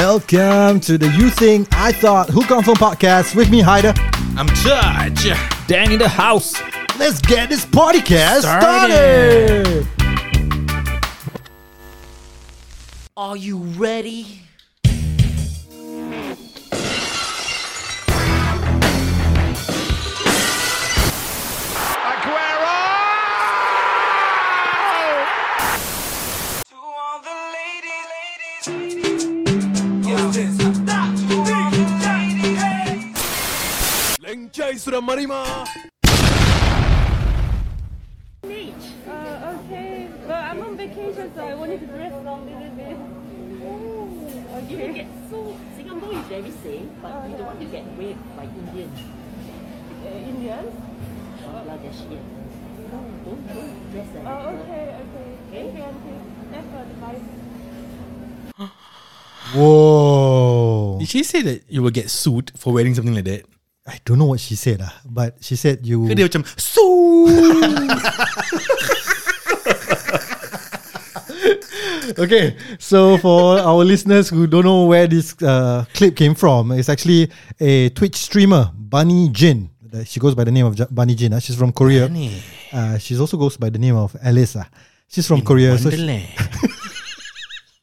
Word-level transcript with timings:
Welcome 0.00 0.80
to 0.80 0.98
the 0.98 1.08
You 1.16 1.30
Think 1.30 1.68
I 1.72 1.90
Thought 1.90 2.28
Who 2.28 2.44
Confirm 2.44 2.74
podcast 2.74 3.34
with 3.34 3.48
me, 3.48 3.62
Haida. 3.62 3.94
I'm 4.36 4.46
Judge. 4.48 5.32
Dan 5.68 5.90
in 5.90 5.98
the 5.98 6.06
house. 6.06 6.60
Let's 6.98 7.22
get 7.22 7.48
this 7.48 7.64
podcast 7.64 8.40
Started. 8.40 9.64
started. 9.64 9.88
Are 13.16 13.38
you 13.38 13.56
ready? 13.56 14.42
Beach. 38.42 38.72
Uh, 39.06 39.56
okay. 39.60 40.08
But 40.26 40.36
I'm 40.36 40.62
on 40.62 40.76
vacation, 40.76 41.30
so 41.34 41.44
I 41.46 41.54
wanted 41.54 41.80
to 41.80 41.86
dress 41.86 42.12
down 42.12 42.26
a 42.26 42.44
little 42.44 42.76
bit. 42.76 42.96
Oh, 43.68 44.08
You 44.70 44.76
okay. 44.76 44.86
will 44.86 44.94
get 44.94 45.08
so 45.30 45.38
Singapore 45.76 46.12
is 46.14 46.24
very 46.26 46.50
safe, 46.62 46.88
but 47.02 47.28
you 47.28 47.36
don't 47.36 47.46
want 47.46 47.60
to 47.60 47.66
get 47.66 47.84
raped 47.98 48.36
by 48.36 48.44
Indians, 48.44 48.98
Uh, 50.06 50.30
Indians? 50.30 50.72
Bangladeshians. 51.42 52.28
Don't, 52.90 53.24
don't, 53.24 53.42
don't 53.48 53.74
dress 53.92 54.08
like 54.14 54.24
Oh, 54.24 54.26
that. 54.26 54.54
okay, 54.62 54.84
okay. 55.04 55.28
Thank 55.52 55.68
you, 55.76 55.82
Auntie. 55.82 56.20
Thanks 56.52 56.68
for 56.72 56.80
advice. 56.80 57.24
Whoa. 59.54 60.96
Did 61.00 61.08
she 61.08 61.22
say 61.22 61.42
that 61.42 61.64
you 61.68 61.82
will 61.82 61.90
get 61.90 62.08
sued 62.10 62.52
for 62.56 62.72
wearing 62.72 62.94
something 62.94 63.14
like 63.14 63.24
that? 63.24 63.44
I 63.86 64.00
don't 64.04 64.18
know 64.18 64.26
what 64.26 64.40
she 64.40 64.56
said, 64.56 64.80
ah, 64.82 64.90
but 65.06 65.36
she 65.40 65.54
said 65.54 65.86
you. 65.86 66.08
Dia 66.10 66.26
macam 66.26 66.42
okay, 72.18 72.56
so 72.78 73.18
for 73.18 73.58
our 73.58 73.84
listeners 73.84 74.28
who 74.28 74.46
don't 74.46 74.64
know 74.64 74.84
where 74.86 75.06
this 75.06 75.34
uh, 75.42 75.84
clip 75.94 76.16
came 76.16 76.34
from, 76.34 76.72
it's 76.72 76.88
actually 76.88 77.30
a 77.60 77.88
Twitch 77.90 78.16
streamer, 78.16 78.70
Bunny 78.74 79.28
Jin. 79.30 79.70
Uh, 79.92 80.04
She 80.04 80.20
goes 80.20 80.34
by 80.34 80.44
the 80.44 80.52
name 80.52 80.66
of 80.66 80.76
Bunny 80.90 81.14
Jin. 81.14 81.32
ah. 81.34 81.38
She's 81.38 81.56
from 81.56 81.72
Korea. 81.72 82.08
Uh, 82.72 82.98
she 82.98 83.18
also 83.18 83.36
goes 83.36 83.56
by 83.56 83.70
the 83.70 83.78
name 83.78 83.96
of 83.96 84.16
Alice. 84.22 84.56
ah. 84.56 84.66
She's 85.08 85.26
from 85.26 85.42
Korea. 85.42 85.78
So 85.78 85.90
she, 85.90 85.96
Wonderland. 85.96 86.26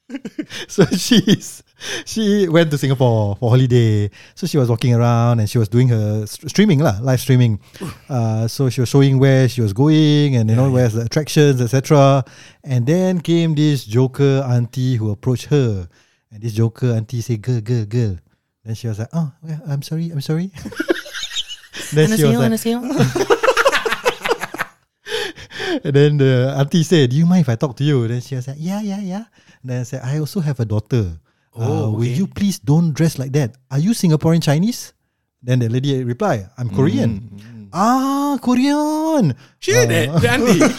so 0.67 0.85
she's 0.85 1.63
she 2.05 2.47
went 2.49 2.71
to 2.71 2.77
Singapore 2.77 3.35
for 3.37 3.49
holiday. 3.49 4.09
So 4.35 4.47
she 4.47 4.57
was 4.57 4.69
walking 4.69 4.93
around 4.93 5.39
and 5.39 5.49
she 5.49 5.57
was 5.57 5.69
doing 5.69 5.87
her 5.89 6.25
st- 6.25 6.49
streaming 6.49 6.79
lah, 6.79 6.99
live 7.01 7.19
streaming. 7.19 7.59
Uh, 8.09 8.47
so 8.47 8.69
she 8.69 8.81
was 8.81 8.89
showing 8.89 9.19
where 9.19 9.47
she 9.47 9.61
was 9.61 9.73
going 9.73 10.35
and 10.35 10.49
you 10.49 10.55
know 10.55 10.69
where's 10.71 10.93
the 10.93 11.01
attractions, 11.01 11.61
etc. 11.61 12.23
And 12.63 12.85
then 12.85 13.21
came 13.21 13.55
this 13.55 13.85
joker 13.85 14.43
auntie 14.47 14.95
who 14.95 15.11
approached 15.11 15.45
her, 15.45 15.87
and 16.31 16.41
this 16.41 16.53
joker 16.53 16.91
auntie 16.91 17.21
said, 17.21 17.41
"Girl, 17.41 17.61
girl, 17.61 17.85
girl." 17.85 18.17
Then 18.63 18.75
she 18.75 18.87
was 18.87 18.99
like, 18.99 19.09
"Oh, 19.13 19.31
yeah, 19.45 19.59
I'm 19.67 19.81
sorry, 19.81 20.09
I'm 20.11 20.21
sorry." 20.21 20.51
then 21.93 22.15
she 22.15 22.23
was 22.23 22.37
like, 22.37 23.29
And 25.83 25.93
then 25.95 26.17
the 26.17 26.53
auntie 26.57 26.83
said, 26.83 27.09
Do 27.09 27.15
you 27.15 27.25
mind 27.25 27.41
if 27.41 27.49
I 27.49 27.55
talk 27.55 27.75
to 27.77 27.83
you? 27.83 28.07
Then 28.07 28.21
she 28.21 28.35
like, 28.35 28.57
Yeah, 28.59 28.81
yeah, 28.81 28.99
yeah. 29.01 29.23
then 29.63 29.81
I 29.81 29.83
said, 29.83 30.01
I 30.03 30.19
also 30.19 30.39
have 30.41 30.59
a 30.59 30.65
daughter. 30.65 31.17
Uh, 31.55 31.57
Oh, 31.57 31.89
Will 31.91 32.01
okay. 32.05 32.13
you 32.13 32.27
please 32.27 32.59
don't 32.59 32.93
dress 32.93 33.17
like 33.17 33.31
that? 33.33 33.55
Are 33.71 33.79
you 33.79 33.91
Singaporean 33.91 34.41
Chinese? 34.43 34.93
Then 35.41 35.59
the 35.59 35.69
lady 35.69 36.03
replied, 36.03 36.49
I'm 36.57 36.69
Korean. 36.69 37.69
Ah, 37.73 38.37
Korean. 38.41 39.33
She 39.59 39.71
did 39.73 39.89
that, 39.89 40.21
the 40.21 40.29
auntie. 40.29 40.61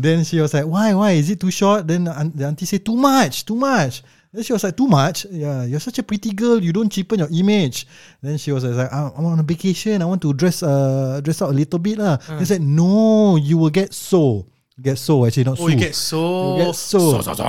Then 0.00 0.24
she 0.24 0.40
was 0.40 0.54
like, 0.54 0.64
Why, 0.64 0.94
why? 0.94 1.12
Is 1.12 1.28
it 1.30 1.40
too 1.40 1.50
short? 1.50 1.86
Then 1.86 2.04
the 2.04 2.46
auntie 2.46 2.64
said, 2.66 2.84
Too 2.84 2.96
much, 2.96 3.44
too 3.44 3.54
much. 3.56 4.02
Then 4.32 4.42
she 4.44 4.52
was 4.52 4.62
like, 4.62 4.76
Too 4.76 4.86
much? 4.86 5.26
Yeah, 5.30 5.64
you're 5.64 5.80
such 5.80 5.98
a 5.98 6.02
pretty 6.02 6.30
girl. 6.30 6.62
You 6.62 6.72
don't 6.72 6.90
cheapen 6.90 7.18
your 7.18 7.28
image. 7.34 7.86
Then 8.22 8.38
she 8.38 8.52
was 8.52 8.62
like, 8.64 8.92
I'm 8.92 9.12
I'm 9.16 9.24
on 9.26 9.38
a 9.40 9.42
vacation. 9.42 10.02
I 10.02 10.04
want 10.06 10.22
to 10.22 10.32
dress 10.32 10.62
uh 10.62 11.20
dress 11.22 11.42
out 11.42 11.50
a 11.50 11.56
little 11.56 11.78
bit. 11.78 11.98
lah. 11.98 12.18
He 12.38 12.44
said, 12.46 12.62
No, 12.62 13.36
you 13.36 13.58
will 13.58 13.70
get 13.74 13.92
so. 13.92 14.46
Get 14.80 14.96
so, 14.96 15.26
actually, 15.26 15.44
not 15.44 15.60
Oh, 15.60 15.68
you 15.68 15.76
so. 15.76 15.84
get 15.84 15.94
so. 15.94 16.56
You 16.56 16.64
get 16.64 16.74
so. 16.74 17.20
so, 17.20 17.32
so. 17.34 17.44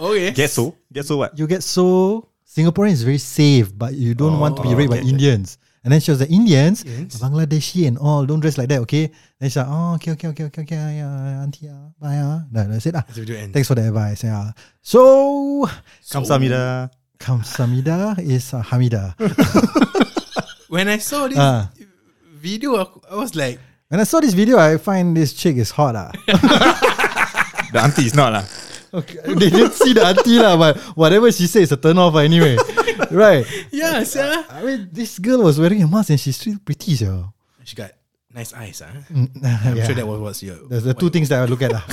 okay. 0.00 0.30
Get 0.32 0.50
so? 0.50 0.74
Get 0.92 1.06
so 1.06 1.16
what? 1.16 1.38
you 1.38 1.46
get 1.46 1.62
so 1.62 2.28
Singaporean 2.48 2.92
is 2.92 3.02
very 3.04 3.18
safe, 3.18 3.70
but 3.76 3.94
you 3.94 4.14
don't 4.14 4.40
want 4.40 4.56
to 4.56 4.62
be 4.62 4.70
Oh, 4.70 4.74
raped 4.74 4.90
by 4.90 4.98
okay. 4.98 5.08
Indians. 5.08 5.58
And 5.88 5.92
then 5.96 6.00
she 6.04 6.10
was 6.12 6.20
like, 6.20 6.28
Indians, 6.28 6.84
Indians? 6.84 7.16
Bangladeshi 7.16 7.88
and 7.88 7.96
all, 7.96 8.26
don't 8.28 8.40
dress 8.44 8.58
like 8.60 8.68
that, 8.68 8.80
okay? 8.84 9.08
Then 9.40 9.48
she's 9.48 9.56
like, 9.56 9.72
oh, 9.72 9.94
okay, 9.96 10.12
okay, 10.12 10.28
okay, 10.36 10.44
okay, 10.52 10.62
okay, 10.68 10.76
yeah, 11.00 11.40
auntie, 11.40 11.64
ah, 11.72 11.88
bye, 11.96 12.20
ah. 12.20 12.44
Then 12.52 12.72
I 12.72 12.78
said, 12.78 12.92
ah, 13.00 13.04
The 13.08 13.24
video 13.24 13.40
ends. 13.40 13.54
thanks 13.56 13.68
for 13.68 13.74
the 13.74 13.88
advice, 13.88 14.20
yeah. 14.22 14.52
So, 14.84 15.64
Kamsamida. 16.12 16.90
Kamsamida 17.18 18.18
is 18.20 18.52
uh, 18.52 18.60
Hamida. 18.62 19.16
When 20.68 20.88
I 20.92 20.98
saw 21.00 21.24
this 21.26 21.38
Ah. 21.40 21.70
video, 22.36 22.76
I- 22.76 23.12
I 23.12 23.16
was 23.16 23.32
like, 23.34 23.56
When 23.88 24.00
I 24.00 24.04
saw 24.04 24.20
this 24.20 24.34
video, 24.36 24.58
I 24.60 24.76
find 24.76 25.16
this 25.16 25.32
chick 25.32 25.56
is 25.56 25.70
hot, 25.72 25.96
ah. 25.96 26.12
The 27.72 27.80
auntie 27.80 28.04
is 28.04 28.14
not 28.14 28.32
lah. 28.36 28.44
Okay, 28.94 29.18
they 29.36 29.50
didn't 29.50 29.72
see 29.74 29.92
the 29.92 30.04
auntie 30.04 30.38
lah, 30.38 30.56
but 30.56 30.78
whatever 30.96 31.30
she 31.30 31.46
says 31.46 31.68
is 31.68 31.72
a 31.72 31.76
turn 31.76 31.98
off 31.98 32.16
anyway. 32.16 32.56
right. 33.10 33.44
yeah, 33.70 34.02
sir. 34.04 34.44
I 34.48 34.62
mean, 34.64 34.88
this 34.92 35.18
girl 35.18 35.42
was 35.44 35.60
wearing 35.60 35.82
a 35.82 35.88
mask 35.88 36.10
and 36.10 36.20
she's 36.20 36.36
still 36.36 36.56
pretty, 36.64 36.96
so. 36.96 37.32
She 37.64 37.76
got 37.76 37.92
nice 38.32 38.54
eyes, 38.54 38.80
huh? 38.80 38.88
I'm 39.14 39.28
I'm 39.44 39.84
sure 39.84 39.94
that 39.94 40.06
was 40.06 40.20
what's 40.20 40.42
your. 40.42 40.56
There's 40.68 40.84
the 40.84 40.94
two 40.94 41.10
things 41.10 41.28
that 41.28 41.42
I 41.42 41.44
look 41.44 41.60
at. 41.60 41.72
lah. 41.72 41.84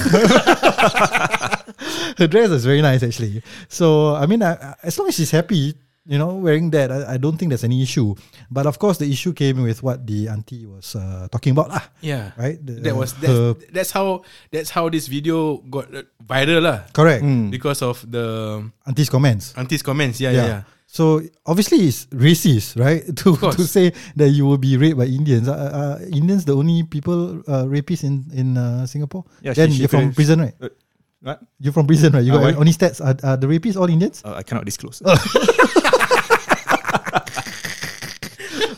Her 2.17 2.27
dress 2.27 2.49
is 2.49 2.63
very 2.65 2.81
nice, 2.81 3.03
actually. 3.03 3.43
So, 3.67 4.15
I 4.15 4.25
mean, 4.25 4.41
I, 4.41 4.53
I- 4.55 4.75
as 4.83 4.97
long 4.97 5.09
as 5.09 5.15
she's 5.15 5.31
happy, 5.31 5.75
you 6.05 6.17
know, 6.17 6.35
wearing 6.37 6.69
that, 6.71 6.91
I, 6.91 7.13
I 7.13 7.17
don't 7.17 7.37
think 7.37 7.49
there's 7.49 7.63
any 7.65 7.81
issue. 7.81 8.13
But 8.51 8.65
of 8.69 8.77
course, 8.77 8.97
the 9.01 9.09
issue 9.09 9.33
came 9.33 9.61
with 9.65 9.81
what 9.81 10.05
the 10.05 10.29
auntie 10.29 10.65
was 10.65 10.95
uh, 10.95 11.27
talking 11.31 11.51
about, 11.57 11.69
lah. 11.69 11.81
Yeah. 12.01 12.31
Right? 12.37 12.61
The- 12.61 12.81
that 12.85 12.95
was 12.95 13.13
her- 13.25 13.53
that's, 13.57 13.65
that's 13.73 13.91
how 13.91 14.21
that's 14.53 14.69
how 14.69 14.89
this 14.89 15.07
video 15.09 15.57
got 15.65 15.89
uh, 15.93 16.03
viral 16.21 16.61
lah. 16.61 16.85
Correct. 16.93 17.25
Because 17.49 17.81
of 17.81 18.05
the 18.05 18.61
Auntie's 18.85 19.09
comments. 19.09 19.53
auntie's 19.57 19.81
comments. 19.81 20.21
Yeah, 20.21 20.31
yeah, 20.31 20.45
yeah. 20.45 20.61
So 20.85 21.19
obviously 21.43 21.89
it's 21.89 22.05
racist, 22.13 22.77
right? 22.79 23.01
To 23.25 23.35
to 23.35 23.65
say 23.65 23.91
that 24.15 24.29
you 24.29 24.45
will 24.45 24.61
be 24.61 24.77
raped 24.77 24.95
by 25.01 25.09
Indians. 25.09 25.49
Uh, 25.49 25.57
uh, 25.57 25.95
Indians 26.13 26.45
the 26.45 26.53
only 26.55 26.85
people 26.85 27.41
uh, 27.49 27.65
rapists 27.65 28.05
in 28.05 28.29
in 28.31 28.55
uh, 28.55 28.85
Singapore. 28.85 29.25
Yeah, 29.41 29.51
she- 29.57 29.59
then 29.59 29.69
she 29.73 29.79
you're 29.83 29.91
from 29.91 30.13
prison, 30.13 30.39
right? 30.45 30.53
Uh, 30.61 30.69
what? 31.25 31.41
You're 31.57 31.73
from 31.73 31.89
prison, 31.89 32.13
right? 32.13 32.21
You 32.23 32.37
got 32.37 32.45
why? 32.45 32.53
only 32.53 32.71
stats. 32.71 33.01
Are, 33.01 33.17
are 33.25 33.35
the 33.35 33.49
rapists 33.49 33.75
all 33.75 33.89
Indians? 33.89 34.21
Uh, 34.21 34.37
I 34.37 34.45
cannot 34.45 34.63
disclose. 34.63 35.01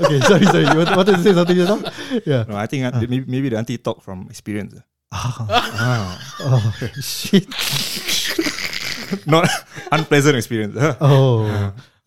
okay, 0.02 0.20
sorry, 0.22 0.46
sorry. 0.46 0.66
You 0.70 0.78
want- 0.78 0.96
wanted 0.96 1.16
to 1.18 1.24
say 1.24 1.34
something 1.34 1.56
just 1.56 1.70
now? 1.70 1.80
Yeah. 2.26 2.44
no, 2.48 2.56
I 2.58 2.66
think 2.68 2.86
uh, 2.86 2.92
maybe, 3.00 3.24
maybe 3.28 3.50
the 3.50 3.58
auntie 3.58 3.78
talk 3.78 4.02
from 4.02 4.28
experience. 4.30 4.76
Oh 5.12 6.74
shit. 7.02 7.48
Not 9.26 9.48
unpleasant 9.92 10.36
experience. 10.36 10.76
Oh, 11.00 11.48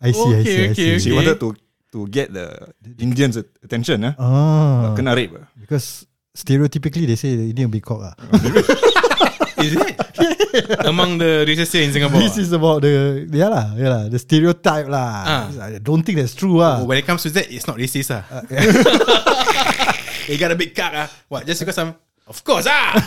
I 0.01 0.11
see. 0.11 0.21
I 0.21 0.21
see. 0.21 0.29
I 0.29 0.39
Okay, 0.41 0.43
see. 0.45 0.69
okay, 0.71 0.99
She 0.99 1.11
wanted 1.11 1.39
to 1.41 1.55
to 1.91 2.07
get 2.07 2.31
the 2.31 2.71
Indians' 3.01 3.35
at- 3.41 3.49
attention. 3.65 4.05
Uh. 4.05 4.13
Oh, 4.21 4.95
Kena 4.95 5.15
rape. 5.17 5.33
ah. 5.35 5.49
because 5.59 6.05
stereotypically 6.37 7.03
they 7.09 7.17
say 7.19 7.35
the 7.35 7.49
Indian 7.51 7.67
will 7.67 7.77
be 7.77 7.83
cock. 7.83 8.01
ah. 8.05 8.13
Is 9.61 9.73
it 9.77 10.79
among 10.85 11.17
the 11.17 11.45
here 11.45 11.83
in 11.83 11.93
Singapore? 11.93 12.19
This 12.19 12.37
is 12.37 12.51
about 12.51 12.81
the 12.81 13.27
yeah 13.29 13.49
lah, 13.49 13.65
yeah 13.77 13.89
lah, 13.89 14.03
the 14.09 14.19
stereotype 14.19 14.87
lah. 14.89 15.23
Ah. 15.25 15.45
I 15.71 15.79
don't 15.79 16.03
think 16.03 16.17
that's 16.19 16.35
true 16.35 16.61
ah. 16.61 16.83
when 16.83 16.97
it 16.97 17.05
comes 17.05 17.23
to 17.23 17.29
that, 17.37 17.51
it's 17.51 17.67
not 17.67 17.77
racist 17.77 18.11
ah. 18.11 18.23
you 20.29 20.37
got 20.37 20.51
a 20.51 20.57
big 20.57 20.75
cock 20.75 20.91
ah. 20.93 21.07
What? 21.29 21.45
Just 21.45 21.61
because 21.61 21.77
I'm, 21.77 21.95
of 22.27 22.43
course 22.43 22.65
ah. 22.67 22.97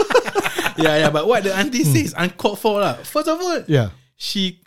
yeah, 0.80 1.06
yeah. 1.06 1.10
But 1.10 1.28
what 1.28 1.44
the 1.44 1.54
auntie 1.54 1.84
says 1.84 2.14
uncalled 2.16 2.58
for 2.58 2.80
lah. 2.80 2.94
First 3.04 3.28
of 3.28 3.40
all, 3.40 3.62
Yeah. 3.68 3.90
she 4.16 4.60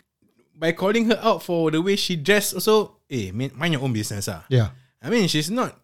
by 0.56 0.72
calling 0.72 1.10
her 1.12 1.20
out 1.20 1.42
for 1.42 1.70
the 1.70 1.82
way 1.82 1.96
she 1.96 2.16
dressed. 2.16 2.54
Also, 2.56 3.02
eh, 3.10 3.30
mind 3.32 3.74
your 3.76 3.82
own 3.82 3.92
business 3.92 4.28
ah. 4.28 4.44
Yeah. 4.48 4.72
I 5.02 5.10
mean, 5.10 5.28
she's 5.28 5.50
not 5.52 5.76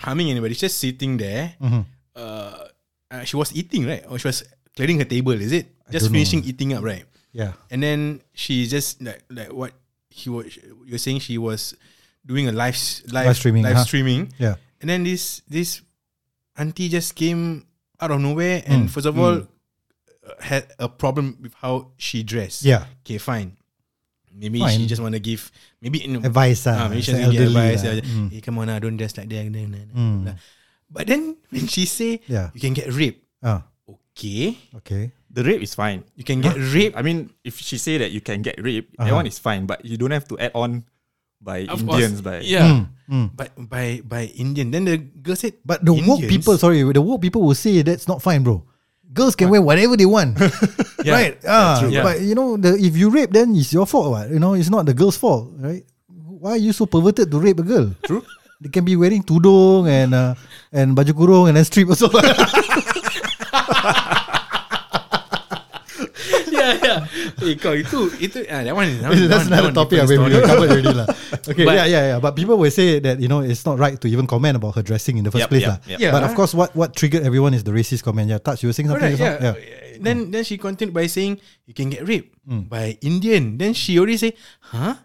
harming 0.00 0.30
anybody. 0.30 0.54
She's 0.54 0.72
just 0.72 0.78
sitting 0.80 1.18
there. 1.20 1.54
Mhm. 1.60 1.84
Uh, 2.16 2.68
uh, 3.10 3.24
she 3.24 3.36
was 3.36 3.54
eating, 3.54 3.86
right? 3.86 4.04
Or 4.08 4.18
she 4.18 4.28
was 4.28 4.44
clearing 4.78 5.02
her 5.02 5.08
table, 5.10 5.34
is 5.34 5.50
it? 5.50 5.66
Just 5.90 6.06
don't 6.06 6.14
know. 6.14 6.22
finishing 6.22 6.46
eating 6.46 6.70
up, 6.78 6.86
right? 6.86 7.02
Yeah. 7.34 7.58
And 7.68 7.82
then 7.82 8.22
she 8.32 8.64
just 8.70 9.02
like 9.02 9.26
like 9.28 9.50
what 9.50 9.74
he 10.08 10.30
was. 10.30 10.54
You're 10.86 11.02
saying 11.02 11.20
she 11.26 11.36
was 11.36 11.74
doing 12.24 12.46
a 12.46 12.54
live 12.54 12.78
live, 13.10 13.26
Live 13.34 13.36
streaming, 13.36 13.62
live 13.66 13.76
huh? 13.82 13.84
streaming. 13.84 14.30
Yeah. 14.38 14.54
And 14.80 14.86
then 14.86 15.02
this 15.02 15.42
this 15.50 15.82
auntie 16.56 16.86
just 16.88 17.18
came 17.18 17.66
out 17.98 18.14
of 18.14 18.22
nowhere, 18.22 18.62
and 18.64 18.86
Mm. 18.86 18.90
first 18.94 19.06
of 19.10 19.18
all, 19.18 19.42
uh, 19.42 20.36
had 20.38 20.70
a 20.78 20.86
problem 20.88 21.36
with 21.42 21.52
how 21.58 21.90
she 21.98 22.22
dressed. 22.22 22.62
Yeah. 22.62 22.86
Okay, 23.02 23.18
fine. 23.18 23.58
Maybe 24.38 24.62
Fine. 24.62 24.78
she 24.78 24.86
just 24.86 25.02
want 25.02 25.18
to 25.18 25.22
give 25.24 25.50
maybe 25.82 25.98
in 25.98 26.22
Advice 26.22 26.62
ah, 26.70 26.86
Ah, 26.86 26.88
maybe 26.88 27.02
she 27.02 27.10
to 27.10 27.26
give 27.34 27.50
advice. 27.50 27.82
uh, 27.82 27.98
Mm. 27.98 28.30
Hey, 28.30 28.38
come 28.38 28.54
on, 28.62 28.70
ah, 28.70 28.78
don't 28.78 28.94
dress 28.94 29.18
like 29.18 29.26
that. 29.34 29.50
Nah, 29.50 29.66
nah, 29.66 29.82
nah, 29.82 29.98
Mm. 29.98 30.38
But 30.86 31.10
then 31.10 31.34
when 31.50 31.66
she 31.66 31.90
say 31.90 32.22
Yeah. 32.30 32.54
you 32.54 32.60
can 32.62 32.70
get 32.70 32.86
raped, 32.94 33.18
Ah, 33.42 33.66
okay, 34.18 34.58
okay. 34.82 35.14
The 35.30 35.44
rape 35.46 35.62
is 35.62 35.78
fine. 35.78 36.02
you 36.18 36.24
can 36.26 36.42
get 36.42 36.58
raped. 36.74 36.98
I 36.98 37.02
mean, 37.06 37.30
if 37.46 37.62
she 37.62 37.78
say 37.78 37.98
that 38.02 38.10
you 38.10 38.18
can 38.18 38.42
get 38.42 38.58
raped, 38.58 38.98
that 38.98 39.06
Uh-huh. 39.06 39.22
one 39.22 39.26
is 39.30 39.38
fine. 39.38 39.70
But 39.70 39.84
you 39.86 39.94
don't 39.94 40.10
have 40.10 40.26
to 40.34 40.38
add 40.42 40.50
on 40.58 40.82
by 41.38 41.70
Of 41.70 41.86
Indians. 41.86 42.18
course, 42.18 42.42
By 42.42 42.42
yeah, 42.42 42.90
Mm. 43.06 43.30
but 43.38 43.54
by 43.56 44.02
by 44.02 44.26
Indian. 44.34 44.74
Then 44.74 44.84
the 44.90 44.98
girl 44.98 45.38
said, 45.38 45.54
But 45.62 45.80
the 45.86 45.94
woke 45.94 46.26
people, 46.26 46.58
sorry, 46.58 46.82
the 46.82 46.98
woke 47.00 47.22
people 47.22 47.40
will 47.46 47.54
say 47.56 47.80
that's 47.86 48.10
not 48.10 48.18
fine, 48.20 48.42
bro. 48.42 48.66
Girls 49.08 49.32
can 49.38 49.48
wear 49.48 49.62
whatever 49.64 49.96
they 49.96 50.04
want, 50.04 50.36
Yeah. 51.06 51.14
right? 51.16 51.34
Ah. 51.48 51.80
Yeah. 51.88 52.04
but 52.04 52.20
you 52.20 52.34
know, 52.36 52.58
the, 52.60 52.76
if 52.76 52.92
you 52.98 53.08
rape, 53.08 53.32
then 53.32 53.56
it's 53.56 53.72
your 53.72 53.86
fault. 53.88 54.12
What? 54.12 54.28
You 54.28 54.36
know, 54.42 54.52
it's 54.58 54.68
not 54.68 54.84
the 54.84 54.92
girl's 54.92 55.16
fault, 55.16 55.48
right? 55.62 55.80
Why 56.12 56.58
are 56.58 56.60
you 56.60 56.74
so 56.76 56.84
perverted 56.84 57.30
to 57.32 57.38
rape 57.40 57.56
a 57.60 57.64
girl? 57.64 57.94
True. 58.04 58.20
They 58.60 58.68
can 58.68 58.82
be 58.84 58.98
wearing 58.98 59.22
tudung 59.22 59.86
and 59.88 60.12
uh, 60.12 60.34
and 60.74 60.92
baju 60.92 61.12
kurung 61.14 61.44
and 61.48 61.56
then 61.56 61.64
strip 61.64 61.88
also. 61.88 62.10
yeah, 66.52 66.72
yeah. 66.82 66.98
Eh, 67.42 67.54
kau 67.56 67.72
itu 67.74 68.10
itu 68.18 68.38
ah, 68.50 68.62
that 68.66 68.74
one. 68.74 68.90
That 69.00 69.08
one 69.14 69.28
That's 69.28 69.46
that 69.48 69.52
another 69.52 69.70
one 69.72 69.76
topic 69.78 69.98
story. 70.04 70.18
already 70.18 70.40
covered 70.44 70.70
already 70.74 70.92
lah. 70.94 71.08
Okay, 71.48 71.64
But- 71.64 71.80
yeah, 71.80 71.86
yeah, 71.88 72.04
yeah. 72.12 72.18
But 72.20 72.36
people 72.36 72.60
will 72.60 72.68
say 72.72 73.00
that 73.00 73.16
you 73.24 73.28
know 73.30 73.40
it's 73.40 73.64
not 73.64 73.80
right 73.80 73.96
to 73.96 74.06
even 74.08 74.28
comment 74.28 74.52
about 74.60 74.76
her 74.76 74.84
dressing 74.84 75.16
in 75.16 75.24
the 75.24 75.32
first 75.32 75.48
Yep, 75.48 75.50
place 75.50 75.64
yep, 75.64 75.72
lah. 75.72 75.78
yep. 75.88 75.98
Yeah. 75.98 76.12
But 76.12 76.22
of 76.28 76.36
course, 76.36 76.52
what 76.52 76.76
what 76.76 76.92
triggered 76.92 77.24
everyone 77.24 77.56
is 77.56 77.64
the 77.64 77.72
racist 77.72 78.04
comment. 78.04 78.28
Yeah, 78.28 78.36
touch. 78.36 78.60
You 78.60 78.68
were 78.68 78.76
saying 78.76 78.92
something. 78.92 79.16
Just 79.16 79.24
now? 79.40 79.56
yeah. 79.56 79.56
Then 79.98 80.28
then 80.28 80.44
she 80.44 80.60
continued 80.60 80.92
by 80.92 81.08
saying 81.08 81.40
you 81.64 81.72
can 81.72 81.88
get 81.88 82.04
raped 82.04 82.36
Hmm. 82.44 82.68
by 82.68 83.00
Indian. 83.00 83.56
Then 83.56 83.72
she 83.72 83.96
already 83.96 84.20
say, 84.20 84.36
huh? 84.72 85.00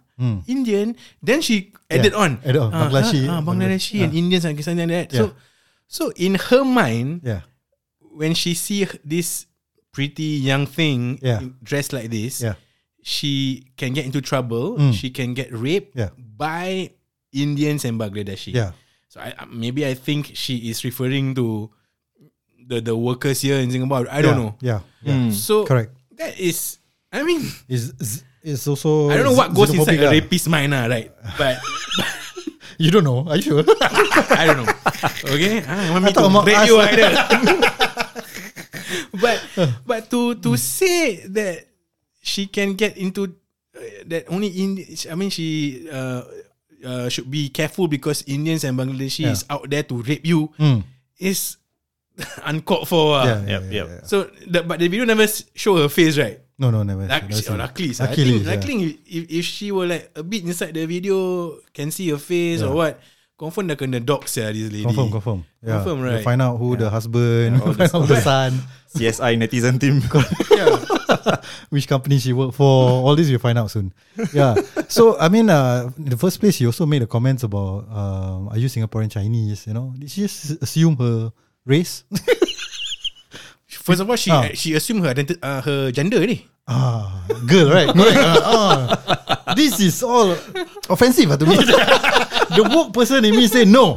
Indian. 0.47 0.95
Then 1.19 1.39
she 1.43 1.71
added 1.91 2.15
on. 2.15 2.39
Added 2.47 2.59
on, 2.63 2.71
Ah, 2.71 2.87
Bangladeshi. 2.87 3.21
ah, 3.27 3.39
Bangladeshi 3.43 4.03
and 4.03 4.11
Indians 4.15 4.43
and 4.47 4.55
like 4.55 4.67
that. 4.87 5.07
Yeah. 5.11 5.19
So 5.19 5.23
so 5.87 6.03
in 6.15 6.35
her 6.39 6.63
mind, 6.63 7.23
Yeah, 7.27 7.43
when 8.13 8.33
she 8.33 8.53
see 8.53 8.85
this 9.03 9.45
pretty 9.91 10.41
young 10.41 10.65
thing 10.65 11.19
Yeah. 11.21 11.41
dressed 11.61 11.93
like 11.93 12.09
this, 12.09 12.41
yeah, 12.41 12.55
she 13.01 13.67
can 13.77 13.93
get 13.93 14.05
into 14.05 14.21
trouble. 14.21 14.77
Mm. 14.77 14.93
She 14.93 15.09
can 15.09 15.33
get 15.33 15.49
raped 15.51 15.93
Yeah. 15.97 16.09
by 16.17 16.93
Indians 17.33 17.85
and 17.85 17.97
Bangladeshi. 17.99 18.53
yeah. 18.53 18.71
So 19.09 19.21
I, 19.21 19.33
I- 19.37 19.45
maybe 19.49 19.85
I 19.85 19.93
think 19.93 20.33
she 20.33 20.69
is 20.73 20.81
referring 20.85 21.33
to 21.37 21.69
the 22.65 22.81
the 22.81 22.95
workers 22.97 23.41
here 23.45 23.59
in 23.61 23.69
Singapore. 23.69 24.07
I 24.09 24.21
don't 24.25 24.37
know. 24.39 24.55
Yeah, 24.63 24.81
yeah. 25.05 25.29
So 25.35 25.65
Correct. 25.67 25.93
that 26.17 26.33
is, 26.39 26.79
I 27.11 27.21
mean, 27.21 27.43
Is 27.69 27.93
is 28.41 28.65
also. 28.65 29.11
I 29.13 29.17
don't 29.21 29.29
know 29.29 29.37
what 29.37 29.53
goes 29.53 29.69
inside 29.69 29.99
xenophobic 29.99 30.01
a 30.01 30.05
lah. 30.09 30.13
rapist 30.17 30.45
mind, 30.49 30.71
right? 30.73 31.11
But 31.37 31.59
You 32.81 32.89
don't 32.89 33.05
know? 33.05 33.21
Are 33.29 33.37
you 33.37 33.45
sure? 33.45 33.61
I 34.33 34.49
don't 34.49 34.65
know. 34.65 34.69
Okay, 35.29 35.61
ah, 35.61 35.93
want 35.93 36.03
me 36.05 36.09
I 36.09 36.13
to 36.17 36.25
among 36.25 36.41
break 36.43 36.57
you 36.65 36.81
either. 36.81 37.13
but 39.21 39.37
but 39.85 40.01
to 40.11 40.35
to 40.35 40.57
say 40.57 41.25
that 41.33 41.65
she 42.21 42.47
can 42.47 42.73
get 42.75 42.97
into 42.97 43.33
uh, 43.75 43.79
that 44.07 44.25
only 44.29 44.47
in 44.49 44.79
I 45.09 45.15
mean 45.15 45.29
she 45.29 45.85
uh, 45.91 46.23
uh, 46.83 47.07
should 47.09 47.29
be 47.31 47.49
careful 47.49 47.87
because 47.87 48.23
Indians 48.27 48.63
and 48.63 48.77
Bangladeshi 48.77 49.25
Yeah. 49.27 49.35
is 49.35 49.45
out 49.49 49.69
there 49.69 49.83
to 49.83 50.01
rape 50.03 50.25
you 50.25 50.51
Mm. 50.59 50.83
is 51.19 51.57
uncalled 52.45 52.85
for. 52.87 53.17
ah. 53.17 53.25
Yeah, 53.25 53.39
yeah, 53.41 53.49
Yep, 53.49 53.61
yeah, 53.63 53.71
yep. 53.73 53.87
yeah. 53.89 54.01
So 54.05 54.15
the, 54.45 54.61
but 54.63 54.77
the 54.79 54.87
video 54.87 55.05
never 55.05 55.25
show 55.57 55.77
her 55.81 55.89
face, 55.89 56.17
right? 56.17 56.39
No, 56.61 56.69
no, 56.69 56.83
never. 56.85 57.09
Like, 57.09 57.25
never 57.27 57.53
oh, 57.53 57.57
luckily, 57.57 57.91
sir. 57.97 58.05
I 58.05 58.13
Luckily, 58.13 58.31
think, 58.37 58.45
yeah. 58.45 58.51
luckily 58.53 58.77
if, 59.09 59.23
if 59.41 59.45
she 59.45 59.71
were 59.73 59.87
like 59.89 60.11
a 60.15 60.21
bit 60.21 60.45
inside 60.45 60.77
the 60.77 60.85
video, 60.85 61.57
can 61.73 61.89
see 61.89 62.09
her 62.13 62.21
face 62.21 62.61
or 62.61 62.75
what, 62.77 63.01
confirm 63.43 63.67
dah 63.67 63.75
kena 63.75 63.99
dog 63.99 64.23
sia 64.31 64.47
this 64.55 64.71
lady. 64.71 64.87
Confirm, 64.87 65.11
confirm. 65.11 65.39
Yeah. 65.59 65.83
Confirm, 65.83 65.99
right? 65.99 66.23
find 66.23 66.39
out 66.39 66.55
who 66.55 66.79
the 66.79 66.87
husband, 66.87 67.59
find 67.59 67.75
this- 67.75 67.91
out 67.91 68.07
the 68.07 68.19
son, 68.23 68.51
CSI 68.95 69.35
netizen 69.35 69.75
team. 69.83 69.99
Yeah. 70.53 70.79
which 71.73 71.85
company 71.91 72.17
she 72.23 72.31
worked 72.31 72.55
for. 72.55 73.03
All 73.03 73.15
this 73.19 73.27
you'll 73.27 73.43
find 73.43 73.59
out 73.59 73.67
soon. 73.69 73.91
Yeah. 74.31 74.55
so 74.87 75.19
I 75.19 75.27
mean, 75.27 75.49
uh, 75.51 75.91
in 75.99 76.09
the 76.13 76.19
first 76.19 76.39
place, 76.39 76.55
she 76.61 76.65
also 76.65 76.85
made 76.87 77.03
the 77.03 77.09
comments 77.09 77.43
about, 77.43 77.89
um, 77.91 78.47
are 78.47 78.57
you 78.57 78.71
Singaporean 78.71 79.11
Chinese? 79.11 79.67
You 79.67 79.73
know, 79.75 79.91
did 79.97 80.07
she 80.09 80.21
just 80.23 80.61
assume 80.63 80.95
her 81.03 81.33
race? 81.67 82.07
First 83.67 83.99
of 84.01 84.07
all, 84.09 84.15
she 84.15 84.31
Ah. 84.31 84.47
she 84.53 84.77
assumed 84.77 85.03
her 85.03 85.11
identi- 85.11 85.41
uh, 85.41 85.59
her 85.65 85.91
gender 85.91 86.21
ni. 86.23 86.45
Ah, 86.67 87.25
girl, 87.47 87.69
right? 87.71 87.89
Correct. 87.89 88.17
Uh, 88.17 88.41
ah. 88.43 89.53
This 89.55 89.79
is 89.79 90.01
all 90.01 90.31
offensive 90.89 91.29
ah, 91.31 91.37
to 91.37 91.45
me. 91.45 91.57
the 92.57 92.63
woke 92.73 92.93
person 92.93 93.23
in 93.25 93.35
me 93.35 93.47
say 93.47 93.65
no. 93.65 93.95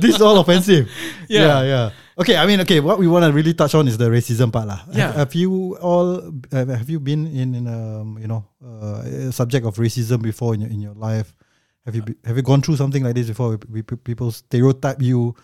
This 0.00 0.16
is 0.16 0.22
all 0.22 0.38
offensive. 0.38 0.88
Yeah, 1.28 1.40
Yeah. 1.40 1.62
yeah. 1.62 1.86
Okay, 2.14 2.36
I 2.38 2.46
mean, 2.46 2.62
okay. 2.62 2.78
What 2.78 3.02
we 3.02 3.10
want 3.10 3.26
to 3.26 3.32
really 3.34 3.54
touch 3.54 3.74
on 3.74 3.90
is 3.90 3.98
the 3.98 4.06
racism 4.06 4.54
part, 4.54 4.70
lah. 4.70 4.86
Yeah. 4.94 5.10
Have, 5.10 5.14
have 5.16 5.34
you 5.34 5.74
all 5.82 6.22
have, 6.54 6.70
have 6.70 6.88
you 6.88 7.02
been 7.02 7.26
in 7.26 7.58
in 7.58 7.66
um 7.66 8.22
you 8.22 8.30
know 8.30 8.46
uh, 8.62 9.02
a 9.02 9.32
subject 9.34 9.66
of 9.66 9.74
racism 9.82 10.22
before 10.22 10.54
in 10.54 10.62
your 10.62 10.70
in 10.70 10.78
your 10.78 10.94
life? 10.94 11.34
Have 11.84 11.98
you 11.98 12.02
be, 12.06 12.14
have 12.24 12.38
you 12.38 12.46
gone 12.46 12.62
through 12.62 12.78
something 12.78 13.02
like 13.02 13.18
this 13.18 13.26
before? 13.28 13.58
We, 13.68 13.82
we, 13.82 13.96
people 13.98 14.30
stereotype 14.30 15.02
you 15.02 15.34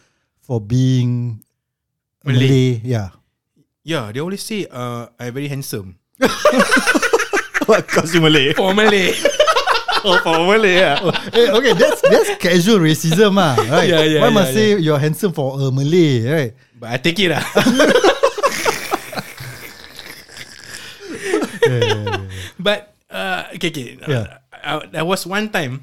for 0.40 0.62
being 0.62 1.42
Malay. 2.24 2.38
Malay. 2.38 2.70
Yeah. 2.86 3.08
Yeah, 3.82 4.12
they 4.14 4.20
always 4.22 4.40
say 4.40 4.64
uh, 4.70 5.10
I'm 5.18 5.34
very 5.34 5.48
handsome. 5.50 5.99
what? 7.66 7.84
You 8.12 8.20
Malay. 8.20 8.52
For 8.52 8.74
Malay. 8.74 9.16
oh, 10.04 10.18
for 10.20 10.44
Malay, 10.44 10.74
yeah. 10.76 11.00
Eh, 11.32 11.48
okay, 11.48 11.72
that's 11.72 12.00
that's 12.04 12.30
casual 12.36 12.78
racism, 12.80 13.40
ah, 13.40 13.56
right? 13.68 13.88
Yeah, 13.88 14.04
yeah, 14.04 14.20
Why 14.20 14.28
yeah, 14.28 14.36
must 14.36 14.52
yeah. 14.52 14.58
say 14.58 14.66
you're 14.78 15.00
handsome 15.00 15.32
for 15.32 15.56
a 15.56 15.72
Malay, 15.72 16.24
right? 16.28 16.52
But 16.76 16.88
I 16.92 16.96
take 17.00 17.20
it 17.20 17.30
lah. 17.32 17.44
But 22.60 22.92
uh, 23.08 23.48
okay, 23.56 23.70
okay. 23.72 23.88
Yeah. 24.04 24.44
Uh, 24.52 24.84
there 24.92 25.08
was 25.08 25.24
one 25.24 25.48
time 25.48 25.80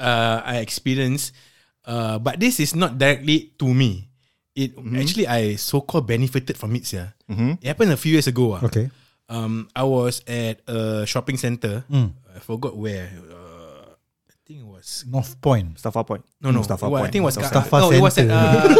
uh, 0.00 0.40
I 0.40 0.64
experienced, 0.64 1.36
uh, 1.84 2.16
but 2.16 2.40
this 2.40 2.60
is 2.60 2.72
not 2.72 2.96
directly 2.96 3.52
to 3.60 3.68
me. 3.68 4.08
It 4.56 4.72
actually 4.96 5.28
I 5.28 5.60
so 5.60 5.84
called 5.84 6.08
benefited 6.08 6.56
from 6.56 6.72
it. 6.76 6.88
Yeah, 6.92 7.12
it 7.28 7.68
happened 7.68 7.92
a 7.92 8.00
few 8.00 8.16
years 8.16 8.26
ago. 8.26 8.56
ah. 8.56 8.64
Okay. 8.64 8.88
Um, 9.30 9.70
I 9.78 9.84
was 9.86 10.26
at 10.26 10.58
a 10.66 11.06
shopping 11.06 11.38
center. 11.38 11.86
Mm. 11.86 12.10
I 12.34 12.40
forgot 12.42 12.74
where. 12.76 13.06
Uh, 13.30 13.94
I 14.26 14.34
think 14.44 14.58
it 14.60 14.66
was 14.66 15.04
North 15.06 15.38
Point. 15.40 15.78
Mustafa 15.78 16.02
Point. 16.02 16.26
no 16.42 16.50
no. 16.50 16.66
Mustafa 16.66 16.86
it 16.86 16.90
was- 16.90 16.98
I 16.98 17.02
Point. 17.06 17.12
think 17.14 17.22
it 17.22 17.28
was 17.30 17.38
Mustafa 17.38 17.76
no. 17.78 17.90
It 17.94 18.02
was 18.02 18.18
at 18.18 18.26
uh, 18.26 18.74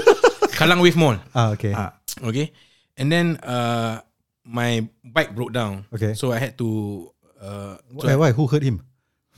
Kallang 0.59 0.83
Wave 0.83 0.99
Mall. 0.99 1.23
Ah, 1.38 1.54
okay. 1.54 1.71
Ah. 1.71 1.95
Okay. 2.26 2.50
And 2.99 3.14
then 3.14 3.38
uh 3.47 4.02
my 4.42 4.83
bike 5.07 5.38
broke 5.38 5.54
down. 5.54 5.87
Okay. 5.95 6.19
So 6.19 6.35
I 6.35 6.42
had 6.42 6.59
to 6.59 7.07
uh 7.38 7.78
so 7.78 8.11
Why, 8.11 8.19
why? 8.19 8.30
Who 8.35 8.50
hurt 8.50 8.66
him? 8.66 8.83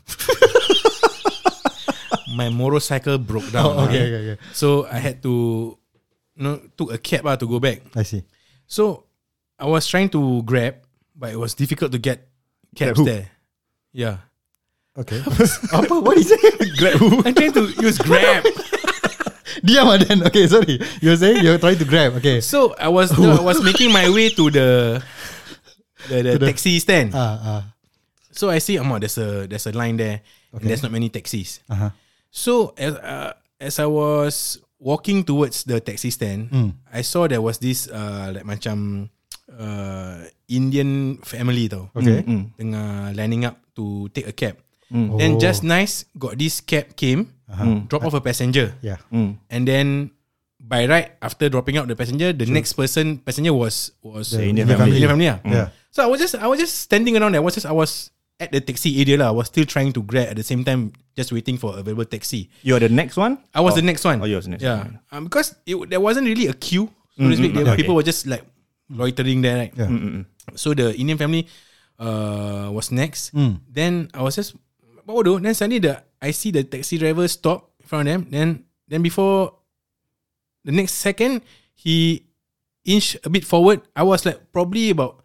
my 2.35 2.49
motorcycle 2.49 3.19
broke 3.19 3.51
down. 3.53 3.77
Oh, 3.77 3.85
okay, 3.87 4.03
okay, 4.09 4.21
okay. 4.33 4.37
So 4.57 4.87
I 4.89 4.99
had 4.99 5.23
to 5.23 5.33
you 6.37 6.43
know 6.43 6.61
took 6.77 6.93
a 6.93 6.99
cab 6.99 7.27
uh, 7.29 7.37
to 7.37 7.47
go 7.47 7.61
back. 7.61 7.83
I 7.95 8.03
see. 8.03 8.25
So 8.67 9.05
I 9.59 9.67
was 9.69 9.87
trying 9.87 10.09
to 10.17 10.43
grab, 10.43 10.81
but 11.17 11.33
it 11.33 11.39
was 11.39 11.55
difficult 11.55 11.93
to 11.93 11.99
get 11.99 12.29
cabs 12.75 12.99
who? 12.99 13.05
there. 13.05 13.29
Yeah. 13.93 14.17
Okay. 14.97 15.21
Apa? 15.73 16.01
What 16.01 16.17
is 16.19 16.29
it? 16.33 16.43
Grab 16.77 16.97
who? 17.01 17.23
I'm 17.25 17.33
trying 17.35 17.53
to 17.57 17.65
use 17.81 17.97
Grab. 17.99 18.45
Diam 19.65 19.87
ah 19.87 19.97
then. 20.01 20.25
Okay, 20.27 20.49
sorry. 20.49 20.81
You're 21.05 21.17
saying 21.17 21.45
you're 21.45 21.61
trying 21.61 21.77
to 21.79 21.85
grab. 21.85 22.17
Okay. 22.19 22.41
So 22.41 22.73
I 22.81 22.89
was 22.89 23.13
no, 23.15 23.37
I 23.37 23.45
was 23.45 23.61
making 23.63 23.93
my 23.93 24.09
way 24.09 24.33
to 24.33 24.49
the 24.51 24.69
the, 26.09 26.17
the, 26.25 26.33
To 26.35 26.39
the- 26.41 26.47
taxi 26.49 26.81
stand. 26.81 27.13
Ah, 27.15 27.37
ah. 27.41 27.63
So 28.33 28.49
I 28.49 28.59
see, 28.65 28.81
um, 28.81 28.89
there's 28.97 29.21
a 29.21 29.45
there's 29.47 29.69
a 29.69 29.73
line 29.77 30.01
there, 30.01 30.25
and 30.57 30.65
there's 30.65 30.81
not 30.83 30.91
many 30.91 31.13
taxis. 31.13 31.61
Uh-huh. 31.69 31.93
So 32.33 32.73
as 32.81 32.97
uh, 32.97 33.37
as 33.61 33.77
I 33.79 33.85
was 33.87 34.57
walking 34.81 35.21
towards 35.23 35.69
the 35.69 35.79
taxi 35.85 36.09
stand, 36.11 36.49
Mm. 36.49 36.73
I 36.89 37.05
saw 37.05 37.29
there 37.29 37.45
was 37.45 37.61
this 37.61 37.93
uh, 37.93 38.33
like 38.33 38.49
macam 38.49 39.11
uh, 39.57 40.25
Indian 40.49 41.17
family 41.23 41.69
tau. 41.69 41.89
Okay. 41.95 42.23
Mm, 42.25 42.53
Tengah 42.57 42.87
lining 43.17 43.45
up 43.45 43.57
to 43.77 44.09
take 44.13 44.29
a 44.29 44.35
cab. 44.37 44.57
Mm. 44.93 45.17
Then 45.17 45.31
Oh. 45.37 45.41
just 45.41 45.65
nice 45.65 46.05
got 46.17 46.37
this 46.37 46.61
cab 46.61 46.93
came, 46.95 47.33
Uh-huh. 47.49 47.85
drop 47.89 48.05
off 48.05 48.13
a 48.17 48.21
passenger, 48.21 48.77
Yeah. 48.85 49.01
Mm. 49.09 49.41
and 49.49 49.63
then 49.65 49.87
by 50.63 50.85
right 50.85 51.17
after 51.25 51.49
dropping 51.49 51.77
out 51.81 51.89
the 51.89 51.97
passenger, 51.97 52.33
the 52.33 52.45
next 52.49 52.77
person 52.77 53.19
passenger 53.25 53.53
was 53.57 53.93
was 54.05 54.37
The 54.37 54.45
Indian 54.45 54.69
Indian 54.69 54.79
family. 54.79 54.97
Indian 55.01 55.11
family. 55.17 55.29
ah. 55.33 55.39
Yeah. 55.45 55.67
So 55.93 56.05
I 56.05 56.09
was 56.09 56.21
just 56.21 56.37
I 56.37 56.45
was 56.49 56.61
just 56.61 56.85
standing 56.85 57.17
around 57.17 57.33
there. 57.37 57.41
I 57.41 57.45
was 57.45 57.57
just 57.57 57.65
I 57.69 57.73
was 57.77 58.13
at 58.41 58.53
the 58.53 58.61
taxi 58.61 58.97
area 59.01 59.17
lah. 59.21 59.33
I 59.33 59.37
was 59.37 59.49
still 59.49 59.65
trying 59.69 59.93
to 59.97 60.01
grab 60.05 60.33
at 60.33 60.37
the 60.37 60.45
same 60.45 60.61
time, 60.65 60.93
just 61.17 61.33
waiting 61.33 61.57
for 61.61 61.73
available 61.77 62.05
taxi. 62.09 62.49
You're 62.65 62.81
the 62.81 62.89
next 62.93 63.17
one? 63.17 63.41
I 63.57 63.61
was 63.65 63.77
Oh. 63.77 63.81
the 63.81 63.87
next 63.87 64.05
one. 64.05 64.21
Oh, 64.21 64.29
you 64.29 64.37
was 64.41 64.45
the 64.49 64.57
next 64.57 64.65
yeah. 64.65 64.85
one. 64.85 64.93
Um, 65.13 65.21
because 65.29 65.57
it, 65.69 65.77
there 65.93 66.01
wasn't 66.01 66.25
really 66.29 66.49
a 66.49 66.57
queue, 66.57 66.89
so 67.17 67.29
to 67.29 67.37
speak. 67.37 67.53
Okay. 67.57 67.77
People 67.81 67.97
were 67.97 68.05
just 68.07 68.25
like 68.29 68.45
loitering 68.93 69.41
there, 69.41 69.57
right? 69.57 69.73
Yeah. 69.73 69.89
Mm-mm. 69.89 70.25
So 70.55 70.77
the 70.77 70.93
Indian 70.95 71.17
family 71.17 71.49
uh, 71.97 72.69
was 72.69 72.93
next. 72.93 73.33
Mm. 73.33 73.65
Then 73.67 74.13
I 74.13 74.21
was 74.23 74.37
just 74.37 74.55
what 75.05 75.25
do? 75.25 75.41
Then 75.41 75.55
suddenly 75.57 75.81
the 75.81 76.05
I 76.21 76.31
see 76.31 76.53
the 76.53 76.63
taxi 76.63 76.99
driver 77.01 77.27
stop 77.27 77.73
in 77.81 77.87
front 77.89 78.09
of 78.09 78.13
them. 78.13 78.21
Then 78.31 78.49
then 78.87 79.03
before 79.03 79.57
the 80.65 80.73
next 80.73 81.01
second 81.01 81.43
he 81.75 82.29
inch 82.85 83.17
a 83.25 83.31
bit 83.31 83.45
forward. 83.45 83.83
I 83.97 84.03
was 84.03 84.27
like 84.27 84.53
probably 84.53 84.91
about 84.91 85.23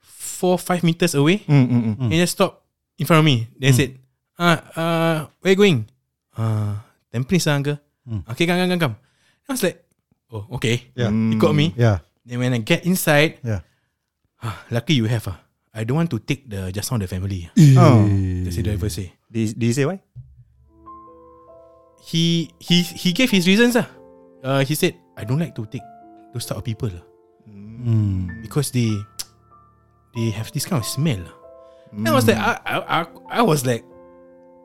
four 0.00 0.58
five 0.58 0.82
meters 0.82 1.14
away. 1.14 1.44
Mm, 1.46 1.66
mm, 1.68 1.82
mm. 1.94 2.00
And 2.00 2.12
he 2.12 2.18
just 2.18 2.34
stopped 2.34 2.64
in 2.98 3.06
front 3.06 3.20
of 3.20 3.26
me. 3.26 3.46
Then 3.58 3.72
said, 3.72 3.98
ah, 4.38 4.56
uh, 4.74 5.18
where 5.40 5.52
you 5.52 5.58
going? 5.58 5.78
Uh, 6.36 6.80
Tampines 7.12 7.46
lah, 7.46 7.58
uncle. 7.58 7.78
Okay, 8.30 8.46
come, 8.46 8.58
come, 8.58 8.70
come, 8.70 8.80
come. 8.80 8.96
I 9.46 9.52
was 9.52 9.62
like, 9.62 9.82
oh, 10.30 10.46
okay. 10.58 10.90
Yeah. 10.94 11.10
He 11.10 11.34
got 11.38 11.54
me. 11.54 11.74
Yeah. 11.76 12.02
Then 12.30 12.38
when 12.38 12.54
I 12.54 12.62
get 12.62 12.86
inside, 12.86 13.42
Yeah. 13.42 13.66
ah, 14.38 14.54
lucky 14.70 14.94
you 14.94 15.10
have. 15.10 15.26
Ah. 15.26 15.42
I 15.74 15.82
don't 15.82 15.98
want 15.98 16.10
to 16.14 16.22
take 16.22 16.46
the 16.46 16.70
just 16.70 16.86
now 16.94 16.98
the 17.02 17.10
family. 17.10 17.50
Oh. 17.74 18.06
Taxi 18.46 18.62
driver 18.62 18.86
say. 18.86 19.10
Did, 19.26 19.58
did 19.58 19.66
he 19.66 19.74
say 19.74 19.86
why? 19.86 19.98
He 22.06 22.50
he 22.58 22.82
he 22.82 23.10
gave 23.12 23.30
his 23.30 23.46
reasons. 23.46 23.76
Ah. 23.76 23.86
Uh, 24.42 24.62
he 24.64 24.74
said, 24.78 24.94
I 25.18 25.26
don't 25.26 25.38
like 25.38 25.54
to 25.58 25.66
take 25.66 25.82
those 26.32 26.46
type 26.46 26.56
of 26.58 26.64
people. 26.64 26.88
lah. 26.88 27.02
Mm. 27.50 28.44
because 28.44 28.70
they 28.70 28.92
they 30.14 30.30
have 30.36 30.52
this 30.54 30.64
kind 30.68 30.78
of 30.80 30.86
smell. 30.86 31.20
And 31.90 32.06
I 32.06 32.12
was 32.14 32.28
like, 32.28 32.36
I, 32.38 32.54
I, 32.62 32.76
I, 32.78 32.98
I 33.28 33.42
was 33.42 33.66
like, 33.66 33.82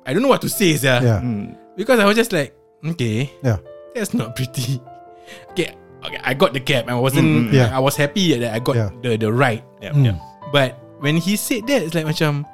I 0.06 0.14
don't 0.14 0.22
know 0.22 0.30
what 0.30 0.44
to 0.46 0.50
say, 0.52 0.78
yeah. 0.78 1.02
Yeah. 1.02 1.20
Mm. 1.26 1.58
Because 1.80 1.98
I 1.98 2.06
was 2.06 2.14
just 2.16 2.30
like, 2.36 2.54
okay, 2.86 3.32
Yeah. 3.42 3.58
that's 3.98 4.14
not 4.14 4.36
pretty. 4.38 4.78
Okay, 5.52 5.74
okay 6.08 6.20
I 6.24 6.34
got 6.34 6.54
the 6.54 6.62
cab. 6.62 6.88
I 6.90 6.96
wasn't. 6.96 7.52
Yeah. 7.54 7.70
I 7.74 7.80
was 7.80 7.96
happy 7.96 8.36
that 8.38 8.54
I 8.54 8.60
got 8.60 8.76
Yeah. 8.76 8.90
the 9.02 9.18
the 9.18 9.30
ride. 9.32 9.64
Yeah, 9.82 9.94
Mm. 9.94 10.06
yeah. 10.14 10.18
But 10.54 10.78
when 11.04 11.18
he 11.18 11.36
said 11.36 11.66
that, 11.68 11.84
it's 11.84 11.94
like 11.98 12.06
macam, 12.08 12.46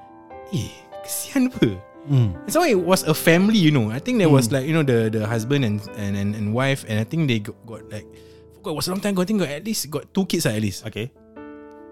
eh, 0.56 0.72
kesian 1.06 1.52
apa? 1.54 1.78
Mm. 2.10 2.34
And 2.34 2.52
so 2.52 2.66
it 2.66 2.80
was 2.82 3.06
a 3.06 3.14
family, 3.14 3.62
you 3.62 3.70
know. 3.70 3.94
I 3.94 4.02
think 4.02 4.18
there 4.18 4.32
was 4.32 4.50
like 4.50 4.66
you 4.66 4.74
know 4.74 4.82
the 4.82 5.14
the 5.14 5.24
husband 5.30 5.62
and 5.62 5.78
and 6.02 6.18
and, 6.18 6.34
and 6.34 6.50
wife, 6.56 6.82
and 6.90 6.98
I 6.98 7.06
think 7.06 7.30
they 7.30 7.38
got, 7.38 7.54
got 7.70 7.86
like, 7.94 8.10
forgot 8.58 8.74
it 8.74 8.78
was 8.82 8.88
a 8.90 8.92
long 8.98 9.02
time 9.06 9.14
ago. 9.14 9.22
I 9.22 9.28
think 9.30 9.40
got 9.46 9.54
at 9.54 9.62
least 9.62 9.86
got 9.94 10.10
two 10.10 10.26
kids 10.26 10.50
ah, 10.50 10.54
at 10.58 10.62
least. 10.66 10.82
Okay. 10.90 11.14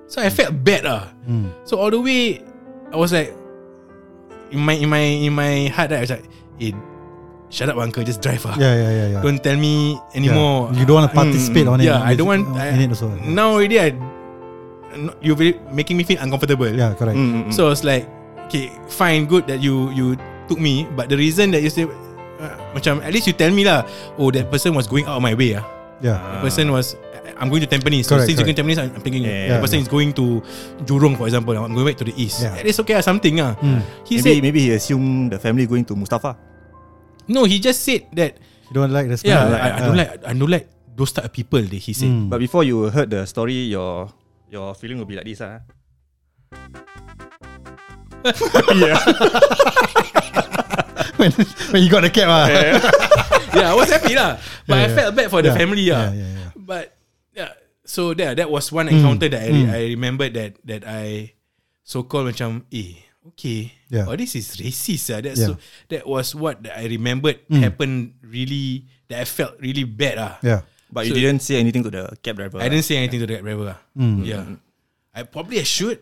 So 0.10 0.18
I 0.26 0.34
felt 0.34 0.58
bad 0.66 0.90
ah. 0.90 1.14
Mm. 1.30 1.54
So 1.70 1.78
all 1.78 1.94
the 1.94 2.02
way, 2.02 2.42
I 2.90 2.98
was 2.98 3.14
like, 3.14 3.30
in 4.50 4.58
my 4.66 4.74
in 4.74 4.90
my 4.90 5.04
in 5.30 5.34
my 5.38 5.70
heart, 5.70 5.94
right, 5.94 6.02
I 6.02 6.06
was 6.10 6.14
like, 6.18 6.26
eh, 6.58 6.74
shut 7.50 7.70
up, 7.70 7.78
uncle, 7.78 8.04
just 8.06 8.22
drive 8.22 8.46
ah. 8.46 8.56
Yeah, 8.58 8.74
yeah, 8.78 8.92
yeah, 8.92 9.08
yeah. 9.18 9.22
Don't 9.22 9.42
tell 9.42 9.58
me 9.58 9.94
Yeah. 9.98 10.18
anymore. 10.18 10.70
You 10.74 10.86
don't 10.86 11.02
want 11.04 11.10
to 11.12 11.16
participate 11.16 11.68
on 11.68 11.82
it. 11.82 11.90
Yeah, 11.90 12.02
I 12.02 12.14
don't 12.16 12.30
want. 12.30 12.46
in 12.46 12.58
I, 12.58 12.78
it 12.78 12.90
also. 12.94 13.10
Now 13.26 13.58
already, 13.58 13.80
I 13.82 13.94
you're 15.22 15.38
making 15.72 15.98
me 15.98 16.04
feel 16.04 16.18
uncomfortable. 16.22 16.70
Yeah, 16.70 16.94
correct. 16.94 17.18
Mm, 17.18 17.30
mm, 17.30 17.44
mm. 17.50 17.54
So 17.54 17.68
I 17.68 17.70
was 17.70 17.84
like, 17.84 18.10
okay, 18.50 18.72
fine, 18.90 19.26
good 19.26 19.46
that 19.48 19.62
you 19.62 19.90
you 19.94 20.18
took 20.50 20.58
me, 20.60 20.88
but 20.98 21.10
the 21.10 21.18
reason 21.18 21.52
that 21.54 21.62
you 21.62 21.70
say, 21.70 21.86
uh, 21.86 22.56
macam 22.74 23.02
at 23.06 23.14
least 23.14 23.28
you 23.30 23.34
tell 23.34 23.52
me 23.54 23.66
lah. 23.66 23.86
Oh, 24.18 24.32
that 24.34 24.50
person 24.50 24.74
was 24.74 24.88
going 24.90 25.06
out 25.06 25.18
of 25.18 25.24
my 25.26 25.34
way 25.38 25.58
ah. 25.58 25.66
Yeah. 26.02 26.18
The 26.40 26.50
person 26.50 26.72
was. 26.72 26.96
I'm 27.40 27.48
going 27.48 27.64
to 27.64 27.72
Tampines. 27.72 28.04
So 28.04 28.20
Correct, 28.20 28.28
since 28.28 28.36
you're 28.36 28.44
going 28.52 28.60
correct. 28.60 28.68
to 28.84 28.84
Tampines, 28.84 29.00
I'm 29.00 29.00
thinking 29.00 29.24
Yeah, 29.24 29.48
the 29.48 29.56
yeah. 29.56 29.64
person 29.64 29.80
is 29.80 29.88
going 29.88 30.12
to 30.20 30.44
Jurong, 30.84 31.16
for 31.16 31.24
example. 31.24 31.56
I'm 31.56 31.72
going 31.72 31.88
back 31.88 31.96
to 32.04 32.08
the 32.08 32.12
east. 32.20 32.44
Yeah. 32.44 32.52
At 32.60 32.68
least 32.68 32.84
okay, 32.84 33.00
ah, 33.00 33.04
something 33.06 33.40
ah. 33.40 33.56
Mm. 33.64 33.80
He 34.04 34.20
maybe 34.20 34.24
said 34.28 34.38
maybe 34.44 34.60
he 34.60 34.70
assumed 34.76 35.32
the 35.32 35.40
family 35.40 35.64
going 35.64 35.88
to 35.88 35.96
Mustafa. 35.96 36.36
No. 37.30 37.46
He 37.46 37.62
just 37.62 37.86
said 37.86 38.10
that 38.18 38.42
You 38.70 38.78
don't 38.78 38.94
like 38.94 39.10
the 39.10 39.18
yeah, 39.26 39.50
smell. 39.50 39.58
I, 39.58 39.70
I 39.74 39.80
don't 39.82 39.98
like 39.98 40.12
I 40.26 40.34
don't 40.38 40.50
like 40.52 40.68
those 40.94 41.10
type 41.10 41.26
of 41.26 41.34
people. 41.34 41.58
That 41.62 41.82
he 41.82 41.94
said. 41.94 42.10
Mm. 42.10 42.30
But 42.30 42.38
before 42.38 42.62
you 42.62 42.86
heard 42.94 43.10
the 43.10 43.26
story, 43.26 43.74
your 43.74 44.14
your 44.50 44.78
feeling 44.78 45.02
will 45.02 45.10
be 45.10 45.18
like 45.18 45.26
this, 45.26 45.42
ah. 45.42 45.66
when, 51.18 51.32
when 51.72 51.82
you 51.84 51.90
got 51.90 52.02
the 52.06 52.10
cab, 52.14 52.30
ah. 52.30 52.48
yeah, 53.58 53.72
I 53.72 53.76
was 53.76 53.90
happy 53.90 54.14
lah. 54.16 54.38
But 54.68 54.76
Yeah, 54.76 54.86
I 54.86 54.88
yeah. 54.88 54.96
felt 54.96 55.16
bad 55.16 55.28
for 55.34 55.42
the 55.42 55.50
Yeah. 55.50 55.58
family 55.58 55.86
lah. 55.90 56.12
Yeah, 56.12 56.14
yeah, 56.14 56.32
yeah. 56.38 56.50
But 56.56 56.86
yeah, 57.34 57.52
so 57.86 58.14
there 58.14 58.36
that 58.36 58.50
was 58.50 58.72
one 58.72 58.88
encounter 58.90 59.30
that 59.30 59.42
I, 59.44 59.50
Mm. 59.52 59.70
I 59.74 59.82
remembered 59.98 60.34
that 60.38 60.52
that 60.66 60.84
I 60.86 61.34
so 61.82 62.04
called 62.06 62.30
macam 62.30 62.70
eh 62.70 63.02
okay 63.34 63.74
Yeah. 63.90 64.06
oh 64.06 64.14
this 64.16 64.38
is 64.38 64.54
racist 64.62 65.10
ah. 65.10 65.20
That's 65.20 65.42
Yeah. 65.42 65.58
so 65.58 65.62
that 65.90 66.06
was 66.06 66.38
what 66.38 66.62
I 66.70 66.86
remembered 66.86 67.42
Mm. 67.50 67.62
happened 67.66 67.98
really 68.22 68.86
that 69.10 69.22
I 69.22 69.26
felt 69.26 69.58
really 69.58 69.84
bad 69.84 70.16
ah. 70.22 70.34
Yeah. 70.46 70.62
But 70.94 71.06
you 71.10 71.14
didn't 71.14 71.42
say 71.46 71.58
anything 71.62 71.82
to 71.86 71.92
the 71.94 72.10
cab 72.22 72.38
driver. 72.38 72.58
I 72.62 72.70
didn't 72.70 72.86
say 72.86 72.98
anything 73.02 73.22
to 73.22 73.28
the 73.30 73.42
driver 73.42 73.74
ah. 73.74 73.80
Mm. 73.98 74.26
Yeah, 74.26 74.46
I 75.14 75.26
probably 75.26 75.58
I 75.62 75.66
should, 75.66 76.02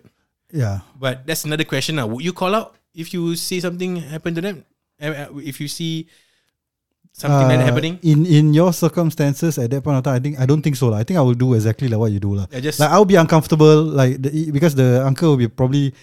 Yeah. 0.51 0.83
but 0.99 1.23
that's 1.27 1.43
another 1.47 1.63
question 1.67 1.95
ah. 1.99 2.07
Would 2.07 2.23
you 2.23 2.31
call 2.35 2.51
out 2.55 2.75
if 2.95 3.11
you 3.15 3.35
see 3.39 3.59
something 3.63 4.03
happen 4.03 4.35
to 4.35 4.43
them? 4.43 4.63
Uh, 4.99 5.29
If 5.43 5.59
you 5.63 5.67
see 5.71 6.07
something 7.13 7.47
like 7.47 7.57
that 7.59 7.65
Uh, 7.65 7.69
happening? 7.71 7.95
in 8.03 8.25
in 8.25 8.53
your 8.53 8.71
circumstances 8.73 9.57
at 9.57 9.69
that 9.71 9.83
point 9.83 9.97
of 9.97 10.03
time, 10.03 10.15
I 10.15 10.21
think 10.23 10.33
I 10.39 10.45
don't 10.45 10.61
think 10.63 10.75
so 10.75 10.89
lah. 10.91 10.99
I 10.99 11.05
think 11.07 11.17
I 11.17 11.23
will 11.23 11.37
do 11.37 11.53
exactly 11.53 11.87
like 11.87 11.99
what 11.99 12.11
you 12.11 12.19
do 12.19 12.35
lah. 12.35 12.47
I 12.51 12.59
just 12.59 12.79
Like 12.79 12.91
I'll 12.91 13.07
be 13.07 13.15
uncomfortable, 13.15 13.83
like 13.83 14.21
the, 14.21 14.51
because 14.51 14.75
the 14.75 15.03
uncle 15.05 15.33
will 15.35 15.41
be 15.41 15.47
probably 15.49 15.93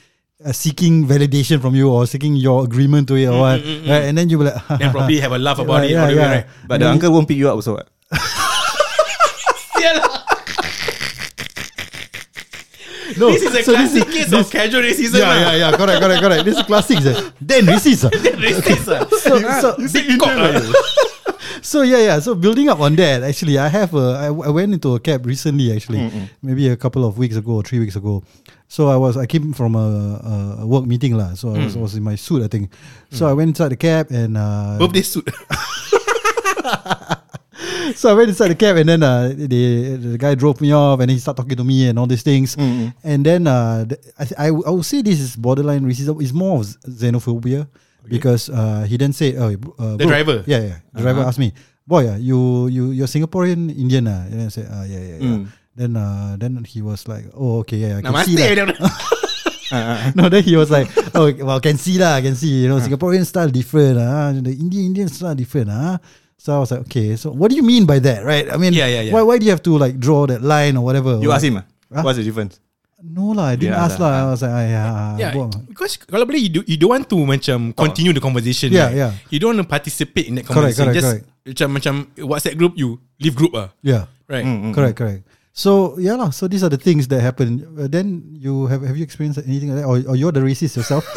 uh, 0.44 0.52
seeking 0.52 1.06
validation 1.06 1.60
from 1.60 1.74
you 1.74 1.90
or 1.90 2.06
seeking 2.06 2.36
your 2.36 2.64
agreement 2.64 3.08
to 3.08 3.14
it 3.16 3.26
or 3.26 3.40
what, 3.40 3.60
mm, 3.60 3.82
mm. 3.82 3.88
right? 3.88 4.04
And 4.04 4.18
then 4.18 4.28
you 4.28 4.38
will 4.38 4.46
like, 4.46 4.78
then 4.78 4.90
probably 4.92 5.20
have 5.20 5.32
a 5.32 5.38
laugh 5.38 5.58
about 5.58 5.72
Right, 5.80 5.90
it. 5.90 5.92
yeah, 5.92 6.06
way, 6.06 6.14
yeah. 6.14 6.30
right? 6.32 6.46
But 6.66 6.80
the 6.80 6.88
uncle 6.90 7.12
won't 7.12 7.28
pick 7.28 7.36
you 7.38 7.48
up 7.48 7.54
also. 7.56 7.74
what? 7.74 7.88
no, 13.18 13.30
This 13.32 13.42
is 13.42 13.54
a 13.54 13.62
so 13.62 13.72
classic 13.74 14.04
case 14.08 14.32
of 14.32 14.50
casual 14.50 14.82
racism. 14.82 15.18
Yeah, 15.18 15.40
yeah, 15.40 15.70
yeah, 15.70 15.76
correct, 15.76 16.00
correct, 16.02 16.22
correct. 16.22 16.44
This 16.44 16.58
is 16.58 16.62
classic. 16.64 16.98
sir. 17.00 17.32
Then 17.40 17.64
racist. 17.66 18.04
ah. 18.06 18.10
Racist. 18.10 18.88
ah. 18.88 19.06
so, 19.60 19.76
so, 19.86 19.92
Big 19.92 20.18
cock. 20.20 20.30
ah. 20.34 20.60
so 20.60 21.13
yeah, 21.82 21.99
yeah. 21.99 22.18
So 22.20 22.34
building 22.34 22.68
up 22.68 22.80
on 22.80 22.96
that, 22.96 23.23
actually, 23.23 23.58
I 23.58 23.68
have 23.68 23.94
a. 23.94 24.16
I, 24.18 24.26
I 24.26 24.50
went 24.50 24.73
into 24.73 24.94
a 24.94 25.00
cab 25.00 25.26
recently. 25.26 25.73
Actually, 25.75 26.11
maybe 26.42 26.68
a 26.68 26.76
couple 26.76 27.04
of 27.04 27.18
weeks 27.18 27.37
ago 27.37 27.52
or 27.56 27.62
three 27.62 27.78
weeks 27.80 27.96
ago. 27.96 28.23
So 28.68 28.88
I 28.88 28.96
was. 28.96 29.16
I 29.16 29.26
came 29.26 29.52
from 29.52 29.75
a, 29.76 30.58
a 30.61 30.66
work 30.66 30.87
meeting 30.87 31.16
lah. 31.16 31.34
So 31.34 31.54
I 31.54 31.64
was, 31.64 31.76
was 31.76 31.94
in 31.94 32.02
my 32.02 32.14
suit, 32.16 32.42
I 32.42 32.49
think. 32.49 32.70
So 33.11 33.26
I 33.28 33.32
went 33.32 33.49
inside 33.50 33.68
the 33.70 33.76
cab 33.76 34.11
and. 34.11 34.37
Uh, 34.37 34.78
Birthday 34.78 35.02
suit. 35.02 35.28
so 37.94 38.11
I 38.11 38.14
went 38.14 38.28
inside 38.28 38.49
the 38.49 38.54
cab 38.58 38.76
and 38.76 38.88
then 38.88 39.02
uh, 39.02 39.28
the 39.34 39.96
the 39.96 40.18
guy 40.18 40.34
drove 40.34 40.61
me 40.61 40.73
off 40.73 41.00
and 41.00 41.11
he 41.11 41.18
started 41.18 41.42
talking 41.42 41.56
to 41.56 41.64
me 41.64 41.88
and 41.88 41.99
all 41.99 42.06
these 42.06 42.23
things. 42.23 42.56
And 42.58 43.25
then 43.25 43.46
uh, 43.46 43.84
the, 43.87 43.99
I, 44.18 44.25
th- 44.25 44.38
I 44.38 44.46
w- 44.49 44.64
I 44.66 44.70
would 44.70 44.84
say 44.84 45.02
this 45.02 45.20
is 45.20 45.37
borderline 45.37 45.84
racism. 45.84 46.20
It's 46.20 46.32
more 46.32 46.61
of 46.61 46.66
xenophobia 46.88 47.68
because 48.08 48.49
uh, 48.50 48.84
he 48.88 48.96
then 48.96 49.12
said, 49.12 49.37
"Oh, 49.37 49.50
uh, 49.78 49.96
The 49.96 50.04
bro." 50.04 50.12
driver? 50.12 50.37
Yeah, 50.46 50.61
yeah. 50.61 50.78
The 50.92 51.02
driver 51.02 51.23
asked 51.25 51.38
me, 51.38 51.52
"Boy, 51.87 52.08
uh, 52.08 52.16
you 52.20 52.68
you 52.68 52.90
you're 52.92 53.08
Singaporean 53.11 53.73
Indian?" 53.73 54.06
Uh? 54.08 54.28
And 54.30 54.42
I 54.44 54.49
said, 54.49 54.68
uh, 54.68 54.84
"Yeah, 54.84 55.00
yeah, 55.00 55.18
yeah." 55.20 55.38
Then 55.75 55.96
uh, 55.99 56.37
then 56.38 56.62
he 56.64 56.82
was 56.82 57.08
like, 57.08 57.26
"Oh, 57.34 57.64
okay, 57.66 57.78
yeah, 57.82 57.99
I 57.99 58.02
can 58.02 58.12
Namaste. 58.14 58.30
see 58.30 58.37
that." 58.38 58.78
no, 60.14 60.28
then 60.28 60.42
he 60.44 60.54
was 60.56 60.70
like, 60.70 60.87
"Oh, 61.14 61.32
well, 61.42 61.58
can 61.61 61.76
see 61.78 61.99
lah, 61.99 62.20
can 62.20 62.37
see. 62.37 62.62
You 62.62 62.68
know, 62.68 62.78
Singaporean 62.78 63.26
style 63.26 63.49
different. 63.49 63.99
Ah, 63.99 64.30
the 64.30 64.52
Indian 64.54 64.92
Indian 64.94 65.08
style 65.08 65.34
different. 65.34 65.70
Ah." 65.70 65.99
So 66.38 66.54
I 66.54 66.58
was 66.61 66.70
like, 66.70 66.84
"Okay, 66.87 67.16
so 67.16 67.32
what 67.32 67.50
do 67.50 67.56
you 67.56 67.64
mean 67.64 67.87
by 67.87 67.99
that, 68.04 68.23
right? 68.23 68.46
I 68.52 68.56
mean, 68.61 68.73
Yeah, 68.76 68.87
yeah, 68.87 69.08
yeah. 69.08 69.12
Why 69.12 69.23
why 69.23 69.38
do 69.38 69.44
you 69.46 69.50
have 69.50 69.62
to 69.64 69.75
like 69.78 69.99
draw 69.99 70.26
that 70.28 70.42
line 70.44 70.76
or 70.76 70.84
whatever?" 70.84 71.18
You 71.18 71.32
Or- 71.32 71.34
ask 71.34 71.42
him, 71.44 71.58
ah? 71.58 71.64
Huh? 71.90 72.02
what's 72.04 72.18
the 72.18 72.25
difference? 72.26 72.61
No 73.04 73.37
lah, 73.37 73.52
I 73.52 73.56
didn't 73.61 73.76
Yeah, 73.76 73.84
ask 73.84 74.00
lah. 74.00 74.08
lah. 74.08 74.16
I 74.16 74.25
was 74.32 74.40
like, 74.40 74.56
ah, 74.56 74.64
yeah, 74.64 74.88
Yeah, 75.20 75.32
because 75.68 76.00
kalau 76.08 76.25
boleh 76.25 76.40
you, 76.40 76.50
do, 76.56 76.61
you 76.64 76.80
don't 76.80 76.88
want 76.88 77.04
to 77.12 77.20
macam 77.20 77.76
continue 77.76 78.16
the 78.16 78.23
conversation. 78.25 78.73
Yeah, 78.73 78.88
right? 78.88 78.96
yeah. 78.96 79.12
You 79.28 79.37
don't 79.44 79.52
want 79.52 79.61
to 79.61 79.68
participate 79.68 80.25
in 80.32 80.40
that 80.40 80.49
conversation. 80.49 80.88
correct, 80.88 80.96
Just 80.96 81.08
correct. 81.20 81.25
macam 81.44 81.68
macam 81.76 81.94
WhatsApp 82.25 82.56
group 82.56 82.73
you 82.80 82.96
leave 83.20 83.37
group 83.37 83.52
ah, 83.52 83.68
yeah, 83.84 84.08
right? 84.25 84.49
correct, 84.73 84.96
correct. 84.96 85.28
So 85.52 86.00
yeah 86.00 86.16
lah. 86.16 86.32
So 86.32 86.49
these 86.49 86.64
are 86.64 86.73
the 86.73 86.80
things 86.80 87.06
that 87.12 87.20
happen. 87.20 87.62
Uh, 87.76 87.87
then 87.87 88.25
you 88.34 88.66
have 88.73 88.80
have 88.80 88.96
you 88.96 89.04
experienced 89.04 89.38
anything 89.44 89.70
like 89.76 89.84
that, 89.84 89.87
or, 89.87 90.00
or 90.08 90.16
you're 90.16 90.32
the 90.32 90.40
racist 90.42 90.75
yourself? 90.75 91.04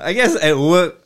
I 0.00 0.12
guess 0.16 0.34
at 0.40 0.56
work, 0.56 0.96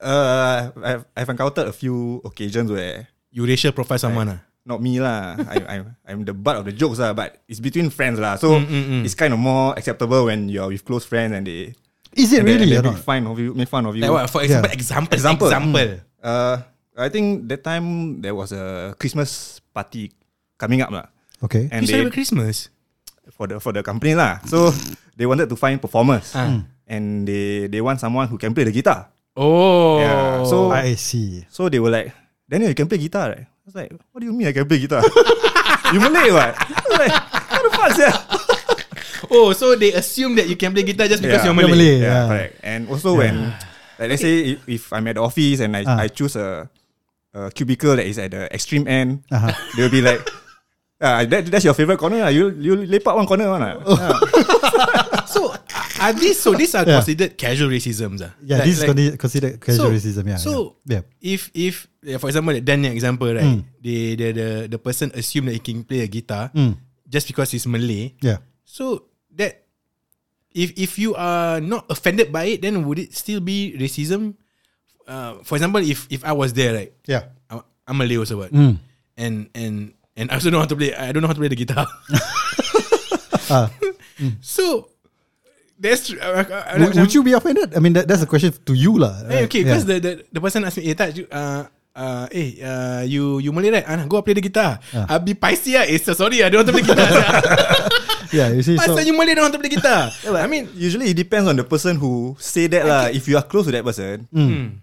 uh, 0.00 0.70
I've, 0.80 1.04
I've 1.16 1.28
encountered 1.28 1.66
a 1.68 1.72
few 1.74 2.22
occasions 2.24 2.70
where 2.70 3.08
You 3.30 3.46
racial 3.46 3.70
profile 3.70 3.98
someone 3.98 4.26
ah. 4.28 4.38
Not 4.66 4.80
me 4.82 5.00
lah. 5.00 5.36
I, 5.52 5.56
I'm 5.78 5.84
I'm 6.06 6.20
the 6.24 6.34
butt 6.36 6.56
of 6.60 6.64
the 6.68 6.72
jokes 6.72 6.98
lah, 7.00 7.12
but 7.16 7.40
it's 7.48 7.60
between 7.60 7.90
friends 7.90 8.18
lah. 8.20 8.36
So 8.36 8.60
it's 9.04 9.14
kind 9.14 9.32
of 9.32 9.40
more 9.40 9.72
acceptable 9.76 10.26
when 10.28 10.48
you're 10.48 10.68
with 10.68 10.84
close 10.84 11.04
friends 11.04 11.32
and 11.34 11.46
they 11.46 11.74
Is 12.10 12.34
it 12.34 12.42
and 12.42 12.48
they, 12.50 12.58
really 12.58 12.74
and 12.74 12.82
or 12.86 12.90
they 12.90 12.94
make 12.98 13.06
fun 13.06 13.22
of 13.30 13.38
you, 13.38 13.54
make 13.54 13.70
fun 13.70 13.86
of 13.86 13.94
you. 13.94 14.02
Like 14.02 14.10
what? 14.10 14.26
For 14.30 14.42
example, 14.42 14.66
Yeah. 14.66 14.74
example, 14.74 15.14
Example. 15.14 15.46
example. 15.46 15.90
Uh, 16.18 16.56
I 16.98 17.08
think 17.08 17.46
that 17.48 17.62
time 17.62 18.18
there 18.20 18.34
was 18.34 18.50
a 18.50 18.92
Christmas 18.98 19.62
party 19.72 20.10
coming 20.58 20.82
up 20.82 20.90
lah, 20.90 21.06
Okay. 21.46 21.70
and 21.70 21.86
You 21.86 21.86
they 21.86 21.94
celebrate 22.02 22.14
Christmas? 22.18 22.68
for 23.30 23.46
the 23.46 23.62
for 23.62 23.70
the 23.70 23.80
company 23.86 24.18
lah. 24.18 24.42
So 24.50 24.74
they 25.14 25.22
wanted 25.24 25.46
to 25.48 25.56
find 25.56 25.78
performers, 25.78 26.34
Ah. 26.34 26.66
and 26.90 27.24
they 27.30 27.70
they 27.70 27.78
want 27.80 28.02
someone 28.02 28.26
who 28.26 28.36
can 28.42 28.50
play 28.52 28.66
the 28.66 28.74
guitar. 28.74 29.06
Oh, 29.38 30.02
Yeah, 30.02 30.42
so- 30.50 30.74
I 30.74 30.98
see. 30.98 31.46
So 31.46 31.70
they 31.70 31.78
were 31.78 31.94
like, 31.94 32.10
Daniel, 32.50 32.74
you 32.74 32.76
can 32.76 32.90
play 32.90 32.98
guitar, 32.98 33.30
right? 33.38 33.46
Was 33.70 33.78
like, 33.86 33.94
what 34.10 34.18
do 34.18 34.26
you 34.26 34.34
mean 34.34 34.50
I 34.50 34.52
can 34.52 34.66
play 34.66 34.82
guitar? 34.82 34.98
you 35.94 36.02
Malay 36.02 36.34
what? 36.34 36.58
I 36.58 37.62
was 37.62 37.94
like, 38.02 38.14
Oh, 39.30 39.54
so 39.54 39.78
they 39.78 39.94
assume 39.94 40.34
that 40.42 40.50
you 40.50 40.58
can 40.58 40.74
play 40.74 40.82
guitar 40.82 41.06
just 41.06 41.22
because 41.22 41.46
Yeah. 41.46 41.54
you're 41.54 41.54
You're 41.54 41.70
Malay. 41.70 41.78
Malay. 41.78 41.94
Yeah, 42.02 42.10
Yeah. 42.10 42.26
correct. 42.26 42.54
And 42.66 42.80
also 42.90 43.14
when, 43.14 43.54
like, 43.94 44.08
let's 44.10 44.22
say 44.26 44.58
if, 44.58 44.66
if 44.66 44.82
I'm 44.90 45.06
at 45.06 45.14
the 45.14 45.22
office 45.22 45.62
and 45.62 45.70
I, 45.78 45.86
Ah. 45.86 46.02
I 46.02 46.08
choose 46.10 46.34
a, 46.34 46.66
a 47.30 47.54
cubicle 47.54 47.94
that 47.94 48.06
is 48.10 48.18
at 48.18 48.34
the 48.34 48.50
extreme 48.50 48.90
end, 48.90 49.22
Uh-huh. 49.30 49.54
they'll 49.78 49.86
be 49.92 50.02
like, 50.02 50.18
ah, 50.98 51.22
that, 51.22 51.46
that's 51.46 51.62
your 51.62 51.78
favorite 51.78 52.02
corner. 52.02 52.26
lah. 52.26 52.34
You 52.34 52.50
you 52.58 52.74
lepak 52.90 53.14
one 53.14 53.30
corner 53.30 53.46
one. 53.54 53.62
lah." 53.62 53.78
Oh. 53.86 53.94
Yeah. 53.94 54.18
So 55.30 55.54
are 56.02 56.12
these 56.12 56.38
so 56.42 56.52
these 56.58 56.74
are 56.74 56.82
Yeah. 56.82 56.98
considered 56.98 57.38
casual 57.38 57.70
racisms? 57.70 58.18
ah? 58.26 58.34
Yeah, 58.42 58.58
Like- 58.58 58.66
this 58.66 58.74
is 58.74 58.80
like- 58.82 58.90
considered 58.90 59.14
considered 59.18 59.54
casual 59.62 59.86
So- 59.88 59.94
racism. 59.94 60.24
Yeah. 60.26 60.40
so- 60.42 60.76
yeah. 60.84 61.02
if 61.22 61.50
if 61.54 61.86
for 62.18 62.26
example 62.26 62.52
that 62.58 62.64
Dan 62.66 62.82
yang 62.82 62.94
example 62.98 63.30
right, 63.30 63.46
Mm. 63.46 63.62
the, 63.78 63.96
the 64.18 64.26
the 64.34 64.48
the 64.76 64.78
person 64.82 65.14
assume 65.14 65.46
that 65.46 65.54
he 65.54 65.62
can 65.62 65.86
play 65.86 66.02
a 66.02 66.10
guitar 66.10 66.50
Mm. 66.50 66.74
just 67.06 67.30
because 67.30 67.54
he's 67.54 67.64
Malay. 67.70 68.18
Yeah. 68.18 68.42
So 68.66 69.06
that 69.38 69.62
if 70.50 70.74
if 70.74 70.98
you 70.98 71.14
are 71.14 71.62
not 71.62 71.86
offended 71.86 72.34
by 72.34 72.58
it, 72.58 72.66
then 72.66 72.82
would 72.90 72.98
it 72.98 73.14
still 73.14 73.38
be 73.38 73.78
racism? 73.78 74.34
Uh, 75.06 75.38
for 75.46 75.54
example, 75.54 75.78
if 75.82 76.10
if 76.10 76.26
I 76.26 76.34
was 76.34 76.54
there, 76.58 76.74
right, 76.74 76.90
Yeah. 77.06 77.30
I- 77.46 77.62
I'm 77.86 77.98
Malay 77.98 78.18
also, 78.18 78.42
what, 78.42 78.50
Mm. 78.50 78.78
and 79.18 79.46
and 79.54 79.94
and 80.18 80.26
I 80.30 80.38
also 80.38 80.50
know 80.50 80.58
how 80.62 80.70
to 80.70 80.74
play. 80.78 80.90
I 80.94 81.10
don't 81.14 81.22
know 81.22 81.30
how 81.30 81.34
to 81.38 81.42
play 81.42 81.50
the 81.54 81.58
guitar. 81.58 81.86
Ah. 83.50 83.66
so 84.40 84.86
that's 85.80 86.12
uh, 86.12 86.44
uh, 86.44 86.44
uh, 86.44 86.76
Would, 86.84 86.94
would 87.00 87.12
you 87.16 87.24
be 87.24 87.32
offended? 87.32 87.72
I 87.74 87.80
mean, 87.80 87.96
that, 87.96 88.04
that's 88.06 88.20
a 88.22 88.28
question 88.28 88.52
to 88.52 88.74
you, 88.76 89.00
lah. 89.00 89.16
Hey, 89.24 89.34
right? 89.40 89.44
okay, 89.48 89.64
Yeah. 89.64 89.72
because 89.72 89.84
the, 89.88 89.96
the 89.98 90.12
the 90.28 90.40
person 90.40 90.62
asked 90.68 90.76
me, 90.76 90.92
eh, 90.92 90.94
Taj, 90.94 91.16
you, 91.16 91.24
uh, 91.32 91.64
uh, 91.96 92.28
eh, 92.30 92.60
uh, 92.60 93.02
you 93.08 93.40
you 93.40 93.50
Malay 93.50 93.72
right? 93.80 93.86
Ah, 93.88 94.04
go 94.04 94.20
play 94.20 94.36
the 94.36 94.44
guitar. 94.44 94.76
Ah. 94.92 95.16
I'll 95.16 95.24
be 95.24 95.32
paisi 95.32 95.74
ah. 95.80 95.88
Eh, 95.88 95.96
so 95.96 96.12
sorry, 96.12 96.44
I 96.44 96.52
don't 96.52 96.62
want 96.62 96.68
to 96.68 96.76
play 96.76 96.84
guitar. 96.84 97.08
yeah, 98.36 98.48
you 98.52 98.62
see, 98.62 98.76
so 98.78 98.92
Pasal 98.92 99.08
you 99.08 99.16
Malay 99.16 99.34
don't 99.34 99.48
want 99.48 99.56
to 99.56 99.62
play 99.62 99.72
guitar. 99.72 100.12
I 100.44 100.46
mean, 100.46 100.68
Usually 100.76 101.10
it 101.10 101.18
depends 101.18 101.48
on 101.48 101.56
the 101.56 101.64
person 101.64 101.96
who 101.96 102.36
say 102.38 102.68
that 102.68 102.84
lah. 102.86 103.04
If 103.10 103.26
you 103.26 103.40
are 103.40 103.44
close 103.48 103.66
to 103.66 103.72
that 103.74 103.82
person, 103.84 104.28
Mm. 104.30 104.78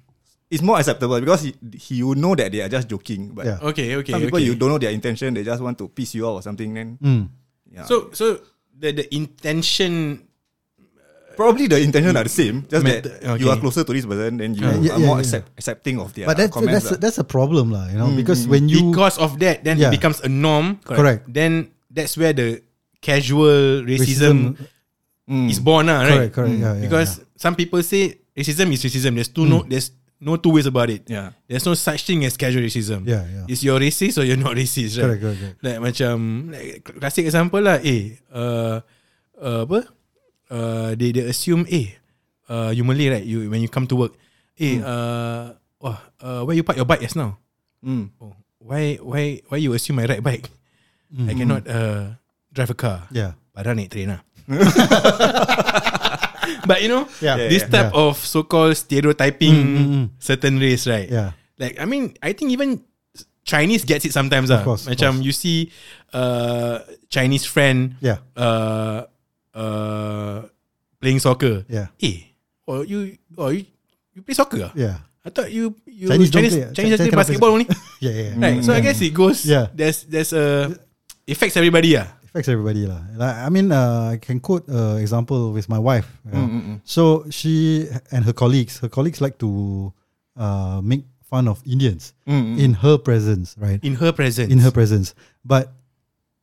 it's 0.50 0.64
more 0.66 0.80
acceptable 0.82 1.20
because 1.22 1.44
he, 1.44 1.52
he 1.78 2.02
you 2.04 2.16
know 2.16 2.34
that 2.36 2.50
they 2.52 2.60
are 2.66 2.72
just 2.72 2.88
joking. 2.90 3.32
But 3.38 3.46
Yeah. 3.46 3.60
okay, 3.72 3.96
okay, 4.02 4.12
some 4.18 4.24
people 4.24 4.40
okay. 4.42 4.48
you 4.50 4.56
don't 4.58 4.72
know 4.74 4.80
their 4.82 4.92
intention. 4.96 5.32
They 5.38 5.44
just 5.48 5.62
want 5.64 5.78
to 5.80 5.88
piss 5.94 6.16
you 6.18 6.26
off 6.28 6.40
or 6.40 6.44
something. 6.44 6.74
Then 6.76 6.98
Mm. 7.00 7.24
yeah. 7.72 7.86
So 7.88 8.12
so 8.12 8.40
the 8.76 8.92
the 8.92 9.06
intention. 9.16 10.27
Probably 11.38 11.70
the 11.70 11.78
intention 11.80 12.18
are 12.18 12.26
the 12.26 12.34
same. 12.34 12.66
Just 12.66 12.82
Met- 12.84 13.06
that 13.06 13.22
okay. 13.24 13.38
you 13.40 13.48
are 13.54 13.62
closer 13.62 13.86
to 13.86 13.94
this 13.94 14.04
person, 14.10 14.42
then 14.42 14.58
you 14.58 14.66
Yeah, 14.66 14.74
are 14.74 14.82
yeah, 14.82 14.98
more 14.98 15.22
yeah. 15.22 15.24
accept, 15.24 15.46
accepting 15.54 16.02
of 16.02 16.12
their 16.18 16.26
but 16.26 16.36
that's 16.36 16.50
comments. 16.52 16.74
that's 16.74 16.90
lah. 16.92 16.98
that's 16.98 17.20
a 17.22 17.28
problem, 17.28 17.70
lah. 17.72 17.86
You 17.94 18.02
know, 18.02 18.10
because 18.12 18.50
when 18.50 18.66
you 18.68 18.90
because 18.90 19.22
of 19.22 19.38
that, 19.40 19.62
then 19.64 19.78
Yeah. 19.78 19.88
it 19.88 19.96
becomes 19.96 20.20
a 20.26 20.28
norm. 20.28 20.82
Correct. 20.82 21.30
Then 21.30 21.70
that's 21.94 22.18
where 22.18 22.34
the 22.34 22.66
casual 23.00 23.86
racism, 23.86 24.58
Mm. 25.28 25.52
is 25.52 25.60
born, 25.60 25.92
ah, 25.92 26.08
right? 26.08 26.32
correct, 26.32 26.34
correct, 26.40 26.56
yeah, 26.56 26.74
yeah, 26.80 26.84
because 26.88 27.20
some 27.36 27.52
people 27.52 27.84
say 27.84 28.16
racism 28.32 28.72
is 28.72 28.80
racism. 28.80 29.12
There's 29.20 29.28
two 29.28 29.44
no, 29.44 29.60
there's 29.68 29.92
no 30.24 30.40
two 30.40 30.56
ways 30.56 30.66
about 30.72 30.88
it. 30.90 31.04
Yeah. 31.06 31.36
There's 31.52 31.68
no 31.68 31.76
such 31.76 32.08
thing 32.08 32.24
as 32.24 32.40
casual 32.40 32.64
racism. 32.64 33.04
Yeah, 33.04 33.28
yeah. 33.28 33.44
Is 33.52 33.60
you're 33.60 33.76
racist 33.78 34.16
or 34.18 34.24
you're 34.24 34.40
not 34.40 34.56
racist, 34.62 34.96
right? 34.98 35.20
Correct, 35.20 35.22
correct, 35.22 35.40
correct. 35.44 35.58
Like 35.68 35.80
macam 35.84 36.16
like, 36.56 36.80
classic 36.96 37.28
example 37.28 37.60
lah. 37.60 37.78
Eh, 37.84 38.16
uh, 38.32 38.80
uh, 39.36 39.68
apa? 39.68 39.84
Uh, 40.48 40.96
they 40.96 41.12
they 41.12 41.28
assume 41.28 41.68
eh, 41.68 41.92
uh, 42.48 42.72
you 42.72 42.88
Malay 42.88 43.12
right? 43.12 43.26
You 43.28 43.52
when 43.52 43.60
you 43.60 43.68
come 43.68 43.84
to 43.92 43.96
work, 44.00 44.16
eh, 44.56 44.80
uh, 44.80 45.52
wah, 45.80 46.00
uh, 46.24 46.42
where 46.48 46.56
you 46.56 46.64
park 46.64 46.80
your 46.80 46.88
bike 46.88 47.04
just 47.04 47.20
now? 47.20 47.36
Mm. 47.84 48.16
Oh, 48.24 48.32
why 48.64 48.96
why 49.04 49.44
why 49.52 49.60
you 49.60 49.76
assume 49.76 50.00
I 50.00 50.08
ride 50.08 50.24
bike? 50.24 50.48
I 51.08 51.32
cannot 51.36 51.64
uh, 51.68 52.20
drive 52.52 52.72
a 52.72 52.76
car. 52.76 53.08
yeah, 53.16 53.40
Padahal 53.56 53.80
naik 53.80 53.92
train 53.92 54.12
lah. 54.12 54.20
But 56.68 56.84
you 56.84 56.90
know, 56.92 57.08
Yeah. 57.24 57.38
Yeah, 57.38 57.48
this 57.48 57.64
yeah. 57.64 57.72
type 57.72 57.92
of 57.96 58.18
so-called 58.20 58.76
stereotyping 58.76 59.56
Mm, 59.56 59.78
mm, 59.78 59.88
mm. 59.88 60.06
certain 60.20 60.60
race, 60.60 60.84
right? 60.88 61.08
yeah, 61.08 61.32
Like 61.60 61.80
I 61.80 61.86
mean, 61.88 62.16
I 62.24 62.34
think 62.36 62.52
even 62.52 62.84
Chinese 63.48 63.88
gets 63.88 64.04
it 64.04 64.12
sometimes. 64.12 64.52
ah. 64.52 64.64
course, 64.64 64.88
of 64.88 64.92
Macam 64.96 65.20
course. 65.20 65.26
you 65.28 65.32
see 65.32 65.60
uh, 66.12 66.84
Chinese 67.08 67.48
friend 67.48 67.96
yeah, 68.04 68.20
uh, 68.36 69.08
uh, 69.58 70.46
playing 71.02 71.18
soccer. 71.18 71.66
yeah, 71.66 71.90
Eh, 71.98 72.30
oh 72.70 72.86
you 72.86 73.18
oh 73.38 73.50
you, 73.50 73.66
you 74.14 74.22
play 74.22 74.38
soccer? 74.38 74.70
ah? 74.70 74.74
yeah, 74.78 75.02
I 75.26 75.30
thought 75.34 75.50
you 75.50 75.74
you 75.90 76.08
Chinese 76.08 76.30
Chinese 76.30 76.54
play. 76.54 76.62
Chinese, 76.70 76.78
Chinese 76.78 76.98
play 77.02 77.10
play 77.10 77.18
basketball 77.18 77.52
only. 77.58 77.66
yeah, 78.06 78.14
yeah. 78.14 78.30
yeah. 78.38 78.38
right. 78.38 78.60
So 78.62 78.72
I 78.74 78.80
guess 78.86 79.02
it 79.02 79.14
goes. 79.18 79.42
Yeah. 79.46 79.74
There's 79.74 80.06
there's 80.06 80.32
a 80.38 80.70
affects 81.28 81.58
everybody. 81.58 81.98
Ah. 81.98 82.08
affects 82.28 82.52
everybody 82.52 82.86
lah. 82.86 83.02
Like, 83.18 83.34
I 83.40 83.50
mean, 83.50 83.72
uh, 83.72 84.14
I 84.14 84.22
can 84.22 84.38
quote 84.44 84.68
uh, 84.70 85.00
example 85.02 85.56
with 85.56 85.66
my 85.72 85.80
wife. 85.80 86.06
you 86.28 86.38
know. 86.38 86.46
So 86.86 87.26
she 87.34 87.88
and 88.12 88.28
her 88.28 88.36
colleagues, 88.36 88.78
her 88.84 88.92
colleagues 88.92 89.24
like 89.24 89.40
to 89.42 89.90
uh, 90.38 90.84
make 90.84 91.08
fun 91.28 91.48
of 91.48 91.64
Indians 91.66 92.14
in 92.28 92.78
her 92.84 93.00
presence, 93.00 93.56
right? 93.58 93.80
In 93.82 93.96
her 93.98 94.12
presence. 94.12 94.52
In 94.54 94.60
her 94.62 94.70
presence, 94.72 95.16
but. 95.44 95.72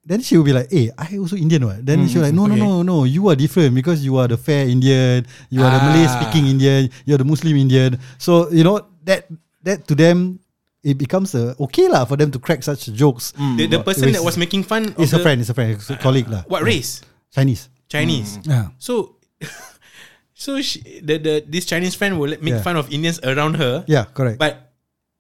Then 0.05 0.21
she 0.21 0.37
will 0.37 0.45
be 0.45 0.53
like, 0.53 0.69
"Hey, 0.69 0.93
I 1.01 1.17
also 1.17 1.33
Indian, 1.37 1.65
what?" 1.65 1.81
Then 1.81 2.05
she 2.09 2.21
will 2.21 2.29
like, 2.29 2.37
"No, 2.37 2.45
Okay. 2.45 2.61
no, 2.61 2.85
no, 2.85 2.85
no. 2.85 2.97
You 3.09 3.25
are 3.33 3.37
different 3.37 3.73
because 3.73 4.05
you 4.05 4.21
are 4.21 4.29
the 4.29 4.37
fair 4.37 4.69
Indian. 4.69 5.25
You 5.49 5.65
are 5.65 5.73
the 5.73 5.81
Ah. 5.81 5.87
Malay 5.89 6.05
speaking 6.13 6.45
Indian. 6.45 6.93
You 7.09 7.17
are 7.17 7.21
the 7.21 7.25
Muslim 7.25 7.57
Indian. 7.57 7.97
So 8.21 8.53
you 8.53 8.65
know 8.69 8.85
that 9.09 9.33
that 9.65 9.89
to 9.89 9.97
them, 9.97 10.45
it 10.85 11.01
becomes 11.01 11.33
uh, 11.33 11.57
okay 11.57 11.89
lah 11.89 12.05
for 12.05 12.21
them 12.21 12.29
to 12.29 12.39
crack 12.39 12.61
such 12.61 12.93
jokes. 12.93 13.33
the, 13.57 13.65
the 13.65 13.81
person 13.81 14.13
It 14.13 14.21
that 14.21 14.25
was 14.29 14.37
making 14.37 14.69
fun 14.69 14.93
It's 15.01 15.17
a 15.17 15.17
the- 15.17 15.25
friend. 15.25 15.41
It's 15.41 15.49
a 15.49 15.57
friend. 15.57 15.73
It's 15.73 15.89
a 15.89 15.97
colleague 15.97 16.29
lah. 16.29 16.45
What 16.53 16.69
race? 16.69 17.01
Chinese. 17.33 17.73
Chinese. 17.89 18.45
Yeah. 18.45 18.77
So, 18.77 19.17
so 20.37 20.61
she, 20.61 21.01
the 21.01 21.17
the 21.17 21.35
this 21.49 21.65
Chinese 21.65 21.97
friend 21.97 22.21
will 22.21 22.37
make 22.45 22.61
Yeah. 22.61 22.63
fun 22.63 22.77
of 22.77 22.93
Indians 22.93 23.21
around 23.25 23.57
her, 23.57 23.85
Yeah, 23.89 24.05
correct. 24.13 24.37
but 24.37 24.73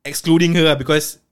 excluding 0.05 0.53
her 0.61 0.77
because 0.77 1.23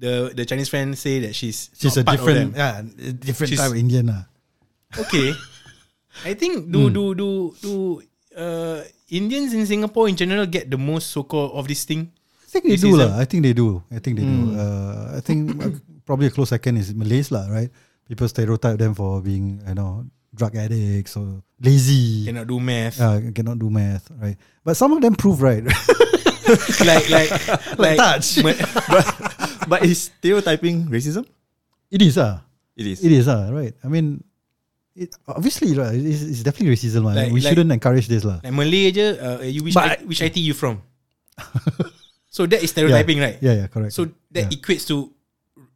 the 0.00 0.32
the 0.32 0.48
Chinese 0.48 0.72
friend 0.72 0.96
say 0.96 1.20
that 1.28 1.36
she's 1.36 1.68
She's 1.76 1.92
a 2.00 2.00
not 2.00 2.16
part 2.16 2.20
of 2.20 2.24
different, 2.24 2.48
yeah, 2.56 2.80
different 3.20 3.48
She's- 3.52 3.60
type 3.60 3.70
of 3.70 3.76
Indian 3.76 4.08
lah. 4.08 4.24
Okay, 4.96 5.36
I 6.28 6.32
think 6.34 6.72
do 6.72 6.88
do 6.88 7.12
do 7.14 7.52
do 7.60 7.72
uh 8.34 8.80
Indians 9.12 9.52
in 9.52 9.68
Singapore 9.68 10.08
in 10.08 10.16
general 10.16 10.48
get 10.48 10.72
the 10.72 10.80
most 10.80 11.12
so 11.12 11.22
called 11.22 11.52
of 11.52 11.68
this 11.68 11.84
thing. 11.84 12.08
I 12.40 12.48
think 12.50 12.64
they 12.66 12.80
do 12.80 12.96
lah. 12.98 13.14
I 13.20 13.28
think 13.28 13.44
they 13.46 13.52
do. 13.54 13.78
I 13.92 14.00
think 14.02 14.18
they 14.18 14.26
do. 14.26 14.34
Hmm. 14.50 14.58
Uh, 14.58 15.18
I 15.18 15.20
think 15.22 15.54
probably 16.08 16.26
a 16.26 16.34
close 16.34 16.50
second 16.50 16.80
is 16.82 16.90
Malays 16.96 17.30
lah, 17.30 17.46
right? 17.46 17.70
People 18.10 18.26
stereotype 18.26 18.74
them 18.74 18.90
for 18.98 19.22
being, 19.22 19.62
you 19.62 19.74
know, 19.78 20.02
drug 20.34 20.58
addicts 20.58 21.14
or 21.14 21.46
lazy. 21.62 22.26
Cannot 22.26 22.50
do 22.50 22.58
math. 22.58 22.98
uh, 22.98 23.22
cannot 23.30 23.62
do 23.62 23.70
math, 23.70 24.10
right? 24.18 24.34
But 24.66 24.74
some 24.74 24.90
of 24.90 24.98
them 24.98 25.14
prove 25.14 25.38
right. 25.42 25.62
like 26.82 27.06
like 27.06 27.30
like 27.78 27.94
touch. 28.02 28.42
ma- 28.42 28.58
but 29.70 29.86
is 29.86 30.10
stereotyping 30.10 30.90
racism? 30.90 31.22
it 31.90 32.02
is 32.02 32.18
ah. 32.18 32.42
It 32.74 32.86
is. 32.86 32.98
It 33.04 33.12
is 33.14 33.26
ah, 33.30 33.46
right? 33.54 33.74
I 33.84 33.88
mean, 33.88 34.24
it 34.98 35.14
obviously 35.30 35.70
right. 35.78 35.94
It's, 35.94 36.22
it's 36.26 36.42
definitely 36.42 36.74
racism 36.74 37.06
lah. 37.06 37.14
Like- 37.14 37.30
we 37.30 37.38
like- 37.38 37.54
shouldn't 37.54 37.70
encourage 37.70 38.10
this 38.10 38.26
lah. 38.26 38.42
like 38.42 38.50
Malay 38.54 38.90
je. 38.90 39.06
Uh, 39.14 39.38
you 39.46 39.62
which 39.62 39.74
But- 39.78 40.02
I, 40.02 40.04
which 40.06 40.18
IT 40.18 40.34
you 40.42 40.54
from? 40.54 40.82
so 42.34 42.46
that 42.46 42.62
is 42.62 42.70
stereotyping, 42.74 43.18
yeah. 43.18 43.24
right? 43.24 43.36
Yeah, 43.40 43.54
yeah, 43.64 43.66
correct. 43.70 43.92
So 43.94 44.10
that 44.34 44.50
yeah. 44.50 44.56
equates 44.58 44.86
to 44.90 45.08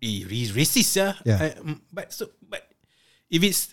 eh, 0.03 0.25
ra- 0.27 0.53
racist, 0.59 0.91
yeah. 0.97 1.13
Yeah. 1.25 1.39
I, 1.41 1.47
mm, 1.61 1.79
but 1.93 2.13
so 2.13 2.31
but 2.45 2.63
if 3.31 3.41
it's 3.43 3.73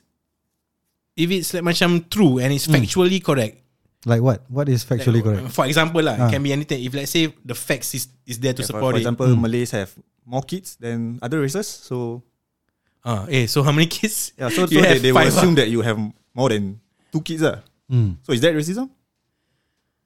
if 1.15 1.27
it's 1.29 1.51
like 1.53 1.63
macam 1.65 2.07
true 2.09 2.39
and 2.39 2.53
it's 2.53 2.67
factually 2.67 3.19
correct. 3.23 3.59
like 4.05 4.21
what? 4.23 4.41
What 4.49 4.65
is 4.67 4.81
like, 4.89 4.99
factually 5.03 5.21
correct? 5.21 5.51
For 5.53 5.67
example, 5.69 6.01
lah, 6.01 6.17
Ah. 6.17 6.27
it 6.27 6.33
can 6.33 6.41
be 6.41 6.51
anything. 6.51 6.81
If 6.81 6.91
let's 6.95 7.11
say 7.13 7.29
the 7.45 7.53
facts 7.53 7.93
is 7.93 8.07
is 8.25 8.39
there 8.41 8.55
to 8.55 8.63
Yeah, 8.63 8.71
for, 8.71 8.79
support 8.81 8.91
for 8.91 8.97
it. 8.97 9.05
example, 9.05 9.27
Malays 9.37 9.71
have 9.77 9.91
more 10.25 10.41
kids 10.43 10.75
than 10.77 11.19
other 11.21 11.41
races. 11.41 11.67
So 11.67 12.23
Ah, 13.01 13.25
eh, 13.33 13.49
so 13.49 13.63
how 13.65 13.73
many 13.73 13.89
kids? 13.89 14.29
yeah, 14.37 14.49
so, 14.53 14.65
so 14.69 14.77
they, 14.77 15.01
they 15.01 15.09
will 15.11 15.25
five, 15.25 15.33
assume 15.33 15.57
ah? 15.57 15.65
that 15.65 15.69
you 15.73 15.81
have 15.81 15.97
more 16.37 16.49
than 16.53 16.77
two 17.09 17.21
kids. 17.25 17.41
Ah. 17.41 17.65
Mm. 17.89 18.21
So 18.21 18.29
is 18.31 18.41
that 18.45 18.53
racism? 18.53 18.93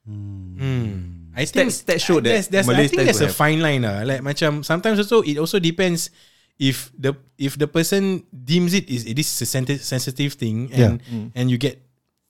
Hmm. 0.06 1.34
I 1.36 1.44
think 1.44 1.68
Stats- 1.68 1.84
stats 1.84 2.02
show 2.06 2.16
that 2.22 2.30
there's, 2.30 2.48
there's, 2.48 2.68
I 2.68 2.86
think 2.88 3.04
there's 3.04 3.20
a 3.20 3.28
have- 3.28 3.36
fine 3.36 3.60
line 3.60 3.82
lah. 3.84 4.00
Like 4.06 4.22
macam 4.24 4.64
sometimes 4.64 4.96
also 5.02 5.20
it 5.20 5.36
also 5.36 5.58
depends 5.60 6.08
if 6.56 6.88
the 6.96 7.12
if 7.36 7.58
the 7.60 7.68
person 7.68 8.24
deems 8.32 8.72
it 8.72 8.88
is 8.88 9.04
it 9.04 9.18
is 9.20 9.28
a 9.28 9.46
sensitive 9.76 10.32
thing 10.40 10.72
and 10.72 11.02
and 11.36 11.50
you 11.52 11.58
get 11.60 11.76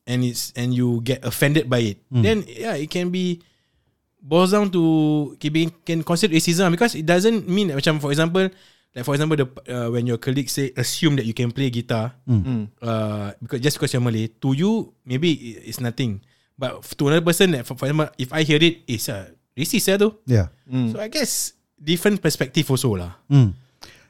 and 0.08 0.24
it's 0.26 0.50
and 0.58 0.74
you 0.74 0.98
get 1.06 1.22
offended 1.22 1.70
by 1.70 1.94
it, 1.94 2.02
then 2.10 2.42
yeah, 2.50 2.74
it 2.74 2.90
can 2.90 3.14
be 3.14 3.38
boils 4.26 4.50
down 4.50 4.66
to 4.74 4.82
can 5.38 5.50
be 5.54 5.70
can 5.86 6.02
consider 6.02 6.34
racism 6.34 6.74
because 6.74 6.98
it 6.98 7.06
doesn't 7.06 7.46
mean 7.46 7.70
that 7.70 7.78
macam 7.78 8.02
for 8.02 8.10
example 8.10 8.50
like 8.90 9.04
for 9.06 9.14
example 9.14 9.38
the 9.38 9.46
uh, 9.70 9.86
when 9.94 10.02
your 10.02 10.18
colleague 10.18 10.50
say 10.50 10.74
assume 10.74 11.14
that 11.14 11.22
you 11.22 11.30
can 11.32 11.54
play 11.54 11.70
guitar 11.70 12.10
uh, 12.82 13.30
because 13.38 13.60
just 13.62 13.78
because 13.78 13.94
you're 13.94 14.02
Malay 14.02 14.26
to 14.42 14.50
you 14.52 14.90
maybe 15.06 15.30
it's 15.62 15.78
nothing 15.78 16.18
but 16.58 16.82
to 16.98 17.06
another 17.06 17.22
person 17.22 17.54
that 17.54 17.62
for, 17.66 17.78
for 17.78 17.86
example 17.86 18.10
if 18.18 18.32
I 18.34 18.42
hear 18.42 18.58
it 18.58 18.82
it's 18.90 19.06
uh, 19.06 19.30
racist 19.54 19.86
ya 19.86 19.96
tu 19.96 20.10
Yeah. 20.26 20.50
so 20.90 20.98
I 20.98 21.06
guess 21.06 21.54
different 21.78 22.18
perspective 22.18 22.66
also 22.66 22.98
lah 22.98 23.14
Mm. 23.30 23.54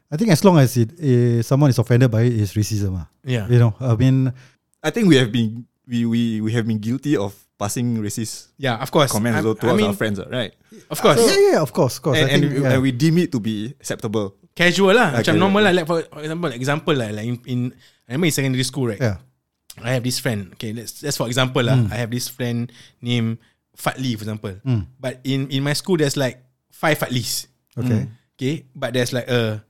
I 0.06 0.14
think 0.14 0.30
as 0.30 0.38
long 0.46 0.54
as 0.62 0.78
it 0.78 0.94
eh, 1.02 1.42
someone 1.42 1.66
is 1.74 1.82
offended 1.82 2.06
by 2.14 2.22
it, 2.30 2.38
it's 2.38 2.54
racism. 2.54 2.94
Ah, 2.94 3.10
Yeah. 3.26 3.50
You 3.50 3.58
know, 3.58 3.74
I 3.82 3.98
mean, 3.98 4.30
I 4.78 4.94
think 4.94 5.10
we 5.10 5.18
have 5.18 5.34
been 5.34 5.66
we 5.82 6.06
we 6.06 6.38
we 6.38 6.54
have 6.54 6.62
been 6.62 6.78
guilty 6.78 7.18
of 7.18 7.34
passing 7.56 7.96
racist 8.04 8.52
Yeah, 8.60 8.76
of 8.76 8.92
course. 8.92 9.10
comments 9.12 9.36
I, 9.36 9.40
also 9.40 9.56
I 9.56 9.60
towards 9.64 9.78
mean, 9.80 9.88
our 9.88 9.96
friends, 9.96 10.20
right? 10.28 10.52
of 10.92 10.98
course. 11.00 11.18
yeah, 11.24 11.56
yeah, 11.56 11.60
of 11.64 11.72
course, 11.72 11.96
of 11.98 12.02
course. 12.04 12.18
And, 12.20 12.28
I 12.28 12.32
and, 12.36 12.40
think, 12.44 12.52
we, 12.52 12.60
yeah. 12.62 12.72
and 12.76 12.82
we 12.84 12.90
deem 12.92 13.16
it 13.18 13.32
to 13.32 13.40
be 13.40 13.72
acceptable. 13.80 14.36
Casual 14.56 14.92
lah. 14.96 15.16
Ah, 15.16 15.20
Macam 15.20 15.36
casual. 15.36 15.40
normal 15.40 15.62
lah. 15.64 15.72
Like 15.72 15.88
for, 15.88 16.00
for 16.04 16.20
example, 16.20 16.48
like 16.52 16.60
example 16.60 16.94
lah. 16.96 17.08
Like 17.12 17.26
in, 17.28 17.36
in 17.48 17.58
I 18.08 18.12
remember 18.16 18.28
in 18.28 18.36
secondary 18.36 18.64
school, 18.64 18.88
right? 18.92 19.00
yeah. 19.00 19.18
I 19.76 19.92
have 19.92 20.04
this 20.04 20.16
friend. 20.16 20.52
Okay, 20.56 20.72
let's 20.72 21.00
that's 21.04 21.20
for 21.20 21.28
example 21.28 21.60
lah. 21.60 21.76
I 21.92 22.00
have 22.00 22.08
this 22.08 22.28
friend 22.32 22.72
named 23.04 23.36
Fatli, 23.76 24.16
for 24.16 24.24
example. 24.24 24.56
But 24.96 25.20
in 25.28 25.52
in 25.52 25.60
my 25.60 25.76
school, 25.76 26.00
there's 26.00 26.16
like 26.16 26.40
five 26.72 26.96
Fatlis. 26.96 27.48
Okay. 27.76 28.08
Okay, 28.36 28.54
but 28.72 28.96
there's 28.96 29.12
like 29.12 29.28
a 29.28 29.60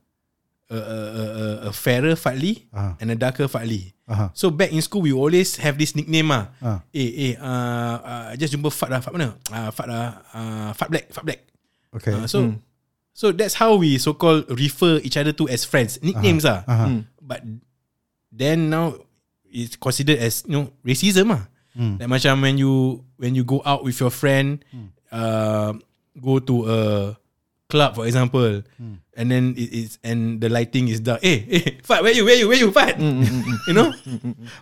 a 0.71 0.77
a, 0.79 0.99
a, 1.11 1.23
a- 1.71 1.75
fairer 1.75 2.15
Fatli 2.15 2.67
Ah. 2.71 2.95
and 3.03 3.11
a 3.11 3.15
darker 3.19 3.51
Fatli. 3.51 3.91
Uh-huh. 4.07 4.29
So 4.31 4.47
back 4.49 4.71
in 4.71 4.79
school, 4.79 5.03
we 5.03 5.11
always 5.11 5.59
have 5.59 5.75
this 5.75 5.91
nickname 5.91 6.31
ah. 6.31 6.47
Ah. 6.63 6.79
Eh 6.95 7.11
eh, 7.11 7.33
uh, 7.35 7.95
uh, 7.99 8.27
just 8.39 8.55
jumpa 8.55 8.71
Fat 8.71 8.87
lah. 8.87 9.03
Fat 9.03 9.11
mana? 9.11 9.35
Uh, 9.51 9.69
Fat 9.75 9.87
lah. 9.91 10.05
Uh, 10.31 10.69
Fat 10.71 10.87
Black. 10.87 11.05
Fat 11.11 11.23
Black. 11.27 11.43
Okay. 11.91 12.15
Uh, 12.15 12.23
so 12.23 12.55
so 13.11 13.35
that's 13.35 13.59
how 13.59 13.75
we 13.75 13.99
so 13.99 14.15
called 14.15 14.47
refer 14.47 15.03
each 15.03 15.19
other 15.19 15.35
to 15.35 15.51
as 15.51 15.67
friends. 15.67 15.99
Nicknames 15.99 16.47
ah. 16.47 16.63
uh-huh. 16.63 17.03
But 17.19 17.43
then 18.31 18.71
now 18.71 18.95
it's 19.43 19.75
considered 19.75 20.23
as 20.23 20.47
you 20.47 20.55
know 20.55 20.65
racism 20.87 21.35
ah. 21.35 21.43
Like 21.77 22.09
macam 22.09 22.41
when 22.41 22.57
you 22.57 23.05
when 23.21 23.37
you 23.37 23.45
go 23.45 23.61
out 23.61 23.85
with 23.85 24.01
your 24.01 24.09
friend, 24.09 24.65
uh, 25.13 25.77
go 26.17 26.41
to 26.41 26.55
a 26.65 26.79
club 27.69 27.95
for 27.95 28.07
example, 28.07 28.63
and 29.15 29.27
then 29.31 29.53
it, 29.57 29.69
it's 29.75 29.99
and 30.03 30.39
the 30.39 30.47
lighting 30.49 30.87
is 30.87 30.99
dark. 31.03 31.19
Eh, 31.23 31.43
eh, 31.51 31.71
Fat, 31.83 32.01
where 32.03 32.13
you, 32.15 32.23
where 32.25 32.35
you, 32.35 32.47
where 32.47 32.57
you, 32.57 32.71
Fat? 32.71 32.99
you 32.99 33.73
know, 33.75 33.91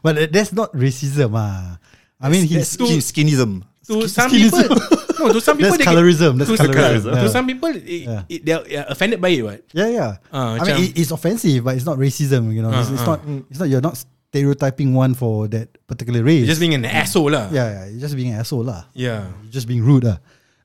But 0.02 0.18
uh, 0.18 0.28
that's 0.32 0.54
not 0.54 0.74
racism. 0.74 1.34
Ah, 1.38 1.78
I 2.20 2.30
mean, 2.30 2.46
he's 2.46 2.70
Skin, 2.74 2.98
skinism. 3.00 3.62
to 3.86 4.10
some 4.10 4.32
skinnism. 4.34 4.65
people, 4.65 4.82
no, 5.22 5.34
to 5.34 5.41
some 5.41 5.58
people 5.62 5.78
That's 5.78 5.86
get- 5.86 5.94
colorism, 5.94 6.41
that's 6.41 6.50
to, 6.50 6.58
colorism, 6.58 7.13
To 7.22 7.30
some 7.30 7.46
people, 7.46 7.70
it, 7.70 7.86
Yeah. 7.86 8.24
it, 8.26 8.41
they're 8.41 8.65
yeah, 8.65 8.86
offended 8.89 9.22
by 9.22 9.30
it. 9.30 9.44
What? 9.46 9.62
yeah, 9.78 9.89
yeah. 9.94 10.12
Ah, 10.34 10.58
I 10.58 10.65
mean, 10.65 10.89
it, 10.89 10.98
it's 10.98 11.12
offensive, 11.13 11.62
but 11.63 11.78
it's 11.78 11.86
not 11.86 12.02
racism. 12.02 12.50
You 12.50 12.65
know, 12.65 12.74
it's, 12.74 12.89
it's 12.89 13.06
Ah, 13.06 13.13
not. 13.13 13.20
It's 13.54 13.60
not. 13.62 13.70
You're 13.70 13.86
not 13.86 14.02
stereotyping 14.02 14.98
one 14.98 15.13
for 15.13 15.46
that 15.54 15.70
particular 15.86 16.24
race. 16.26 16.50
Just 16.50 16.60
being 16.60 16.74
an 16.74 16.84
asshole 16.84 17.30
lah. 17.30 17.54
yeah, 17.54 17.70
yeah. 17.70 17.84
You're 17.94 18.02
just 18.02 18.15
being 18.18 18.34
an 18.34 18.41
asshole 18.41 18.65
lah. 18.65 18.89
Yeah. 18.98 19.30
You're 19.46 19.54
just 19.54 19.68
being 19.70 19.86
rude 19.86 20.04
lah. 20.10 20.18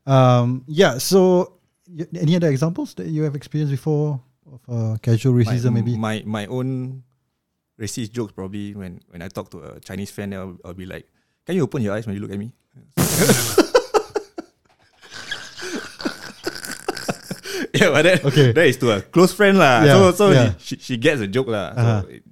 Um, 0.08 0.64
yeah. 0.66 0.96
So, 0.96 1.59
any 2.14 2.36
other 2.36 2.48
examples 2.50 2.94
that 2.94 3.06
you 3.08 3.22
have 3.24 3.34
experienced 3.34 3.70
before 3.72 4.20
of 4.46 4.60
uh, 4.68 4.96
casual 5.02 5.34
racism? 5.34 5.72
my, 5.72 5.80
maybe. 5.80 5.96
my 5.96 6.22
my 6.26 6.44
own 6.46 7.02
racist 7.78 8.12
jokes 8.12 8.32
probably 8.32 8.74
when 8.74 9.00
when 9.08 9.22
I 9.22 9.28
talk 9.28 9.50
to 9.50 9.58
a 9.60 9.80
Chinese 9.80 10.10
friend, 10.10 10.34
I'll, 10.34 10.56
I'll 10.64 10.74
be 10.76 10.86
like, 10.86 11.08
"Can 11.46 11.56
you 11.56 11.62
open 11.64 11.82
your 11.82 11.94
eyes 11.94 12.06
when 12.06 12.14
you 12.14 12.22
look 12.22 12.32
at 12.32 12.38
me?" 12.38 12.52
yeah, 17.74 17.90
but 17.90 18.02
that, 18.02 18.24
Okay. 18.24 18.52
that 18.52 18.66
is 18.66 18.76
to 18.78 18.90
a 18.92 19.00
close 19.02 19.32
friend 19.32 19.58
lah. 19.58 19.84
Yeah, 19.84 19.94
so 19.94 20.12
so 20.12 20.24
yeah. 20.30 20.52
she, 20.58 20.76
she 20.78 20.96
gets 20.96 21.20
a 21.20 21.26
joke 21.28 21.48
lah. 21.48 21.72
Uh-huh. 21.76 22.02
So 22.02 22.08
it- 22.08 22.24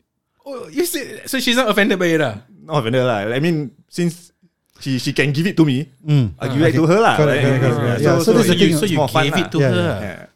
Oh, 0.49 0.65
you 0.73 0.87
see, 0.89 1.05
so 1.29 1.37
she's 1.45 1.61
not 1.61 1.69
offended 1.69 2.01
by 2.01 2.07
it 2.17 2.21
lah. 2.25 2.41
not 2.65 2.81
offended 2.81 3.05
lah. 3.05 3.29
I 3.29 3.37
mean, 3.37 3.69
since 3.93 4.33
she 4.79 4.99
she 4.99 5.13
can 5.13 5.33
give 5.35 5.47
it 5.47 5.57
to 5.59 5.65
me, 5.67 5.91
Mm. 6.07 6.35
I'll 6.39 6.51
give 6.55 6.63
it 6.63 6.73
to 6.79 6.87
her 6.87 7.01
lah. 7.03 7.17
Correct, 7.19 7.43
correct, 7.43 7.61
correct. 7.63 7.79
Yeah, 7.79 7.99
Yeah, 7.99 8.15
so 8.23 8.23
so, 8.23 8.25
so, 8.25 8.33
that's 8.39 8.49
the 8.49 8.55
you- 8.57 8.69
thing. 8.73 8.77
So 8.79 8.87
you 8.87 8.97
more 8.99 9.09
fun 9.11 9.25
gave 9.27 9.37
it 9.39 9.47
lah. 9.47 9.53
to 9.53 9.59
Yeah, 9.59 9.71
her. 9.71 9.83
yeah. 9.83 9.93
ah. 9.93 10.01
Yeah. 10.07 10.27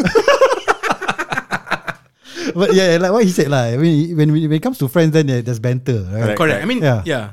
But 2.50 2.74
yeah, 2.74 2.98
like 2.98 3.12
what 3.12 3.22
he 3.22 3.30
said 3.30 3.46
lah. 3.52 3.70
I 3.70 3.76
mean, 3.78 4.16
when 4.16 4.32
when 4.32 4.50
it 4.50 4.62
comes 4.64 4.78
to 4.82 4.88
friends, 4.90 5.12
then 5.14 5.28
yeah, 5.28 5.40
there's 5.44 5.60
banter, 5.62 6.02
right? 6.10 6.34
Correct. 6.34 6.38
Correct. 6.40 6.60
I 6.62 6.66
mean, 6.66 6.82
Yeah. 6.82 7.02
yeah. 7.06 7.24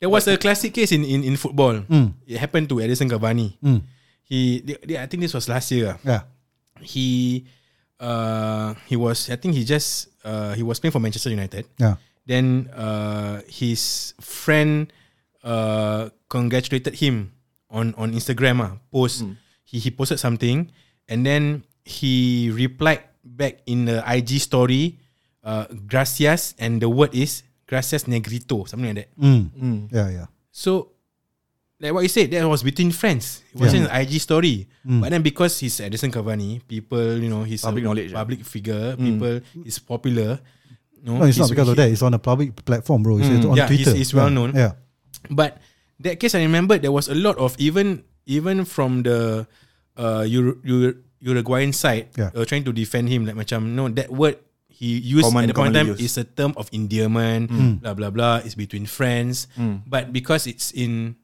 There 0.00 0.10
was 0.10 0.26
a 0.26 0.34
classic 0.36 0.74
case 0.74 0.90
in 0.92 1.04
in, 1.06 1.22
in 1.22 1.36
football. 1.38 1.84
Mm. 1.86 2.12
It 2.26 2.38
happened 2.42 2.68
to 2.74 2.80
Edison 2.82 3.06
Cavani. 3.08 3.54
Mm. 3.62 3.80
He, 4.24 4.60
they, 4.64 4.76
they- 4.82 4.98
I 5.00 5.06
think 5.06 5.22
this 5.22 5.32
was 5.36 5.46
last 5.48 5.70
year. 5.70 5.94
ah. 5.94 5.98
Yeah. 6.02 6.22
He, 6.82 7.44
uh, 8.00 8.74
he 8.90 8.96
was. 8.98 9.30
I 9.30 9.36
think 9.36 9.54
he 9.54 9.62
just. 9.64 10.10
Uh, 10.24 10.56
he 10.56 10.64
was 10.64 10.80
playing 10.80 10.92
for 10.96 11.00
Manchester 11.00 11.30
United. 11.30 11.68
Yeah. 11.78 12.00
Then 12.26 12.72
uh, 12.72 13.44
his 13.46 14.14
friend 14.18 14.88
uh, 15.44 16.08
congratulated 16.28 16.96
him 16.96 17.30
on 17.70 17.92
on 18.00 18.12
Instagram 18.16 18.60
ah 18.64 18.72
post. 18.90 19.22
He 19.64 19.78
he 19.78 19.90
posted 19.92 20.18
something 20.18 20.72
and 21.08 21.20
then 21.24 21.62
he 21.84 22.48
replied 22.52 23.04
back 23.24 23.60
in 23.68 23.84
the 23.84 24.00
IG 24.04 24.40
story 24.40 24.96
uh, 25.44 25.68
gracias 25.86 26.56
and 26.58 26.80
the 26.80 26.88
word 26.88 27.12
is 27.12 27.44
gracias 27.68 28.08
negrito 28.08 28.64
something 28.64 28.88
like 28.94 29.04
that. 29.04 29.10
Mm. 29.20 29.88
Yeah, 29.92 30.08
yeah. 30.10 30.26
So 30.52 30.92
like 31.80 31.92
what 31.92 32.02
you 32.04 32.12
said 32.12 32.30
that 32.32 32.44
was 32.48 32.62
between 32.64 32.92
friends. 32.92 33.42
It 33.52 33.60
wasn't 33.60 33.88
an 33.88 33.92
IG 34.00 34.20
story. 34.20 34.68
But 34.84 35.10
then 35.12 35.20
because 35.24 35.58
he's 35.60 35.80
Edison 35.80 36.12
Cavani, 36.12 36.60
people 36.68 37.16
you 37.20 37.28
know 37.28 37.42
he's 37.44 37.64
Public 37.64 37.84
a 37.84 37.86
knowledge, 37.88 38.12
public 38.12 38.40
figure, 38.44 38.96
people 38.96 39.40
is 39.64 39.76
popular. 39.80 40.40
No, 41.04 41.20
No, 41.20 41.24
it's 41.28 41.36
not 41.36 41.48
he's- 41.48 41.52
because 41.52 41.68
of 41.68 41.76
that. 41.76 41.88
It's 41.92 42.00
on 42.04 42.12
a 42.16 42.18
public 42.20 42.52
platform, 42.64 43.02
bro. 43.04 43.18
It's 43.20 43.28
it's 43.28 43.44
on 43.44 43.56
Yeah, 43.56 43.68
he's- 43.68 43.84
Twitter. 43.84 43.96
he's 43.98 44.12
well 44.14 44.28
Yeah. 44.28 44.36
known. 44.36 44.50
Yeah. 44.56 44.72
But 45.30 45.60
that 46.00 46.20
case, 46.20 46.34
I 46.34 46.42
remember 46.42 46.76
there 46.78 46.92
was 46.92 47.08
a 47.08 47.14
lot 47.16 47.38
of 47.38 47.56
even 47.58 48.04
even 48.26 48.64
from 48.64 49.04
the 49.04 49.46
uh 49.96 50.24
Ur- 50.26 50.58
Ur- 50.64 50.98
Uruguayan 51.24 51.72
side 51.72 52.10
Yeah. 52.18 52.30
uh, 52.34 52.44
trying 52.44 52.64
to 52.68 52.72
defend 52.74 53.08
him 53.08 53.24
like 53.24 53.36
macam 53.38 53.72
no 53.78 53.88
that 53.88 54.10
word 54.12 54.36
he 54.68 54.98
used 54.98 55.24
Common- 55.30 55.46
at 55.46 55.54
the 55.54 55.56
point 55.56 55.70
in 55.72 55.78
time 55.78 55.86
commonly 55.94 56.02
used. 56.04 56.18
is 56.18 56.20
a 56.20 56.26
term 56.26 56.52
of 56.58 56.66
endearment 56.74 57.48
blah 57.80 57.94
blah 57.94 58.10
blah 58.10 58.42
it's 58.42 58.58
between 58.58 58.84
friends 58.90 59.46
but 59.86 60.10
because 60.12 60.44
it's 60.50 60.74
in 60.74 61.14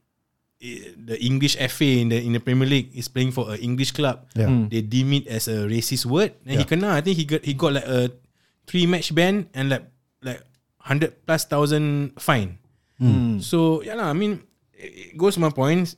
i- 0.62 0.94
the 0.96 1.18
English 1.20 1.58
FA 1.58 2.00
in 2.00 2.08
the 2.14 2.18
in 2.22 2.32
the 2.32 2.40
Premier 2.40 2.64
League 2.68 2.94
is 2.94 3.10
playing 3.10 3.34
for 3.34 3.50
an 3.52 3.58
English 3.60 3.90
club 3.92 4.24
Yeah. 4.38 4.48
Mm. 4.48 4.70
they 4.70 4.80
deem 4.86 5.10
it 5.18 5.26
as 5.26 5.50
a 5.50 5.66
racist 5.66 6.06
word 6.06 6.32
and 6.46 6.56
he 6.56 6.64
Yeah. 6.64 6.70
kena 6.70 6.94
I 6.96 7.02
think 7.04 7.18
he 7.18 7.26
got 7.26 7.42
he 7.44 7.52
got 7.58 7.74
like 7.76 7.88
a 7.90 8.14
three 8.70 8.86
match 8.86 9.10
ban 9.12 9.50
and 9.52 9.68
like 9.68 9.84
like 10.22 10.40
hundred 10.80 11.18
plus 11.26 11.44
thousand 11.44 12.14
fine 12.22 12.56
Mm. 13.00 13.40
so 13.40 13.80
yeah 13.82 13.96
lah, 13.96 14.12
I 14.12 14.16
mean, 14.16 14.44
it 14.76 15.12
it 15.12 15.16
goes 15.16 15.34
to 15.34 15.40
my 15.40 15.48
point. 15.50 15.96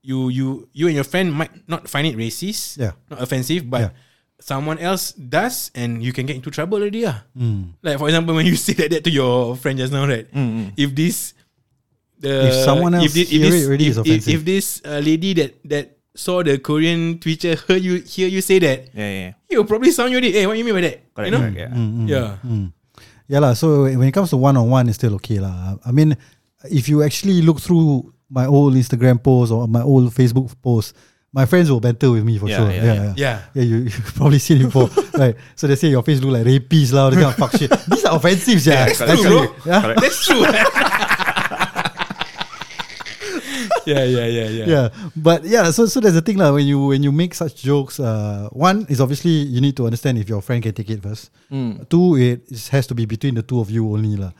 You 0.00 0.32
you 0.32 0.64
you 0.72 0.88
and 0.88 0.96
your 0.96 1.04
friend 1.04 1.28
might 1.28 1.52
not 1.68 1.84
find 1.84 2.08
it 2.08 2.16
racist, 2.16 2.80
Yeah. 2.80 2.96
not 3.12 3.20
offensive, 3.20 3.68
but 3.68 3.80
Yeah. 3.80 3.92
someone 4.40 4.80
else 4.80 5.12
does, 5.12 5.68
and 5.76 6.00
you 6.00 6.16
can 6.16 6.24
get 6.24 6.40
into 6.40 6.48
trouble 6.48 6.80
already. 6.80 7.04
Ah, 7.04 7.20
Mm. 7.36 7.76
like 7.84 8.00
for 8.00 8.08
example, 8.08 8.32
when 8.32 8.48
you 8.48 8.56
say 8.64 8.72
like 8.72 8.88
that 8.96 9.04
to 9.04 9.12
your 9.12 9.60
friend 9.60 9.76
just 9.76 9.92
now, 9.92 10.08
right? 10.08 10.24
If 10.80 10.96
this 10.96 11.36
the 12.16 12.48
If 12.48 12.64
someone 12.64 12.96
else 12.96 13.12
thi- 13.12 13.28
hear 13.28 13.52
it, 13.52 13.68
already 13.68 13.86
if, 13.88 13.92
is 13.92 13.96
if, 13.96 14.04
offensive. 14.08 14.32
if 14.32 14.40
this 14.48 14.66
uh, 14.88 15.00
lady 15.04 15.36
that 15.36 15.60
that 15.68 16.00
saw 16.16 16.40
the 16.40 16.56
Korean 16.60 17.20
teacher 17.20 17.56
heard 17.68 17.84
you 17.84 18.00
hear 18.00 18.28
you 18.28 18.40
say 18.40 18.56
that, 18.64 18.88
Yeah, 18.96 19.08
yeah. 19.12 19.30
he'll 19.52 19.68
probably 19.68 19.92
sound 19.92 20.12
you. 20.16 20.20
Hey, 20.20 20.48
what 20.48 20.56
you 20.56 20.64
mean 20.64 20.76
by 20.80 20.84
that? 20.88 20.96
Correct, 21.12 21.28
you 21.28 21.32
know? 21.36 21.44
correct, 21.44 21.60
yeah. 21.60 21.70
Mm, 21.76 22.08
Yeah. 22.08 22.28
Yeah 23.30 23.38
lah. 23.38 23.54
So 23.54 23.86
when 23.86 24.02
it 24.02 24.12
comes 24.12 24.30
to 24.34 24.36
one 24.36 24.56
on 24.58 24.66
one, 24.66 24.90
it's 24.90 24.98
still 24.98 25.14
okay 25.22 25.38
lah. 25.38 25.78
I 25.86 25.94
mean, 25.94 26.18
if 26.66 26.90
you 26.90 27.06
actually 27.06 27.46
look 27.46 27.62
through 27.62 28.10
my 28.26 28.46
old 28.50 28.74
Instagram 28.74 29.22
posts 29.22 29.54
or 29.54 29.70
my 29.70 29.82
old 29.86 30.10
Facebook 30.10 30.50
posts, 30.58 30.98
my 31.30 31.46
friends 31.46 31.70
will 31.70 31.78
banter 31.78 32.10
with 32.10 32.26
me 32.26 32.38
for 32.42 32.50
Yeah, 32.50 32.58
sure. 32.58 32.70
yeah, 32.74 32.82
Yeah, 32.82 32.94
yeah. 32.94 33.02
yeah. 33.06 33.14
Yeah. 33.14 33.36
Yeah, 33.54 33.62
you 33.62 33.76
you 33.86 33.90
probably 34.18 34.42
seen 34.42 34.58
it 34.60 34.64
before, 34.66 34.90
right? 35.14 35.38
So 35.54 35.70
they 35.70 35.78
say 35.78 35.94
your 35.94 36.02
face 36.02 36.18
look 36.18 36.34
like 36.34 36.42
rapist 36.44 36.90
lah, 36.90 37.06
all 37.06 37.10
this 37.14 37.22
kind 37.22 37.30
of 37.30 37.38
fuck 37.38 37.54
shit. 37.54 37.70
These 37.94 38.02
are 38.10 38.18
offensive, 38.18 38.58
yeah. 38.66 38.90
That's 38.90 39.22
true, 39.22 39.46
bro. 39.46 39.54
Yeah? 39.62 39.94
That's 39.94 40.18
true. 40.26 40.42
Yeah, 43.86 44.04
yeah, 44.04 44.26
yeah, 44.26 44.48
yeah. 44.48 44.66
yeah 44.74 44.86
but 45.16 45.44
yeah 45.44 45.70
so 45.70 45.86
so 45.86 46.00
that's 46.00 46.14
the 46.14 46.20
thing 46.20 46.36
lah 46.36 46.52
when 46.52 46.66
you 46.66 46.86
when 46.92 47.02
you 47.02 47.12
make 47.12 47.34
such 47.34 47.62
jokes 47.62 48.00
uh 48.00 48.48
one 48.52 48.86
is 48.88 49.00
obviously 49.00 49.30
you 49.30 49.60
need 49.60 49.76
to 49.76 49.84
understand 49.84 50.18
if 50.18 50.28
your 50.28 50.40
friend 50.42 50.62
can 50.62 50.72
take 50.72 50.90
it 50.90 51.02
first 51.02 51.30
two 51.88 52.16
it 52.16 52.44
has 52.70 52.86
to 52.86 52.94
be 52.94 53.06
between 53.06 53.34
the 53.34 53.42
two 53.42 53.60
of 53.60 53.70
you 53.70 53.86
only 53.88 54.16
lah 54.16 54.32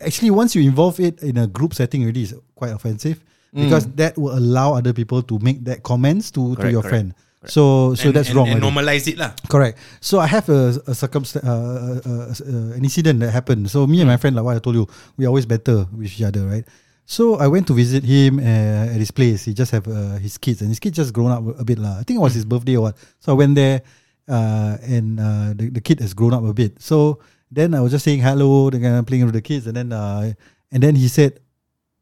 actually 0.00 0.30
once 0.30 0.54
you 0.54 0.62
involve 0.62 0.98
it 1.00 1.22
in 1.22 1.36
a 1.36 1.46
group 1.46 1.74
setting 1.74 2.02
already 2.02 2.22
is 2.22 2.34
quite 2.54 2.72
offensive 2.72 3.20
because 3.52 3.86
that 3.98 4.16
will 4.16 4.36
allow 4.36 4.74
other 4.78 4.92
people 4.94 5.22
to 5.22 5.38
make 5.42 5.64
that 5.64 5.82
comments 5.82 6.30
to 6.30 6.54
to 6.56 6.70
your 6.70 6.82
correct, 6.82 6.88
friend 6.88 7.08
so 7.48 7.96
so 7.96 8.12
And- 8.12 8.16
that's 8.16 8.28
and, 8.28 8.36
wrong 8.36 8.48
And 8.52 8.60
normalize 8.60 9.08
it 9.08 9.16
lah. 9.16 9.32
Correct. 9.48 9.80
So 10.04 10.20
I 10.20 10.28
have 10.28 10.44
a, 10.52 10.76
a 10.84 10.92
circumstance, 10.92 11.40
uh, 11.40 11.48
uh, 11.48 12.00
uh, 12.04 12.36
uh, 12.36 12.76
an 12.76 12.84
incident 12.84 13.24
that 13.24 13.32
happened. 13.32 13.72
So 13.72 13.88
me 13.88 14.04
and 14.04 14.12
my 14.12 14.20
friend, 14.20 14.36
like 14.36 14.44
what 14.44 14.56
I 14.56 14.60
told 14.60 14.76
you, 14.76 14.84
we 15.16 15.24
always 15.24 15.48
better 15.48 15.88
with 15.88 16.12
each 16.12 16.20
other, 16.20 16.44
right? 16.44 16.68
So 17.10 17.34
I 17.42 17.48
went 17.48 17.66
to 17.66 17.74
visit 17.74 18.04
him 18.04 18.38
uh, 18.38 18.94
at 18.94 19.02
his 19.02 19.10
place. 19.10 19.44
He 19.44 19.52
just 19.52 19.72
have 19.72 19.88
uh, 19.88 20.22
his 20.22 20.38
kids, 20.38 20.62
and 20.62 20.70
his 20.70 20.78
kids 20.78 20.94
just 20.94 21.12
grown 21.12 21.32
up 21.34 21.42
a 21.58 21.64
bit 21.64 21.82
lah. 21.82 21.98
I 21.98 22.06
think 22.06 22.18
it 22.18 22.22
was 22.22 22.38
his 22.38 22.44
birthday 22.44 22.76
or 22.78 22.82
what. 22.82 22.96
So 23.18 23.32
I 23.32 23.34
went 23.34 23.56
there, 23.56 23.82
uh, 24.30 24.78
and 24.86 25.18
uh, 25.18 25.50
the 25.58 25.74
the 25.74 25.82
kid 25.82 25.98
has 25.98 26.14
grown 26.14 26.38
up 26.38 26.46
a 26.46 26.54
bit. 26.54 26.78
So 26.78 27.18
then 27.50 27.74
I 27.74 27.82
was 27.82 27.90
just 27.90 28.06
saying 28.06 28.22
hello, 28.22 28.70
then 28.70 29.02
playing 29.02 29.26
with 29.26 29.34
the 29.34 29.42
kids, 29.42 29.66
and 29.66 29.74
then 29.74 29.90
uh, 29.90 30.38
and 30.70 30.78
then 30.78 30.94
he 30.94 31.10
said, 31.10 31.42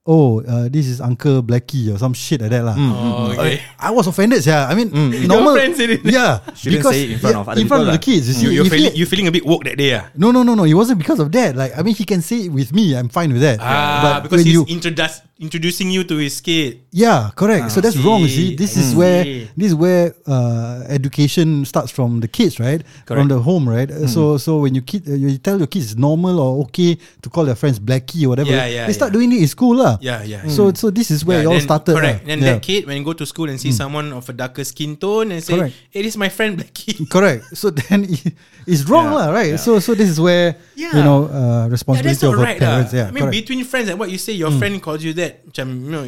oh, 0.09 0.41
uh, 0.41 0.73
this 0.73 0.89
is 0.89 1.01
Uncle 1.05 1.43
Blackie 1.45 1.93
or 1.93 1.99
some 2.01 2.17
shit 2.17 2.41
like 2.41 2.49
that 2.51 2.65
lah. 2.65 2.73
Oh, 2.81 3.37
okay. 3.37 3.61
I 3.79 3.93
was 3.93 4.09
offended, 4.09 4.41
yeah. 4.49 4.65
I 4.65 4.73
mean, 4.75 4.89
Your 5.13 5.29
normal. 5.29 5.53
Yeah, 5.61 6.41
Shouldn't 6.57 6.81
because 6.81 6.97
say 6.97 7.05
it 7.05 7.11
in 7.13 7.19
front 7.21 7.37
yeah, 7.37 7.41
of 7.45 7.49
other 7.53 7.61
in 7.61 7.69
front 7.69 7.85
people 7.85 7.93
of 7.93 7.93
the 7.93 8.01
lah. 8.01 8.09
kids. 8.09 8.25
You 8.29 8.35
see, 8.35 8.47
You, 8.49 8.51
you're 8.51 8.65
feeling 8.73 8.93
he- 8.93 8.99
you 8.99 9.07
feeling 9.07 9.29
a 9.29 9.35
bit 9.37 9.45
woke 9.45 9.65
that 9.69 9.77
day, 9.77 10.01
ah. 10.01 10.09
no, 10.17 10.33
no, 10.33 10.41
no, 10.43 10.57
no. 10.57 10.65
It 10.65 10.73
wasn't 10.73 10.99
because 10.99 11.21
of 11.21 11.29
that. 11.37 11.53
Like, 11.55 11.77
I 11.77 11.83
mean, 11.85 11.95
he 11.95 12.09
can 12.09 12.23
say 12.25 12.49
it 12.49 12.53
with 12.53 12.73
me. 12.73 12.97
I'm 12.97 13.13
fine 13.13 13.33
with 13.37 13.43
that. 13.45 13.61
Ah, 13.61 14.01
but 14.25 14.33
because 14.33 14.45
he's 14.49 14.55
you, 14.57 14.65
introduce, 14.65 15.21
introducing 15.39 15.91
you 15.91 16.03
to 16.03 16.17
his 16.19 16.41
kid. 16.41 16.83
yeah, 16.91 17.31
correct. 17.39 17.71
so 17.71 17.81
that's 17.81 17.97
wrong. 17.97 18.27
See. 18.27 18.53
see, 18.53 18.57
this 18.59 18.77
I 18.77 18.81
is 18.83 18.89
where 18.95 19.23
this 19.55 19.69
is 19.71 19.75
where 19.75 20.15
uh, 20.27 20.83
education 20.91 21.65
starts 21.65 21.91
from 21.95 22.19
the 22.21 22.27
kids, 22.27 22.59
right? 22.59 22.83
From 23.07 23.29
the 23.29 23.39
home, 23.39 23.69
right? 23.69 23.87
Uh, 23.91 24.07
So, 24.11 24.37
so 24.37 24.59
when 24.67 24.75
you 24.75 24.83
kid, 24.83 25.07
uh, 25.07 25.15
you 25.15 25.39
tell 25.39 25.55
your 25.59 25.71
kids 25.71 25.93
it's 25.93 25.99
normal 26.01 26.41
or 26.41 26.65
okay 26.67 26.99
to 27.23 27.29
call 27.31 27.45
their 27.47 27.55
friends 27.55 27.79
Blackie 27.79 28.27
or 28.27 28.35
whatever, 28.35 28.51
Yeah, 28.51 28.67
yeah, 28.67 28.87
they 28.91 28.93
start 28.97 29.15
yeah. 29.15 29.19
doing 29.23 29.31
it 29.33 29.39
in 29.39 29.49
school, 29.49 29.77
lah. 29.79 29.99
Yeah, 30.03 30.23
yeah. 30.27 30.43
So, 30.51 30.73
so 30.75 30.91
this 30.91 31.11
is 31.15 31.23
where 31.25 31.39
Yeah, 31.45 31.51
it 31.51 31.53
all 31.55 31.61
started. 31.63 31.95
Correct. 31.95 32.27
lah. 32.27 32.35
Then 32.35 32.39
yeah. 32.43 32.59
that 32.59 32.63
kid, 32.67 32.87
when 32.91 32.99
you 32.99 33.05
go 33.07 33.15
to 33.15 33.27
school 33.27 33.47
and 33.47 33.61
see 33.63 33.71
someone 33.71 34.11
of 34.13 34.27
a 34.27 34.35
darker 34.35 34.65
skin 34.67 34.97
tone 34.99 35.31
and 35.31 35.39
say, 35.39 35.55
Correct. 35.55 35.75
"Hey, 35.95 36.03
this 36.03 36.19
is 36.19 36.21
my 36.21 36.29
friend 36.35 36.59
Blackie." 36.59 36.99
Correct. 37.15 37.47
So 37.55 37.71
then 37.71 38.11
it's 38.67 38.83
wrong, 38.91 39.15
Yeah, 39.15 39.19
lah, 39.23 39.29
right? 39.31 39.55
So, 39.61 39.79
so 39.79 39.95
this 39.95 40.09
is 40.11 40.19
where 40.19 40.57
you 40.75 40.91
know 41.05 41.31
uh, 41.31 41.69
responsibility 41.71 42.27
of 42.27 42.35
right, 42.35 42.59
parents. 42.59 42.91
lah. 42.91 43.07
Yeah, 43.07 43.09
I 43.09 43.13
mean, 43.15 43.29
correct. 43.31 43.39
between 43.45 43.63
friends, 43.69 43.87
and 43.93 44.01
what 44.01 44.11
you 44.11 44.19
say, 44.19 44.35
your 44.35 44.51
friend 44.51 44.81
calls 44.83 45.05
you 45.07 45.15
that. 45.21 45.28
Macam, 45.47 45.67
you 45.85 45.91
know, 45.91 46.05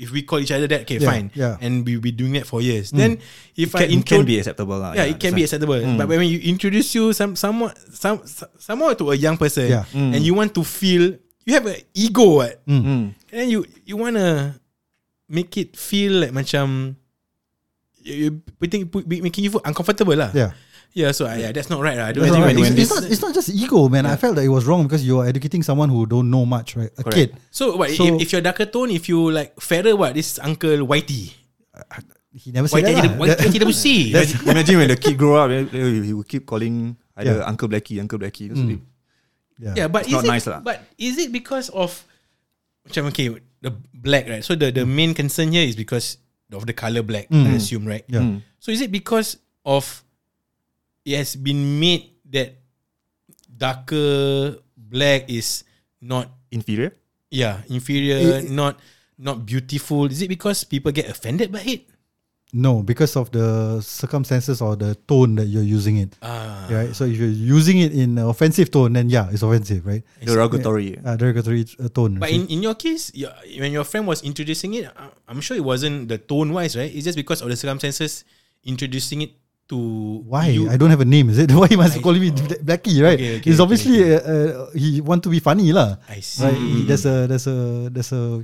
if 0.00 0.08
we 0.10 0.24
call 0.24 0.40
each 0.40 0.52
other 0.52 0.64
that, 0.64 0.88
okay, 0.88 0.96
Yeah, 0.96 1.10
fine. 1.12 1.26
yeah. 1.36 1.60
And 1.60 1.84
we 1.84 2.00
be 2.00 2.08
doing 2.10 2.32
that 2.40 2.48
for 2.48 2.64
years. 2.64 2.88
Then, 2.90 3.20
if 3.56 3.76
I 3.76 3.84
Can, 3.84 4.00
intro, 4.00 4.16
can 4.18 4.24
be 4.24 4.40
acceptable 4.40 4.80
lah. 4.80 4.96
yeah, 4.96 5.04
it 5.04 5.20
can 5.20 5.36
be 5.36 5.44
acceptable. 5.44 5.76
But 5.96 6.08
when 6.08 6.24
you 6.24 6.40
introduce 6.48 6.94
you 6.96 7.12
some 7.12 7.36
somewhat 7.36 7.76
some 7.92 8.24
someone 8.56 8.96
to 8.96 9.12
a 9.12 9.16
young 9.16 9.36
person, 9.36 9.68
Yeah. 9.68 9.84
and 9.92 10.20
you 10.24 10.32
want 10.32 10.56
to 10.56 10.64
feel 10.64 11.20
you 11.44 11.52
have 11.52 11.68
an 11.68 11.80
ego, 11.92 12.40
what? 12.40 12.64
Mm. 12.64 13.12
And 13.32 13.44
you 13.52 13.68
you 13.84 13.96
wanna 14.00 14.56
make 15.28 15.52
it 15.60 15.76
feel 15.76 16.24
like 16.24 16.32
macam 16.32 16.96
you, 18.00 18.14
you 18.16 18.28
putting 18.56 18.88
put, 18.88 19.04
making 19.04 19.44
you 19.44 19.52
feel 19.52 19.64
uncomfortable 19.68 20.16
lah. 20.16 20.32
yeah. 20.32 20.56
Yeah, 20.92 21.12
so 21.14 21.26
uh, 21.26 21.38
yeah, 21.38 21.52
that's 21.54 21.70
not 21.70 21.78
right. 21.80 21.94
lah. 21.96 22.10
I 22.10 22.12
don't 22.12 22.26
think 22.26 22.34
right. 22.42 22.56
It's, 22.58 22.74
it's 22.74 22.90
not, 22.90 23.04
it's 23.06 23.22
not 23.22 23.32
just 23.34 23.46
ego, 23.48 23.86
man. 23.88 24.06
I 24.06 24.16
felt 24.18 24.34
that 24.34 24.42
it 24.42 24.50
was 24.50 24.66
wrong 24.66 24.82
because 24.90 25.06
you 25.06 25.20
are 25.22 25.26
educating 25.30 25.62
someone 25.62 25.86
who 25.88 26.02
don't 26.06 26.26
know 26.30 26.42
much, 26.44 26.74
right? 26.74 26.90
A 26.98 27.04
kid. 27.06 27.38
So 27.54 27.76
what 27.78 27.90
So- 27.94 28.18
if, 28.18 28.26
if 28.26 28.32
you're 28.34 28.42
darker 28.42 28.66
tone, 28.66 28.90
if 28.90 29.06
you 29.08 29.30
like 29.30 29.54
fairer, 29.62 29.94
what 29.94 30.14
this 30.18 30.38
Uncle 30.42 30.82
Whitey, 30.86 31.30
He 32.34 32.50
never 32.54 32.66
said 32.70 32.84
that. 32.86 32.94
Whitey, 32.94 33.18
lah. 33.18 33.26
That- 33.34 33.38
YTWC. 33.50 34.10
Imagine, 34.14 34.38
imagine 34.50 34.76
when 34.78 34.88
the 34.90 34.98
kid 34.98 35.18
grow 35.18 35.34
up, 35.38 35.50
he 35.50 36.12
will 36.14 36.22
keep 36.26 36.46
calling 36.46 36.94
either 37.18 37.38
Yeah. 37.42 37.46
Uncle 37.50 37.66
Blackie, 37.70 37.98
Uncle 38.02 38.18
Blackie. 38.18 38.50
That's 38.50 38.58
Mm. 38.62 38.80
yeah. 39.58 39.74
Yeah, 39.76 39.88
but 39.90 40.06
It's 40.06 40.14
is 40.14 40.14
not 40.14 40.24
it, 40.26 40.28
nice 40.34 40.46
lah. 40.46 40.58
But 40.62 40.82
is 40.98 41.18
it 41.18 41.30
because 41.30 41.70
of 41.70 41.90
macam 42.86 43.10
okay 43.14 43.34
the 43.62 43.70
black 43.94 44.26
right? 44.30 44.42
So 44.46 44.54
the 44.58 44.70
the 44.74 44.82
Mm. 44.86 44.94
main 44.94 45.10
concern 45.14 45.50
here 45.54 45.66
is 45.66 45.74
because 45.78 46.18
of 46.50 46.66
the 46.66 46.74
color 46.74 47.02
black. 47.06 47.30
I 47.30 47.54
assume 47.58 47.86
right. 47.86 48.02
Yeah. 48.10 48.22
Mm. 48.26 48.42
So 48.58 48.70
is 48.74 48.82
it 48.82 48.90
because 48.90 49.38
of 49.66 50.02
it 51.04 51.16
has 51.16 51.36
been 51.36 51.80
made 51.80 52.10
that 52.30 52.60
darker 53.48 54.56
black 54.76 55.28
is 55.30 55.64
not 56.00 56.28
Inferior? 56.50 56.92
yeah 57.30 57.62
inferior, 57.68 58.42
It- 58.42 58.50
not 58.50 58.78
not 59.20 59.44
beautiful? 59.44 60.06
Is 60.10 60.22
it 60.22 60.28
because 60.28 60.64
people 60.64 60.90
get 60.92 61.06
offended 61.08 61.52
by 61.52 61.60
it? 61.62 61.86
No, 62.52 62.82
because 62.82 63.14
of 63.14 63.30
the 63.30 63.78
circumstances 63.78 64.58
or 64.60 64.74
the 64.74 64.96
tone 65.06 65.36
that 65.36 65.46
you're 65.46 65.62
using 65.62 65.98
it. 66.02 66.16
Ah, 66.18 66.66
Right. 66.66 66.90
So 66.96 67.04
if 67.06 67.14
you're 67.14 67.30
using 67.30 67.78
it 67.78 67.92
in 67.94 68.18
an 68.18 68.26
offensive 68.26 68.72
tone, 68.72 68.94
then 68.94 69.06
yeah, 69.06 69.30
it's 69.30 69.46
offensive, 69.46 69.86
right? 69.86 70.02
Derogatory. 70.24 70.98
Uh, 70.98 71.14
derogatory 71.14 71.62
uh, 71.78 71.86
tone. 71.94 72.18
But 72.18 72.30
in, 72.34 72.48
in 72.48 72.58
your 72.64 72.74
case, 72.74 73.14
your, 73.14 73.30
when 73.60 73.70
your 73.70 73.84
friend 73.84 74.02
was 74.02 74.24
introducing 74.26 74.74
it, 74.74 74.90
I'm 75.28 75.40
sure 75.40 75.56
it 75.56 75.62
wasn't 75.62 76.08
the 76.08 76.18
tone 76.18 76.50
wise, 76.52 76.74
right? 76.74 76.90
It's 76.90 77.04
just 77.04 77.14
because 77.14 77.38
of 77.40 77.48
the 77.48 77.56
circumstances 77.56 78.24
introducing 78.64 79.22
it 79.22 79.30
to 79.70 79.78
Why? 80.26 80.50
you. 80.50 80.68
I 80.68 80.76
don't 80.76 80.90
have 80.90 81.00
a 81.00 81.08
name, 81.08 81.30
is 81.30 81.38
it? 81.38 81.50
Why 81.56 81.66
he 81.70 81.76
must 81.78 81.98
I- 81.98 82.02
call 82.02 82.14
me. 82.18 82.30
Blackie, 82.34 82.98
right? 83.02 83.14
Okay, 83.14 83.38
okay, 83.38 83.46
He's 83.46 83.58
okay, 83.58 83.64
obviously 83.64 83.96
Uh, 84.02 84.18
uh, 84.20 84.70
he 84.74 85.00
want 85.00 85.22
to 85.24 85.30
be 85.30 85.38
funny 85.38 85.70
lah. 85.72 85.96
I 86.10 86.18
see. 86.20 86.42
Right? 86.44 86.58
He- 86.58 86.84
There's 86.90 87.06
a 87.06 87.26
there's 87.30 87.46
a 87.46 87.88
there's 87.88 88.10
a 88.12 88.42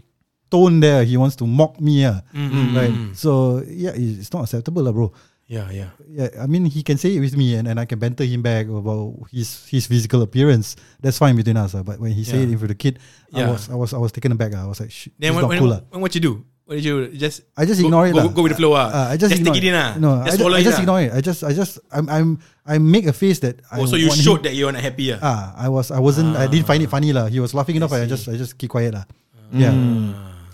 tone 0.51 0.79
there. 0.81 1.03
He 1.03 1.19
wants 1.19 1.35
to 1.43 1.47
mock 1.47 1.83
me, 1.83 2.07
ah. 2.07 2.23
Mm, 2.31 2.71
Right? 2.79 2.95
So 3.19 3.61
yeah, 3.67 3.93
it's 3.99 4.31
not 4.31 4.47
acceptable, 4.47 4.87
lah, 4.87 4.95
bro. 4.95 5.11
Yeah, 5.47 5.71
yeah. 5.71 5.91
Yeah, 6.11 6.43
I 6.43 6.51
mean 6.51 6.67
he 6.67 6.83
can 6.83 6.99
say 6.99 7.15
it 7.15 7.23
with 7.23 7.39
me 7.39 7.55
and, 7.55 7.71
and 7.71 7.79
I 7.79 7.87
can 7.87 8.03
banter 8.03 8.27
him 8.27 8.43
back 8.43 8.67
about 8.67 9.31
his 9.31 9.62
his 9.71 9.87
physical 9.87 10.19
appearance. 10.27 10.75
That's 10.99 11.23
fine 11.23 11.39
between 11.39 11.55
us. 11.55 11.71
ah. 11.79 11.87
But 11.87 12.03
when 12.03 12.11
he 12.11 12.27
Yeah. 12.27 12.43
it 12.43 12.51
in 12.51 12.59
front 12.59 12.75
of 12.75 12.75
the 12.75 12.83
kid, 12.83 12.99
Yeah. 13.31 13.47
I 13.47 13.55
was 13.55 13.62
I 13.71 13.77
was 13.79 13.91
I 13.95 14.01
was 14.03 14.11
taken 14.11 14.35
aback. 14.35 14.59
ah. 14.59 14.67
I 14.67 14.69
was 14.71 14.83
like, 14.83 14.91
Shh, 14.91 15.07
Then 15.19 15.35
it's 15.35 15.39
when, 15.39 15.47
when, 15.55 15.59
cool. 15.62 15.75
when 15.95 16.01
what 16.03 16.11
you 16.19 16.23
do? 16.23 16.43
What 16.66 16.83
did 16.83 16.85
you 16.85 17.07
just? 17.14 17.46
I 17.57 17.62
just 17.64 17.79
go, 17.81 17.87
ignore 17.87 18.09
it. 18.11 18.12
Go, 18.12 18.26
go 18.29 18.42
with 18.42 18.52
the 18.52 18.59
flow. 18.59 18.74
Ah, 18.74 18.90
Uh, 18.90 19.07
I 19.14 19.16
just, 19.16 19.31
just 19.31 19.38
ignore 19.38 19.55
take 19.55 19.62
it 19.62 19.70
in. 19.70 19.74
Ah, 19.79 19.94
No, 20.02 20.18
just 20.26 20.35
I, 20.35 20.37
swallow 20.42 20.57
I 20.59 20.62
just 20.66 20.79
ignore 20.83 20.98
it. 21.00 21.12
I 21.14 21.20
just 21.22 21.40
I 21.46 21.52
just 21.55 21.79
I'm 21.94 22.11
I'm 22.11 22.29
I 22.66 22.83
make 22.83 23.07
a 23.07 23.14
face 23.14 23.38
that 23.46 23.62
I 23.70 23.79
Oh, 23.79 23.87
so 23.87 23.94
you 23.94 24.11
want 24.11 24.18
showed 24.18 24.42
him, 24.42 24.50
that 24.50 24.55
you're 24.59 24.74
not 24.74 24.83
happy. 24.83 25.14
Ah. 25.14 25.22
Ah, 25.22 25.42
I 25.55 25.70
was 25.70 25.94
I 25.94 26.02
wasn't 26.02 26.35
I 26.35 26.50
didn't 26.50 26.66
find 26.66 26.83
it 26.83 26.90
funny 26.90 27.14
lah. 27.14 27.31
He 27.31 27.38
was 27.38 27.55
laughing 27.55 27.79
enough. 27.79 27.94
I, 27.94 28.02
just 28.11 28.26
I 28.26 28.35
just 28.35 28.59
keep 28.59 28.74
quiet 28.74 28.98
lah. 28.98 29.07
Yeah. 29.55 29.70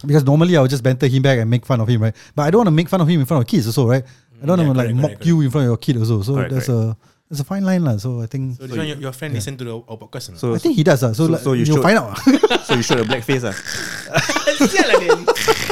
Because 0.05 0.29
normally 0.29 0.53
I 0.53 0.61
would 0.61 0.69
just 0.69 0.85
banter 0.85 1.09
him 1.09 1.25
back 1.25 1.41
and 1.41 1.49
make 1.49 1.65
fun 1.65 1.81
of 1.81 1.89
him, 1.89 2.05
right? 2.05 2.13
But 2.37 2.45
I 2.45 2.53
don't 2.53 2.61
want 2.67 2.69
to 2.69 2.77
make 2.77 2.93
fun 2.93 3.01
of 3.01 3.09
him 3.09 3.17
in 3.17 3.25
front 3.25 3.41
of 3.41 3.49
kids 3.49 3.65
also, 3.65 3.89
right? 3.89 4.05
I 4.05 4.45
don't 4.45 4.61
Yeah, 4.61 4.69
want 4.69 4.77
to 4.77 4.85
like 4.85 4.93
correct, 4.93 5.01
mock 5.01 5.11
correct, 5.17 5.25
you 5.25 5.41
in 5.41 5.49
front 5.49 5.65
of 5.65 5.71
your 5.73 5.81
kid 5.81 5.97
also. 5.97 6.21
So 6.21 6.37
Correct, 6.37 6.53
there's 6.53 6.69
a 6.69 6.93
there's 7.31 7.41
a 7.41 7.49
fine 7.49 7.65
line 7.65 7.89
lah. 7.89 7.97
So 7.97 8.21
I 8.21 8.29
think 8.29 8.61
So 8.61 8.69
this 8.69 8.77
one, 8.77 8.85
your, 8.85 9.09
your 9.09 9.15
friend 9.17 9.33
listen 9.33 9.57
to 9.57 9.65
the 9.65 9.73
our 9.81 9.97
podcast. 9.97 10.37
So, 10.37 10.53
I 10.53 10.61
think 10.61 10.77
he 10.77 10.85
does 10.85 11.01
lah. 11.01 11.17
So, 11.17 11.25
so- 11.25 11.33
like, 11.33 11.41
so 11.41 11.57
you 11.57 11.65
you'll 11.65 11.81
showed- 11.81 11.89
find 11.89 11.97
out. 11.97 12.21
so 12.69 12.77
you 12.77 12.85
showed 12.85 13.01
a 13.01 13.09
black 13.09 13.25
face. 13.25 13.49
Ah. 13.49 13.57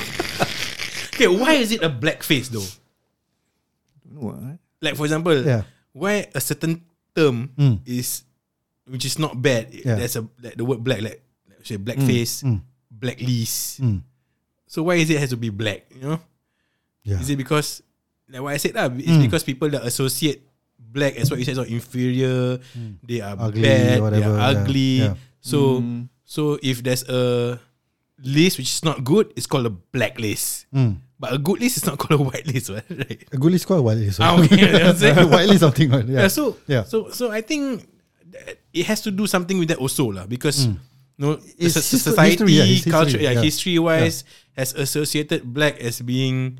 Okay, 1.21 1.29
why 1.29 1.61
is 1.61 1.69
it 1.69 1.85
a 1.85 1.93
black 1.93 2.25
face 2.25 2.49
though? 2.49 2.65
Ah. 4.17 4.57
Like 4.81 4.97
for 4.97 5.05
example, 5.05 5.37
Yeah. 5.37 5.69
why 5.93 6.25
a 6.33 6.41
certain 6.41 6.81
term 7.13 7.53
Mm. 7.61 7.85
is 7.85 8.25
which 8.89 9.05
is 9.05 9.21
not 9.21 9.37
bad. 9.39 9.69
Yeah. 9.71 10.01
There's 10.01 10.17
a 10.17 10.25
like 10.41 10.57
the 10.57 10.65
word 10.65 10.81
black, 10.83 11.05
like, 11.05 11.21
like 11.47 11.63
say 11.63 11.77
black 11.77 12.01
face, 12.01 12.43
mm. 12.43 12.59
black. 12.91 13.21
Mm. 13.21 14.03
So 14.67 14.83
why 14.89 14.97
is 14.99 15.11
it 15.13 15.21
has 15.21 15.31
to 15.31 15.39
be 15.39 15.53
black? 15.53 15.87
You 15.95 16.03
know, 16.17 16.19
Yeah. 17.05 17.21
is 17.21 17.29
it 17.31 17.37
because 17.39 17.85
like 18.27 18.41
what 18.43 18.57
I 18.57 18.59
said 18.59 18.75
lah? 18.75 18.89
It's 18.97 19.21
Mm. 19.21 19.29
because 19.29 19.45
people 19.45 19.69
that 19.77 19.85
associate 19.85 20.43
black 20.81 21.15
as 21.21 21.29
what 21.31 21.39
you 21.39 21.45
said, 21.47 21.55
so 21.61 21.69
inferior. 21.69 22.59
They 23.05 23.21
are 23.21 23.37
Ugly 23.39 23.63
bad. 23.63 24.01
or 24.01 24.11
They 24.11 24.25
whatever, 24.25 24.35
are 24.41 24.51
ugly. 24.57 25.07
Yeah. 25.07 25.15
So 25.45 25.85
so 26.25 26.57
if 26.65 26.81
there's 26.83 27.05
a 27.07 27.61
list 28.25 28.59
which 28.59 28.73
is 28.73 28.83
not 28.83 29.05
good, 29.07 29.31
it's 29.37 29.47
called 29.47 29.69
a 29.69 29.75
black 29.95 30.19
list. 30.19 30.67
Mm. 30.75 30.99
But 31.21 31.37
a 31.37 31.39
good 31.39 31.61
list 31.61 31.77
is 31.77 31.85
not 31.85 32.01
called 32.01 32.17
a 32.17 32.23
white 32.25 32.49
list, 32.49 32.73
right? 32.73 32.89
A 33.29 33.37
good 33.37 33.53
list 33.53 33.69
called 33.69 33.81
a 33.81 33.87
white 33.87 34.01
list. 34.01 34.25
Ah, 34.25 34.41
okay, 34.41 34.57
white 35.29 35.53
list 35.53 35.61
something. 35.61 35.93
right? 35.93 36.07
Yeah. 36.09 36.25
Yeah. 36.25 36.29
so 36.33 36.57
Yeah. 36.65 36.85
so 36.89 37.13
so 37.13 37.29
I 37.29 37.45
think 37.45 37.85
it 38.73 38.89
has 38.89 39.05
to 39.05 39.13
do 39.13 39.29
something 39.29 39.61
with 39.61 39.69
that 39.69 39.77
also 39.85 40.09
lah 40.09 40.25
because 40.25 40.65
no 41.21 41.37
Mm. 41.37 41.45
It's 41.61 41.77
so- 41.77 41.85
histo- 41.85 42.17
society 42.17 42.41
history, 42.41 42.53
yeah, 42.57 42.65
it's 42.65 42.73
history, 42.81 42.93
culture 42.97 43.21
yeah, 43.21 43.33
yeah. 43.37 43.45
history 43.45 43.77
wise 43.77 44.25
has 44.57 44.73
associated 44.73 45.45
black 45.45 45.77
as 45.85 46.01
being 46.01 46.57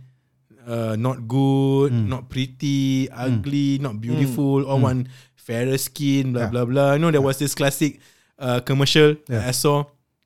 uh, 0.69 0.93
not 1.01 1.25
good, 1.25 1.89
Mm. 1.97 2.13
not 2.13 2.29
pretty, 2.29 3.09
ugly, 3.09 3.81
not 3.81 3.97
beautiful, 3.97 4.69
or 4.69 4.77
one 4.77 5.09
fairer 5.41 5.81
skin, 5.81 6.37
blah 6.37 6.47
Yeah. 6.47 6.53
blah 6.53 6.65
blah. 6.69 6.89
You 6.95 7.01
know 7.01 7.09
there 7.09 7.25
was 7.25 7.41
this 7.41 7.57
classic 7.57 8.05
uh, 8.37 8.61
commercial 8.61 9.17
that 9.33 9.41
I 9.49 9.51
Yeah. 9.51 9.57
saw. 9.57 9.77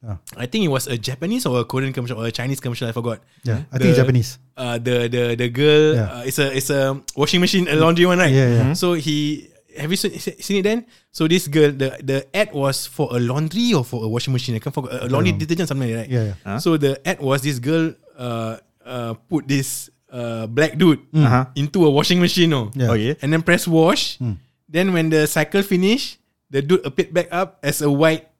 Ah. 0.04 0.20
I 0.36 0.44
think 0.44 0.64
it 0.64 0.72
was 0.72 0.84
a 0.84 1.00
Japanese 1.00 1.48
or 1.48 1.60
a 1.60 1.64
Korean 1.64 1.92
commercial 1.96 2.20
or 2.20 2.28
a 2.28 2.34
Chinese 2.34 2.60
commercial. 2.60 2.84
I 2.84 2.92
forgot. 2.92 3.24
Yeah. 3.40 3.64
I 3.72 3.80
think 3.80 3.88
it's 3.90 3.96
The- 3.96 4.02
Japanese. 4.04 4.30
Uh, 4.52 4.76
the 4.76 5.08
the 5.08 5.22
the 5.34 5.48
girl. 5.48 5.96
Yeah. 5.96 6.20
Uh, 6.20 6.22
it's 6.28 6.36
a 6.38 6.46
it's 6.52 6.68
a 6.68 7.00
washing 7.16 7.40
machine, 7.40 7.64
a 7.66 7.76
laundry 7.80 8.04
one, 8.04 8.20
right? 8.20 8.28
Yeah, 8.30 8.48
yeah. 8.52 8.64
Mhm. 8.68 8.76
So 8.76 8.92
he 8.94 9.48
have 9.74 9.90
you 9.90 9.96
seen, 9.98 10.14
seen 10.20 10.60
it 10.60 10.64
then? 10.68 10.86
So 11.10 11.24
this 11.26 11.48
girl, 11.48 11.72
the 11.72 11.96
the 12.04 12.28
ad 12.36 12.52
was 12.52 12.84
for 12.86 13.10
a 13.16 13.18
laundry 13.18 13.72
or 13.72 13.82
for 13.82 14.04
a 14.04 14.08
washing 14.12 14.30
machine. 14.36 14.54
I 14.54 14.60
can't 14.62 14.76
forget 14.76 14.92
a 15.02 15.08
laundry 15.08 15.32
detergent 15.34 15.66
something 15.72 15.88
like 15.88 16.06
that. 16.06 16.08
Yeah, 16.12 16.24
yeah. 16.30 16.36
Huh? 16.46 16.58
So 16.60 16.76
the 16.76 17.00
ad 17.02 17.18
was 17.24 17.40
this 17.42 17.56
girl 17.58 17.96
uh 18.14 18.60
uh 18.84 19.16
put 19.26 19.48
this 19.48 19.88
uh 20.12 20.46
black 20.46 20.76
dude 20.78 21.00
Uh-huh. 21.16 21.48
into 21.58 21.82
a 21.82 21.90
washing 21.90 22.20
machine, 22.22 22.52
no? 22.54 22.70
Yeah. 22.76 22.92
Okay. 22.94 23.16
And 23.24 23.32
then 23.34 23.40
press 23.42 23.64
wash. 23.66 24.20
Then 24.68 24.92
when 24.94 25.10
the 25.10 25.26
cycle 25.26 25.62
finish, 25.66 26.18
the 26.50 26.62
dude 26.62 26.82
appeared 26.86 27.10
back 27.14 27.30
up 27.34 27.58
as 27.62 27.82
a 27.82 27.90
white 27.90 28.30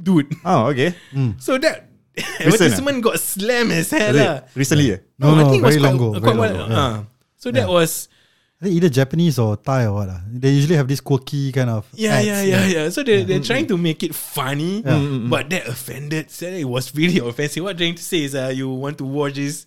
dude. 0.00 0.32
Oh, 0.44 0.66
okay. 0.68 0.94
So 1.38 1.58
that 1.58 1.88
advertisement 2.40 3.02
got 3.02 3.20
slammed 3.20 3.72
as 3.72 3.90
hell. 3.90 4.14
Lah. 4.14 4.40
Recently, 4.54 4.92
eh? 4.92 4.98
No, 5.18 5.34
I 5.34 5.42
no, 5.42 5.50
think 5.50 5.62
it 5.62 5.66
was 5.66 5.76
long 5.80 5.98
quite- 5.98 6.16
ago, 6.16 6.20
quite 6.20 6.36
very 6.36 6.58
long 6.58 6.70
ago, 6.70 6.74
yeah. 6.74 6.80
uh. 6.80 7.04
So 7.36 7.50
that 7.52 7.68
was 7.68 8.08
either 8.64 8.88
Japanese 8.88 9.38
or 9.38 9.56
Thai 9.56 9.84
or 9.84 9.92
what. 10.00 10.08
ah. 10.08 10.20
They 10.32 10.50
usually 10.50 10.76
have 10.76 10.88
this 10.88 11.00
quirky 11.00 11.52
kind 11.52 11.68
of. 11.70 11.84
yeah, 11.92 12.16
ads, 12.16 12.26
yeah, 12.26 12.42
yeah, 12.42 12.64
yeah. 12.66 12.84
So 12.88 13.02
they 13.04 13.22
they're 13.24 13.44
trying 13.44 13.66
to 13.68 13.76
make 13.76 14.02
it 14.02 14.14
funny, 14.14 14.80
Yeah. 14.80 15.28
but 15.28 15.50
that 15.52 15.68
offended. 15.68 16.30
So 16.32 16.46
it 16.48 16.64
was 16.64 16.94
really 16.96 17.18
offensive. 17.28 17.62
What 17.64 17.76
they're 17.76 17.86
trying 17.92 18.00
to 18.00 18.02
say 18.02 18.24
is, 18.24 18.34
uh, 18.34 18.48
you 18.54 18.68
want 18.72 18.96
to 18.98 19.04
watch 19.04 19.34
this 19.36 19.66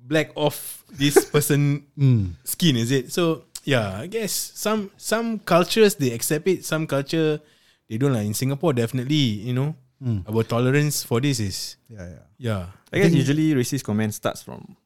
black 0.00 0.32
off 0.34 0.82
this 0.90 1.24
person 1.32 1.84
Mm. 1.98 2.40
skin, 2.44 2.76
is 2.76 2.90
it? 2.90 3.12
So 3.12 3.44
yeah, 3.68 4.00
I 4.00 4.08
guess 4.08 4.32
some 4.56 4.90
some 4.96 5.38
cultures 5.44 5.94
they 6.00 6.12
accept 6.16 6.48
it. 6.48 6.64
Some 6.64 6.86
culture 6.88 7.40
they 7.90 7.98
don't 7.98 8.14
like. 8.14 8.24
In 8.30 8.34
Singapore, 8.38 8.70
definitely, 8.72 9.42
you 9.42 9.52
know, 9.52 9.74
our 10.30 10.46
tolerance 10.46 11.02
for 11.02 11.18
this 11.20 11.42
is 11.42 11.76
Yeah, 11.90 12.06
yeah. 12.06 12.24
yeah. 12.38 12.62
I 12.94 13.02
guess 13.02 13.12
usually 13.12 13.50
racist 13.58 13.82
comment 13.82 14.14
starts 14.14 14.40
from 14.46 14.78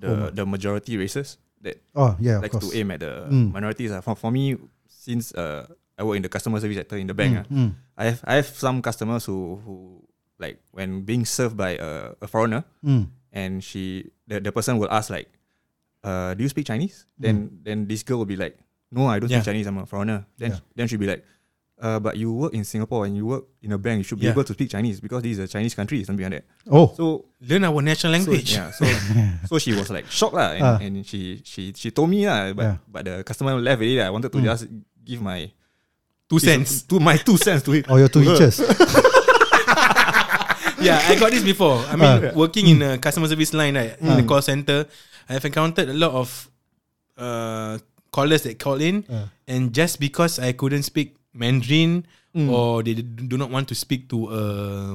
the 0.00 0.32
the 0.32 0.44
majority 0.48 0.96
races 0.96 1.36
that 1.60 1.76
Oh, 1.94 2.16
yeah, 2.18 2.40
of 2.40 2.48
likes 2.48 2.56
to 2.64 2.72
aim 2.74 2.90
at 2.96 3.00
the 3.04 3.28
Mm. 3.28 3.52
minorities. 3.52 3.92
Uh. 3.92 4.00
For, 4.00 4.16
for 4.16 4.32
me, 4.32 4.56
since 4.88 5.30
uh, 5.36 5.68
I 5.96 6.02
work 6.04 6.16
in 6.16 6.24
the 6.24 6.32
customer 6.32 6.58
service 6.60 6.76
sector 6.80 6.96
in 6.96 7.06
the 7.06 7.14
bank, 7.14 7.44
uh, 7.44 7.44
Mm. 7.52 7.70
I 7.96 8.04
have 8.12 8.20
I 8.24 8.34
have 8.40 8.48
some 8.48 8.80
customers 8.82 9.24
who 9.28 9.60
who 9.64 10.02
like 10.40 10.60
when 10.72 11.04
being 11.08 11.24
served 11.24 11.56
by 11.56 11.76
a, 11.80 12.16
a 12.20 12.26
foreigner 12.28 12.64
Mm. 12.84 13.08
and 13.32 13.60
she 13.64 14.10
the, 14.28 14.40
the 14.40 14.52
person 14.52 14.76
will 14.80 14.90
ask 14.90 15.08
like, 15.12 15.28
uh, 16.04 16.34
do 16.34 16.42
you 16.44 16.50
speak 16.50 16.66
Chinese? 16.66 17.06
Then 17.20 17.60
then 17.64 17.86
this 17.88 18.02
girl 18.02 18.18
will 18.20 18.28
be 18.28 18.36
like, 18.36 18.58
no, 18.92 19.06
I 19.08 19.16
don't 19.22 19.30
Yeah. 19.30 19.40
speak 19.40 19.54
Chinese. 19.54 19.66
I'm 19.70 19.78
a 19.80 19.86
foreigner. 19.86 20.26
Then 20.36 20.58
Yeah. 20.58 20.60
then 20.74 20.88
she'll 20.90 20.98
be 21.00 21.06
like. 21.08 21.22
Uh, 21.76 22.00
but 22.00 22.16
you 22.16 22.32
work 22.32 22.54
in 22.54 22.64
Singapore 22.64 23.04
and 23.04 23.14
you 23.14 23.26
work 23.26 23.44
in 23.60 23.70
a 23.72 23.76
bank, 23.76 23.98
you 23.98 24.02
should 24.04 24.18
be 24.18 24.24
Yeah. 24.24 24.32
able 24.32 24.44
to 24.44 24.54
speak 24.56 24.70
Chinese 24.72 24.96
because 24.98 25.20
this 25.22 25.32
is 25.36 25.44
a 25.44 25.48
Chinese 25.48 25.74
country, 25.76 26.00
something 26.04 26.24
like 26.24 26.40
that. 26.40 26.44
Oh, 26.72 26.88
So 26.96 27.26
Learn 27.44 27.64
our 27.68 27.82
national 27.84 28.14
so, 28.14 28.16
language. 28.16 28.54
yeah, 28.56 28.70
so 28.72 28.84
so 29.52 29.58
she 29.60 29.74
was 29.76 29.90
like 29.92 30.08
shocked 30.08 30.32
lah, 30.32 30.56
and, 30.56 30.64
Ah. 30.64 30.78
and 30.80 31.04
she 31.04 31.42
she 31.44 31.76
she 31.76 31.90
told 31.92 32.08
me 32.08 32.24
lah, 32.24 32.48
but 32.56 32.64
Yeah. 32.64 32.76
but 32.88 33.04
the 33.04 33.14
customer 33.28 33.52
left 33.60 33.76
already. 33.76 34.00
lah. 34.00 34.08
I 34.08 34.10
wanted 34.10 34.32
to 34.32 34.38
Mm. 34.40 34.44
just 34.48 34.64
give 35.04 35.20
my 35.20 35.52
Two 36.32 36.40
cents. 36.40 36.80
to 36.88 36.96
my 36.98 37.20
two 37.20 37.36
cents 37.36 37.60
to 37.68 37.76
it. 37.76 37.84
oh, 37.92 38.00
you're 38.00 38.08
two 38.08 38.24
inches. 38.24 38.56
yeah, 40.80 40.98
I 41.08 41.14
got 41.20 41.30
this 41.30 41.44
before. 41.44 41.76
I 41.92 41.94
mean, 41.96 42.08
Ah. 42.08 42.32
working 42.34 42.66
in 42.72 42.80
a 42.82 42.98
customer 42.98 43.28
service 43.28 43.52
line, 43.52 43.76
right, 43.76 43.96
in 44.00 44.16
the 44.16 44.24
call 44.24 44.40
center, 44.42 44.86
I've 45.28 45.44
encountered 45.44 45.88
a 45.88 45.96
lot 45.96 46.12
of 46.16 46.48
uh, 47.20 47.78
callers 48.12 48.42
that 48.44 48.58
call 48.58 48.80
in, 48.80 49.04
Ah. 49.08 49.28
and 49.48 49.72
just 49.72 50.00
because 50.00 50.38
I 50.38 50.52
couldn't 50.52 50.84
speak 50.84 51.16
Mandarin 51.36 52.04
Mm. 52.36 52.52
or 52.52 52.84
they 52.84 52.92
do 53.00 53.40
not 53.40 53.48
want 53.48 53.64
to 53.64 53.72
speak 53.72 54.12
to 54.12 54.28
a 54.28 54.40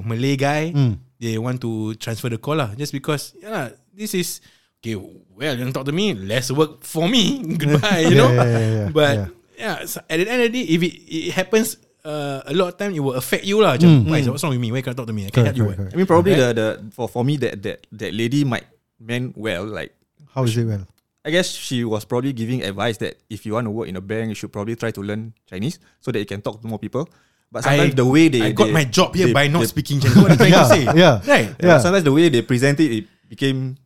Malay 0.06 0.38
guy, 0.38 0.70
Mm. 0.70 1.02
they 1.18 1.42
want 1.42 1.58
to 1.66 1.98
transfer 1.98 2.30
the 2.30 2.38
call 2.38 2.62
lah. 2.62 2.70
Just 2.78 2.94
because, 2.94 3.34
yeah, 3.42 3.74
this 3.90 4.14
is 4.14 4.46
okay. 4.78 4.94
Well, 5.34 5.58
you 5.58 5.66
don't 5.66 5.74
talk 5.74 5.90
to 5.90 5.96
me. 5.96 6.14
Less 6.14 6.54
work 6.54 6.86
for 6.86 7.10
me. 7.10 7.42
Goodbye. 7.62 8.06
You 8.06 8.14
Yeah, 8.14 8.22
know. 8.22 8.30
yeah, 8.30 8.46
yeah, 8.46 8.62
yeah, 8.78 8.88
but 8.94 9.14
yeah. 9.18 9.28
yeah, 9.58 9.76
so 9.90 10.06
at 10.06 10.22
the 10.22 10.30
end 10.30 10.42
of 10.46 10.54
the 10.54 10.54
day, 10.54 10.66
if 10.70 10.80
it, 10.86 10.94
it 11.10 11.26
happens. 11.34 11.82
Uh, 12.02 12.42
a 12.50 12.54
lot 12.54 12.74
of 12.74 12.78
time 12.78 12.94
it 12.94 13.02
will 13.02 13.14
affect 13.18 13.42
you 13.46 13.58
lah. 13.62 13.78
Macam, 13.78 14.06
why, 14.10 14.22
what's 14.26 14.42
wrong 14.42 14.54
with 14.54 14.62
me? 14.62 14.70
Why 14.74 14.82
can't 14.82 14.98
talk 14.98 15.06
to 15.06 15.14
me? 15.14 15.26
I 15.26 15.34
can't 15.34 15.50
Mm. 15.50 15.54
Correct, 15.54 15.58
help 15.58 15.58
you. 15.58 15.66
correct, 15.66 15.82
what. 15.82 15.94
I 15.94 15.98
mean, 15.98 16.10
probably 16.10 16.34
the 16.38 16.48
the 16.54 16.68
for 16.94 17.06
for 17.10 17.22
me 17.26 17.38
that 17.42 17.58
that 17.66 17.86
that 17.94 18.14
lady 18.14 18.42
might 18.46 18.66
meant 19.02 19.34
well. 19.38 19.66
Like 19.66 19.94
How 20.34 20.46
is 20.46 20.54
it 20.58 20.66
well? 20.66 20.86
I 21.24 21.30
guess 21.30 21.52
she 21.54 21.84
was 21.86 22.04
probably 22.06 22.34
giving 22.34 22.64
advice 22.66 22.98
that 22.98 23.22
if 23.30 23.46
you 23.46 23.54
want 23.54 23.66
to 23.66 23.72
work 23.72 23.88
in 23.88 23.96
a 23.96 24.02
bank, 24.02 24.30
you 24.30 24.36
should 24.36 24.52
probably 24.52 24.76
try 24.76 24.90
to 24.90 25.02
learn 25.06 25.34
Chinese 25.46 25.78
so 26.02 26.10
that 26.12 26.18
you 26.18 26.26
can 26.26 26.42
talk 26.42 26.62
to 26.62 26.68
more 26.68 26.80
people. 26.80 27.06
But 27.52 27.62
sometimes 27.64 27.94
I- 27.94 27.96
the 28.02 28.06
way 28.08 28.28
they 28.30 28.42
I 28.42 28.52
got 28.58 28.68
they- 28.68 28.74
my 28.74 28.86
job 28.90 29.14
here 29.14 29.28
they- 29.28 29.34
by 29.36 29.46
not 29.48 29.60
they- 29.62 29.70
speaking 29.70 30.00
Chinese. 30.02 30.18
What 30.18 30.32
are 30.32 30.34
you 30.34 30.38
trying 30.40 30.56
Yeah, 30.56 30.64
to 30.66 30.74
say? 30.74 30.84
yeah. 30.98 31.16
Right. 31.22 31.48
Yeah, 31.62 31.68
Yeah. 31.68 31.78
Sometimes 31.78 32.06
the 32.08 32.14
way 32.16 32.30
they 32.30 32.42
present 32.42 32.80
it, 32.80 32.90
it 32.90 33.04
became 33.30 33.78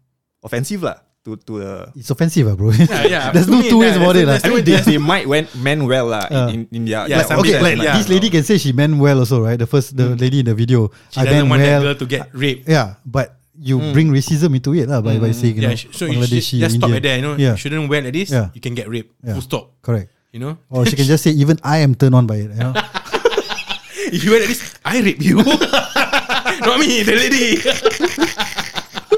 offensive 0.46 0.80
lah 0.86 1.02
to 1.26 1.36
to 1.44 1.54
the 1.60 1.72
It's 1.98 2.08
offensive, 2.14 2.46
ah, 2.48 2.56
bro. 2.56 2.70
yeah. 2.72 3.32
There's 3.34 3.50
To 3.50 3.58
no 3.58 3.66
two 3.66 3.82
ways 3.82 3.98
yeah, 3.98 4.06
about 4.06 4.16
it. 4.16 4.26
lah. 4.30 4.38
I 4.40 4.48
mean, 4.54 4.64
they, 4.64 4.78
they 4.86 5.00
might 5.02 5.26
went 5.28 5.50
meant 5.60 5.82
well 5.84 6.08
lah 6.14 6.30
Uh. 6.32 6.54
in, 6.56 6.70
in 6.72 6.86
their 6.86 7.10
Yeah, 7.10 7.26
their 7.26 7.36
okay, 7.42 7.58
like 7.60 7.82
yeah. 7.82 7.98
this 7.98 8.08
lady 8.08 8.30
can 8.30 8.46
say 8.48 8.62
she 8.62 8.72
meant 8.72 8.96
well 9.02 9.18
also, 9.20 9.42
right? 9.44 9.58
The 9.60 9.66
first, 9.68 9.98
the 9.98 10.14
lady 10.16 10.40
in 10.40 10.48
the 10.48 10.56
video. 10.56 10.94
She 11.12 11.20
I 11.20 11.26
doesn't 11.28 11.50
want 11.50 11.66
that 11.66 11.82
well. 11.82 11.92
girl 11.92 11.98
to 12.00 12.06
get 12.08 12.30
raped. 12.32 12.70
Yeah, 12.70 13.02
but 13.04 13.34
you 13.60 13.80
bring 13.96 14.12
racism 14.12 14.52
into 14.56 14.74
it 14.76 14.88
lah 14.90 15.00
by, 15.02 15.18
by 15.18 15.32
saying, 15.32 15.56
you 15.56 15.64
Yeah, 15.64 15.70
know, 15.72 15.80
sh- 15.80 15.92
so 15.96 16.06
you 16.06 16.20
should 16.26 16.60
just 16.60 16.76
stop 16.76 16.92
Indian. 16.92 16.98
at 16.98 17.04
there. 17.04 17.16
You 17.16 17.24
know, 17.24 17.36
Yeah, 17.40 17.52
you 17.56 17.62
shouldn't 17.62 17.88
wear 17.90 18.02
like 18.04 18.14
this. 18.14 18.30
Yeah. 18.32 18.50
You 18.54 18.60
can 18.62 18.76
get 18.76 18.90
raped. 18.90 19.16
Yeah. 19.24 19.34
Full 19.40 19.46
stop. 19.48 19.66
correct. 19.82 20.12
You 20.36 20.40
know, 20.44 20.58
Or 20.68 20.84
she 20.86 20.96
can 21.00 21.08
just 21.08 21.24
say, 21.24 21.32
even 21.32 21.56
I 21.64 21.80
am 21.80 21.96
turned 21.96 22.12
on 22.16 22.28
by 22.28 22.44
it. 22.44 22.52
You 22.52 22.60
know? 22.60 22.74
if 24.12 24.20
you 24.24 24.32
wear 24.36 24.44
like 24.44 24.52
this, 24.52 24.76
I 24.84 25.00
rape 25.00 25.24
you. 25.24 25.40
not 26.68 26.76
me, 26.84 27.04
the 27.08 27.16
lady. 27.16 27.48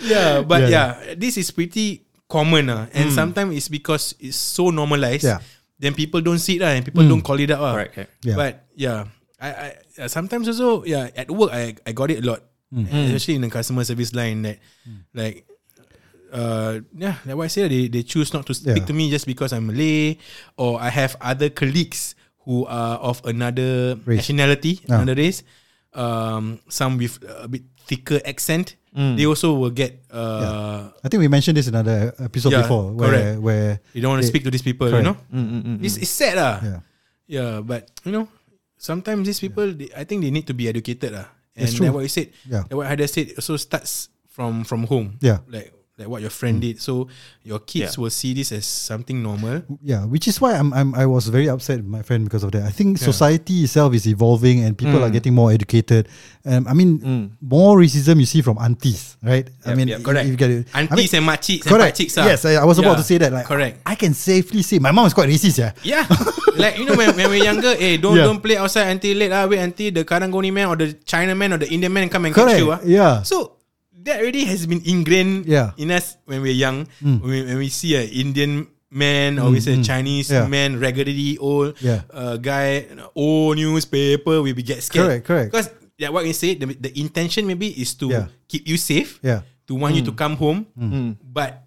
yeah, 0.00 0.40
but 0.42 0.68
Yeah, 0.68 0.96
yeah, 1.02 1.14
this 1.14 1.36
is 1.36 1.50
pretty 1.52 2.06
common, 2.28 2.70
uh, 2.70 2.88
and 2.96 3.12
sometimes 3.12 3.52
it's 3.56 3.68
because 3.68 4.14
it's 4.20 4.36
so 4.40 4.70
normalized. 4.70 5.24
Yeah. 5.24 5.40
Then 5.78 5.94
people 5.94 6.20
don't 6.22 6.38
see 6.38 6.56
it, 6.56 6.62
uh, 6.62 6.72
and 6.72 6.84
people 6.84 7.04
don't 7.08 7.22
call 7.22 7.38
it 7.40 7.50
out. 7.50 7.60
Uh. 7.60 7.72
Correct, 7.74 7.92
correct. 7.94 8.12
Yeah. 8.24 8.36
But 8.36 8.52
yeah, 8.74 9.04
I, 9.40 9.48
I 9.50 9.68
uh, 9.98 10.08
sometimes 10.08 10.46
also 10.48 10.84
yeah 10.86 11.10
at 11.12 11.28
work 11.28 11.50
I 11.52 11.74
I 11.84 11.92
got 11.92 12.08
it 12.10 12.22
a 12.22 12.26
lot, 12.26 12.40
especially 12.72 13.36
in 13.36 13.42
the 13.44 13.52
customer 13.52 13.84
service 13.84 14.12
line 14.16 14.42
that 14.42 14.58
like. 15.14 15.44
Uh 16.32 16.80
yeah, 16.96 17.20
like 17.28 17.36
what 17.36 17.44
I 17.44 17.52
said, 17.52 17.68
they 17.68 17.92
they 17.92 18.00
choose 18.00 18.32
not 18.32 18.48
to 18.48 18.56
speak 18.56 18.80
Yeah. 18.80 18.88
to 18.88 18.96
me 18.96 19.12
just 19.12 19.28
because 19.28 19.52
I'm 19.52 19.68
Malay, 19.68 20.16
or 20.56 20.80
I 20.80 20.88
have 20.88 21.12
other 21.20 21.52
colleagues 21.52 22.16
who 22.48 22.64
are 22.64 22.96
of 23.04 23.20
another 23.28 24.00
Race. 24.08 24.24
nationality, 24.24 24.80
Ah. 24.88 25.04
another 25.04 25.12
race. 25.12 25.44
Um, 25.92 26.64
some 26.72 26.96
with 26.96 27.20
a 27.28 27.52
bit 27.52 27.68
thicker 27.84 28.16
accent, 28.24 28.80
they 28.96 29.28
also 29.28 29.52
will 29.60 29.76
get. 29.76 30.00
Uh, 30.08 30.88
I 31.04 31.12
think 31.12 31.20
we 31.20 31.28
mentioned 31.28 31.60
this 31.60 31.68
in 31.68 31.76
another 31.76 32.16
episode 32.16 32.56
Yeah, 32.56 32.64
before, 32.64 32.96
where 32.96 33.12
correct. 33.12 33.36
where 33.44 33.68
they 33.92 34.00
don't 34.00 34.16
want 34.16 34.24
to 34.24 34.28
speak 34.32 34.48
to 34.48 34.50
these 34.50 34.64
people, 34.64 34.88
you 34.88 35.04
correct. 35.04 35.12
know. 35.28 35.84
It's, 35.84 36.00
it's 36.00 36.08
sad 36.08 36.40
lah. 36.40 36.54
yeah, 36.64 36.80
Yeah, 37.28 37.52
but 37.60 37.92
you 38.08 38.12
know, 38.16 38.24
sometimes 38.80 39.28
these 39.28 39.36
people, 39.36 39.68
they, 39.76 39.92
I 39.92 40.08
think 40.08 40.24
they 40.24 40.32
need 40.32 40.48
to 40.48 40.56
be 40.56 40.64
educated, 40.64 41.12
lah. 41.12 41.28
And 41.56 41.66
That's 41.68 41.78
like 41.80 41.92
what 41.92 42.00
you 42.00 42.08
said, 42.08 42.30
Yeah. 42.48 42.60
like 42.62 42.72
what 42.74 42.86
Hada 42.88 43.08
said, 43.08 43.32
also 43.36 43.56
starts 43.56 44.08
from 44.28 44.64
from 44.64 44.84
home. 44.86 45.18
Yeah. 45.20 45.38
like 45.48 45.72
like 46.02 46.10
what 46.10 46.20
your 46.20 46.34
friend 46.34 46.58
did. 46.60 46.82
So 46.82 47.06
your 47.46 47.60
kids 47.62 47.94
Yeah. 47.94 48.02
will 48.02 48.10
see 48.10 48.34
this 48.34 48.50
as 48.50 48.66
something 48.66 49.22
normal. 49.22 49.62
yeah, 49.82 50.02
which 50.04 50.26
is 50.26 50.40
why 50.42 50.58
I'm, 50.58 50.74
I'm 50.74 50.90
I 50.98 51.06
was 51.06 51.30
very 51.30 51.46
upset 51.48 51.78
with 51.78 51.86
my 51.86 52.02
friend 52.02 52.26
because 52.26 52.42
of 52.42 52.50
that. 52.52 52.66
I 52.66 52.74
think 52.74 52.98
society 52.98 53.62
itself 53.62 53.94
is 53.94 54.06
evolving 54.10 54.64
and 54.66 54.74
people 54.76 54.98
are 55.02 55.10
getting 55.10 55.34
more 55.34 55.52
educated. 55.54 56.10
Um, 56.44 56.66
I 56.66 56.74
mean, 56.74 56.98
more 57.40 57.78
racism 57.78 58.18
you 58.18 58.26
see 58.26 58.42
from 58.42 58.58
aunties, 58.58 59.14
right? 59.22 59.46
I 59.64 59.70
Yep, 59.70 59.76
mean, 59.78 59.88
yep, 59.94 60.02
correct. 60.02 60.26
You 60.26 60.34
get 60.34 60.50
it. 60.50 60.66
I 60.74 60.82
mean, 60.82 60.90
Aunties 60.90 61.14
and 61.14 61.22
and 61.28 61.62
correct. 61.62 61.94
pakciks. 61.98 62.18
ah. 62.18 62.26
Yes, 62.26 62.42
I, 62.44 62.58
I 62.58 62.64
was 62.66 62.78
about 62.82 62.98
Yeah, 62.98 63.02
to 63.02 63.06
say 63.06 63.18
that. 63.22 63.30
Like, 63.32 63.46
correct. 63.46 63.78
I 63.86 63.94
can 63.94 64.12
safely 64.14 64.62
say 64.66 64.78
my 64.82 64.90
mom 64.90 65.06
is 65.06 65.14
quite 65.14 65.28
racist. 65.30 65.58
Yeah. 65.62 65.70
Yeah, 65.86 66.02
like 66.58 66.78
you 66.78 66.84
know 66.84 66.96
when, 66.98 67.14
when 67.14 67.30
we're 67.30 67.44
younger, 67.44 67.74
eh, 67.78 67.96
don't 67.96 68.16
Yeah. 68.18 68.24
don't 68.26 68.42
play 68.42 68.56
outside 68.58 68.88
until 68.90 69.14
late. 69.16 69.30
Ah, 69.30 69.46
wait 69.46 69.60
until 69.62 69.92
the 69.92 70.02
Karangoni 70.04 70.50
man 70.52 70.66
or 70.68 70.76
the 70.76 70.92
China 71.06 71.34
man 71.34 71.52
or 71.54 71.58
the 71.62 71.70
Indian 71.70 71.92
man 71.92 72.08
come 72.08 72.26
and 72.26 72.34
Correct. 72.34 72.58
catch 72.58 72.58
you. 72.58 72.72
Ah. 72.72 72.80
Yeah. 72.84 73.22
So 73.22 73.51
that 74.04 74.20
already 74.20 74.44
has 74.46 74.66
been 74.66 74.82
ingrained 74.84 75.46
Yeah. 75.46 75.72
in 75.78 75.90
us 75.90 76.16
when 76.26 76.42
we're 76.42 76.54
young. 76.56 76.86
When, 77.00 77.22
we, 77.22 77.38
when 77.46 77.58
we 77.58 77.68
see 77.68 77.94
a 77.94 78.02
Indian 78.04 78.66
man 78.92 79.38
or 79.38 79.50
we 79.50 79.60
see 79.60 79.72
a 79.72 79.82
Chinese 79.82 80.28
Mm, 80.28 80.34
Yeah. 80.34 80.46
man, 80.48 80.70
raggedy 80.80 81.38
old 81.38 81.78
Yeah. 81.80 82.02
uh, 82.12 82.36
guy, 82.36 82.86
old 83.16 83.56
newspaper, 83.56 84.42
we 84.42 84.52
be 84.52 84.62
get 84.62 84.82
scared. 84.82 85.22
Correct, 85.22 85.24
correct. 85.26 85.48
Because 85.52 85.68
like 85.98 86.12
what 86.12 86.26
you 86.26 86.34
say, 86.36 86.54
the, 86.58 86.66
the 86.76 86.92
intention 86.98 87.46
maybe 87.46 87.70
is 87.72 87.94
to 88.02 88.10
Yeah. 88.10 88.26
keep 88.48 88.66
you 88.68 88.76
safe, 88.76 89.18
Yeah. 89.22 89.46
Mm. 89.46 89.66
to 89.70 89.72
want 89.78 89.94
you 89.96 90.02
to 90.04 90.12
come 90.12 90.36
home, 90.36 90.66
but 91.22 91.64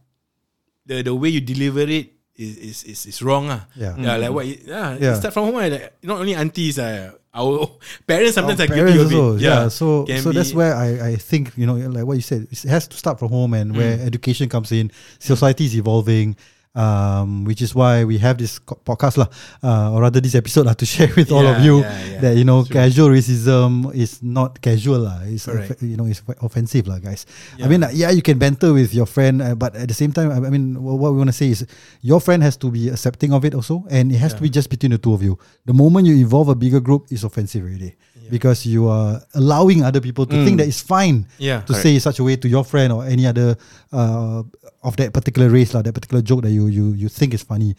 the 0.85 1.01
the 1.01 1.13
way 1.15 1.29
you 1.33 1.41
deliver 1.41 1.81
it 1.89 2.13
is 2.37 2.53
is 2.61 2.77
is, 2.83 2.99
is 3.09 3.17
wrong 3.25 3.49
ah. 3.49 3.65
Yeah. 3.73 3.95
yeah, 3.97 4.15
like 4.21 4.29
what? 4.35 4.45
you- 4.45 4.61
Yeah, 4.67 4.99
Yeah. 4.99 5.15
start 5.17 5.33
from 5.33 5.49
home. 5.49 5.57
Like, 5.57 5.97
not 6.05 6.19
only 6.21 6.35
aunties, 6.37 6.77
ah, 6.77 7.15
our 7.35 7.69
parents 8.07 8.35
sometimes 8.35 8.59
Our 8.59 8.65
are 8.65 8.67
guilty 8.75 8.91
parents 8.93 9.03
of 9.05 9.11
it. 9.11 9.15
also, 9.21 9.35
yeah. 9.37 9.67
So 9.67 10.05
Can 10.05 10.21
so 10.21 10.31
that's 10.31 10.53
where 10.53 10.73
I, 10.73 11.09
I 11.09 11.15
think 11.17 11.51
you 11.57 11.65
know 11.65 11.75
like 11.75 12.05
what 12.05 12.15
you 12.15 12.21
said 12.21 12.47
it 12.49 12.63
has 12.63 12.87
to 12.87 12.97
start 12.97 13.19
from 13.19 13.29
home 13.29 13.53
and 13.53 13.75
where 13.75 13.97
Mm. 13.97 14.05
education 14.07 14.49
comes 14.49 14.71
in. 14.71 14.91
Society 15.19 15.65
is 15.65 15.75
evolving. 15.75 16.35
Um, 16.75 17.47
which 17.47 17.63
is 17.63 17.71
why 17.71 18.03
we 18.03 18.19
have 18.19 18.35
this 18.35 18.59
podcast 18.59 19.15
lah, 19.15 19.31
uh, 19.63 19.95
or 19.95 20.03
rather 20.03 20.19
this 20.19 20.35
episode 20.35 20.67
lah, 20.67 20.75
to 20.75 20.83
share 20.91 21.07
with 21.15 21.31
all 21.31 21.47
of 21.47 21.63
you 21.63 21.79
yeah, 21.79 21.87
yeah. 22.03 22.19
that 22.19 22.33
you 22.35 22.43
know 22.43 22.67
casual 22.67 23.07
racism 23.07 23.95
is 23.95 24.19
not 24.19 24.59
casual 24.59 25.07
lah. 25.07 25.23
It's 25.23 25.47
Correct. 25.47 25.79
offe- 25.79 25.87
you 25.87 25.95
know 25.95 26.03
it's 26.03 26.19
offensive 26.43 26.91
lah, 26.91 26.99
guys. 26.99 27.23
I 27.63 27.71
mean, 27.71 27.79
uh, 27.87 27.95
yeah, 27.95 28.11
you 28.11 28.19
can 28.19 28.35
banter 28.35 28.75
with 28.75 28.91
your 28.91 29.07
friend, 29.07 29.39
uh, 29.39 29.55
but 29.55 29.71
at 29.79 29.87
the 29.87 29.95
same 29.95 30.11
time, 30.11 30.35
I 30.35 30.51
mean, 30.51 30.75
what 30.83 31.15
we 31.15 31.17
want 31.23 31.31
to 31.31 31.37
say 31.37 31.55
is 31.55 31.63
your 32.03 32.19
friend 32.19 32.43
has 32.43 32.59
to 32.59 32.67
be 32.67 32.91
accepting 32.91 33.31
of 33.31 33.47
it 33.47 33.55
also, 33.55 33.87
and 33.87 34.11
it 34.11 34.19
has 34.19 34.35
to 34.35 34.43
be 34.43 34.51
just 34.51 34.67
between 34.67 34.91
the 34.91 34.99
two 34.99 35.15
of 35.15 35.23
you. 35.23 35.39
The 35.63 35.73
moment 35.73 36.11
you 36.11 36.19
involve 36.19 36.51
a 36.51 36.55
bigger 36.59 36.83
group, 36.83 37.07
it's 37.07 37.23
offensive 37.23 37.63
already 37.63 37.95
because 38.25 38.65
you 38.65 38.89
are 38.89 39.21
allowing 39.37 39.83
other 39.85 40.01
people 40.01 40.25
to 40.25 40.33
think 40.45 40.57
that 40.57 40.65
it's 40.67 40.81
fine 40.81 41.29
Yeah, 41.37 41.61
to 41.69 41.73
say 41.77 41.93
such 41.99 42.17
a 42.17 42.23
way 42.25 42.35
to 42.41 42.49
your 42.49 42.65
friend 42.65 42.89
or 42.91 43.05
any 43.05 43.27
other 43.29 43.53
uh, 43.93 44.41
of 44.81 44.97
that 44.97 45.13
particular 45.13 45.49
race, 45.49 45.73
lah, 45.73 45.81
that 45.81 45.93
particular 45.93 46.21
joke 46.25 46.41
that 46.41 46.49
you 46.49 46.64
you 46.67 46.93
you 46.93 47.09
think 47.09 47.33
is 47.33 47.43
funny. 47.43 47.75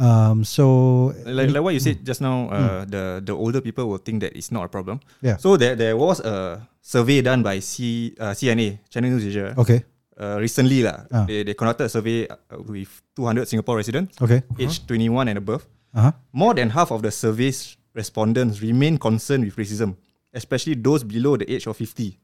Um, 0.00 0.44
so 0.48 1.12
like, 1.28 1.50
like 1.52 1.60
what 1.62 1.74
you 1.76 1.80
said 1.80 2.00
just 2.06 2.20
now, 2.24 2.48
uh, 2.48 2.84
the 2.88 3.20
the 3.20 3.32
older 3.36 3.60
people 3.60 3.84
will 3.84 4.00
think 4.00 4.22
that 4.24 4.32
it's 4.32 4.48
not 4.50 4.64
a 4.64 4.68
problem. 4.72 5.00
Yeah. 5.20 5.36
So 5.36 5.56
there 5.60 5.76
there 5.76 5.92
was 5.96 6.20
a 6.24 6.64
survey 6.80 7.20
done 7.20 7.42
by 7.44 7.60
C 7.60 8.14
uh, 8.16 8.32
CNA 8.32 8.80
Channel 8.88 9.10
News 9.12 9.26
Asia. 9.28 9.52
okay, 9.60 9.84
Uh, 10.20 10.36
recently 10.40 10.84
lah, 10.84 11.04
Ah. 11.12 11.24
they 11.28 11.44
they 11.44 11.52
conducted 11.56 11.88
a 11.88 11.92
survey 11.92 12.24
uh, 12.28 12.36
with 12.64 12.88
200 13.16 13.44
Singapore 13.48 13.76
residents, 13.80 14.16
okay, 14.20 14.40
aged 14.60 14.84
21 14.88 15.28
and 15.32 15.36
above. 15.40 15.64
uh 15.96 16.08
huh, 16.08 16.12
More 16.32 16.52
than 16.56 16.68
half 16.72 16.92
of 16.92 17.00
the 17.04 17.08
survey's 17.12 17.76
respondents 17.96 18.60
remain 18.64 18.96
concerned 19.00 19.44
with 19.48 19.56
racism, 19.56 19.96
especially 20.32 20.76
those 20.80 21.04
below 21.04 21.36
the 21.40 21.48
age 21.48 21.64
of 21.68 21.76
50 21.76 22.16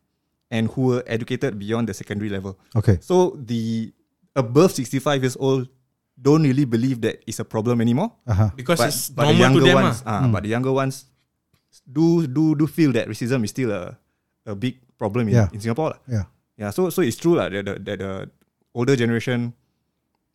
and 0.52 0.68
who 0.76 0.92
were 0.96 1.02
educated 1.08 1.56
beyond 1.58 1.88
the 1.88 1.94
secondary 1.96 2.28
level. 2.32 2.56
okay, 2.76 2.96
So 3.00 3.36
the 3.36 3.92
above 4.36 4.72
65 4.76 5.24
years 5.24 5.36
old 5.40 5.68
don't 6.16 6.42
really 6.42 6.64
believe 6.64 7.00
that 7.04 7.20
it's 7.28 7.38
a 7.38 7.44
problem 7.44 7.80
anymore. 7.84 8.10
uh 8.26 8.34
huh, 8.34 8.50
because 8.56 8.80
but, 8.80 8.88
it's 8.88 9.12
but 9.12 9.28
the 9.28 9.36
normal 9.36 9.36
to 9.36 9.44
younger 9.44 9.64
them. 9.68 9.76
ones, 9.84 9.98
ah. 10.08 10.24
ah, 10.24 10.28
but 10.32 10.42
the 10.42 10.50
younger 10.50 10.72
ones 10.72 11.04
do 11.84 12.24
do 12.26 12.56
do 12.56 12.64
feel 12.66 12.90
that 12.96 13.04
racism 13.08 13.44
is 13.44 13.52
still 13.52 13.70
a 13.70 13.94
a 14.48 14.54
big 14.56 14.80
problem 14.96 15.28
in, 15.28 15.34
Yeah. 15.36 15.48
in 15.52 15.60
Singapore. 15.60 15.92
lah. 15.92 16.00
Yeah. 16.08 16.24
Yeah, 16.56 16.70
so 16.72 16.88
so 16.88 17.04
it's 17.04 17.20
true 17.20 17.36
lah 17.36 17.52
that 17.52 17.68
the, 17.68 17.74
that 17.84 17.96
the 18.00 18.12
older 18.72 18.96
generation 18.96 19.52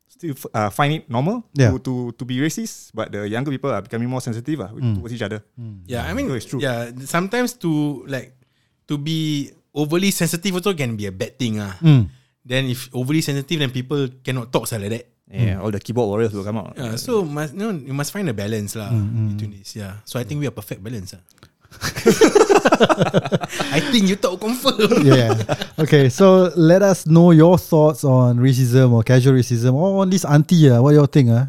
still 0.05 0.37
f- 0.37 0.51
uh, 0.53 0.69
find 0.69 1.01
it 1.01 1.09
normal 1.09 1.41
Yeah. 1.57 1.73
to, 1.73 1.81
to 1.81 1.93
to 2.13 2.23
be 2.29 2.37
racist, 2.37 2.93
but 2.93 3.09
the 3.09 3.25
younger 3.25 3.49
people 3.49 3.73
are 3.73 3.81
becoming 3.81 4.05
more 4.05 4.21
sensitive 4.21 4.61
uh, 4.61 4.69
Mm. 4.69 5.01
towards 5.01 5.17
each 5.17 5.25
other. 5.25 5.41
Yeah, 5.89 6.05
I 6.05 6.13
mean, 6.13 6.29
So 6.29 6.35
it's 6.37 6.45
true. 6.45 6.61
yeah, 6.61 6.93
sometimes 7.09 7.57
to 7.65 8.05
like 8.05 8.37
to 8.85 9.01
be 9.01 9.49
overly 9.73 10.11
sensitive 10.13 10.61
also 10.61 10.77
can 10.77 10.93
be 10.93 11.09
a 11.09 11.15
bad 11.15 11.41
thing 11.41 11.57
ah. 11.57 11.73
Mm. 11.81 12.05
Then 12.45 12.69
if 12.69 12.89
overly 12.93 13.21
sensitive, 13.25 13.61
then 13.61 13.69
people 13.73 14.09
cannot 14.21 14.49
talk 14.53 14.65
like 14.69 14.89
that. 14.93 15.05
Yeah, 15.31 15.61
all 15.61 15.71
the 15.71 15.79
keyboard 15.79 16.07
warriors 16.09 16.33
will 16.33 16.43
come 16.43 16.57
out. 16.57 16.73
Yeah, 16.75 16.95
so 16.99 17.23
must 17.23 17.53
you 17.53 17.59
know 17.59 17.71
you 17.71 17.93
must 17.93 18.11
find 18.11 18.27
a 18.27 18.33
balance 18.35 18.75
lah 18.75 18.91
between 18.91 19.55
this. 19.57 19.75
Yeah, 19.75 20.03
so 20.03 20.19
I 20.19 20.23
think 20.27 20.39
we 20.43 20.47
are 20.47 20.55
perfect 20.55 20.83
balance. 20.83 21.15
ah. 21.15 21.23
I 23.71 23.79
think 23.79 24.07
you 24.11 24.15
talk 24.19 24.41
confirm. 24.41 24.91
yeah. 25.07 25.33
Okay, 25.79 26.09
so 26.09 26.51
let 26.55 26.81
us 26.83 27.07
know 27.07 27.31
your 27.31 27.57
thoughts 27.57 28.03
on 28.03 28.37
racism 28.43 28.91
or 28.91 29.03
casual 29.03 29.33
racism 29.39 29.73
or 29.73 30.01
on 30.01 30.09
this 30.09 30.25
auntie. 30.25 30.69
Uh, 30.69 30.81
what 30.81 30.91
you 30.91 30.99
all 30.99 31.07
think? 31.07 31.29
Uh? 31.29 31.45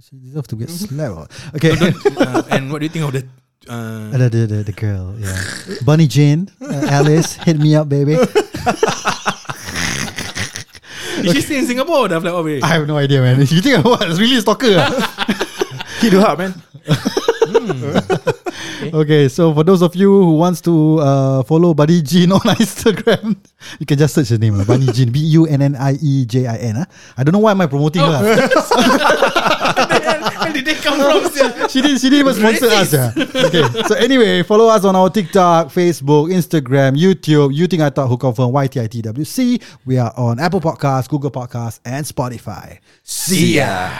She 0.00 0.16
deserves 0.16 0.48
to 0.48 0.56
get 0.56 0.70
slapped. 0.70 1.32
Okay. 1.54 1.76
uh, 2.16 2.42
and 2.50 2.72
what 2.72 2.80
do 2.80 2.86
you 2.86 2.92
think 2.92 3.04
of 3.04 3.12
the? 3.12 3.28
Uh, 3.68 4.10
the, 4.16 4.28
the, 4.30 4.46
the, 4.46 4.62
the 4.62 4.72
girl, 4.72 5.12
yeah. 5.18 5.34
Bunny 5.84 6.06
Jane, 6.06 6.48
uh, 6.62 6.86
Alice, 6.88 7.34
hit 7.34 7.58
me 7.58 7.74
up, 7.74 7.88
baby. 7.88 8.14
is 11.26 11.34
she 11.34 11.40
still 11.42 11.58
in 11.58 11.66
Singapore? 11.66 12.08
Dah 12.08 12.18
like, 12.18 12.32
oh, 12.32 12.42
wait. 12.42 12.62
I 12.62 12.68
have 12.78 12.86
no 12.86 12.96
idea, 12.96 13.20
man. 13.20 13.40
You 13.40 13.46
think 13.60 13.78
I'm 13.78 13.82
what? 13.84 14.00
Really 14.18 14.36
a 14.38 14.40
stalker? 14.40 14.76
ah? 14.78 14.86
Hit 16.00 16.12
her 16.12 16.20
up, 16.20 16.38
man. 16.38 16.54
okay, 18.94 19.28
so 19.28 19.52
for 19.54 19.64
those 19.64 19.82
of 19.82 19.94
you 19.96 20.10
who 20.10 20.36
wants 20.36 20.60
to 20.62 20.98
uh, 21.00 21.42
follow 21.44 21.74
Buddy 21.74 22.02
Jean 22.02 22.32
on 22.32 22.40
Instagram, 22.62 23.36
you 23.80 23.86
can 23.86 23.98
just 23.98 24.14
search 24.14 24.28
her 24.30 24.38
name, 24.38 24.56
lah, 24.58 24.64
Bunny 24.64 24.86
Jean, 24.92 25.10
B 25.10 25.18
U 25.40 25.46
N 25.46 25.62
N 25.62 25.76
I 25.76 25.94
E 26.00 26.24
J 26.26 26.46
I 26.46 26.56
N. 26.74 26.84
ah. 26.84 26.86
I 27.16 27.24
don't 27.24 27.32
know 27.32 27.40
why 27.42 27.50
am 27.52 27.60
I 27.60 27.66
promoting 27.66 28.02
her. 28.02 28.12
ah. 28.12 30.12
Did 30.56 30.64
they 30.64 30.74
come 30.74 30.98
from? 30.98 31.68
she 31.68 31.82
didn't. 31.82 31.98
She 31.98 32.10
didn't 32.10 32.20
even 32.20 32.34
sponsor 32.34 32.66
us. 32.66 32.92
Yeah. 32.92 33.12
Okay. 33.16 33.82
So 33.88 33.94
anyway, 33.94 34.42
follow 34.42 34.68
us 34.68 34.84
on 34.84 34.96
our 34.96 35.10
TikTok, 35.10 35.68
Facebook, 35.68 36.32
Instagram, 36.32 36.96
YouTube. 36.96 37.54
You 37.54 37.66
think 37.66 37.82
I 37.82 37.90
thought 37.90 38.08
who 38.08 38.16
confirm 38.16 38.52
YTITWC. 38.52 39.62
We 39.84 39.98
are 39.98 40.12
on 40.16 40.38
Apple 40.38 40.60
Podcasts, 40.60 41.08
Google 41.08 41.30
Podcasts, 41.30 41.80
and 41.84 42.06
Spotify. 42.06 42.78
See 43.02 43.56
ya. 43.56 43.90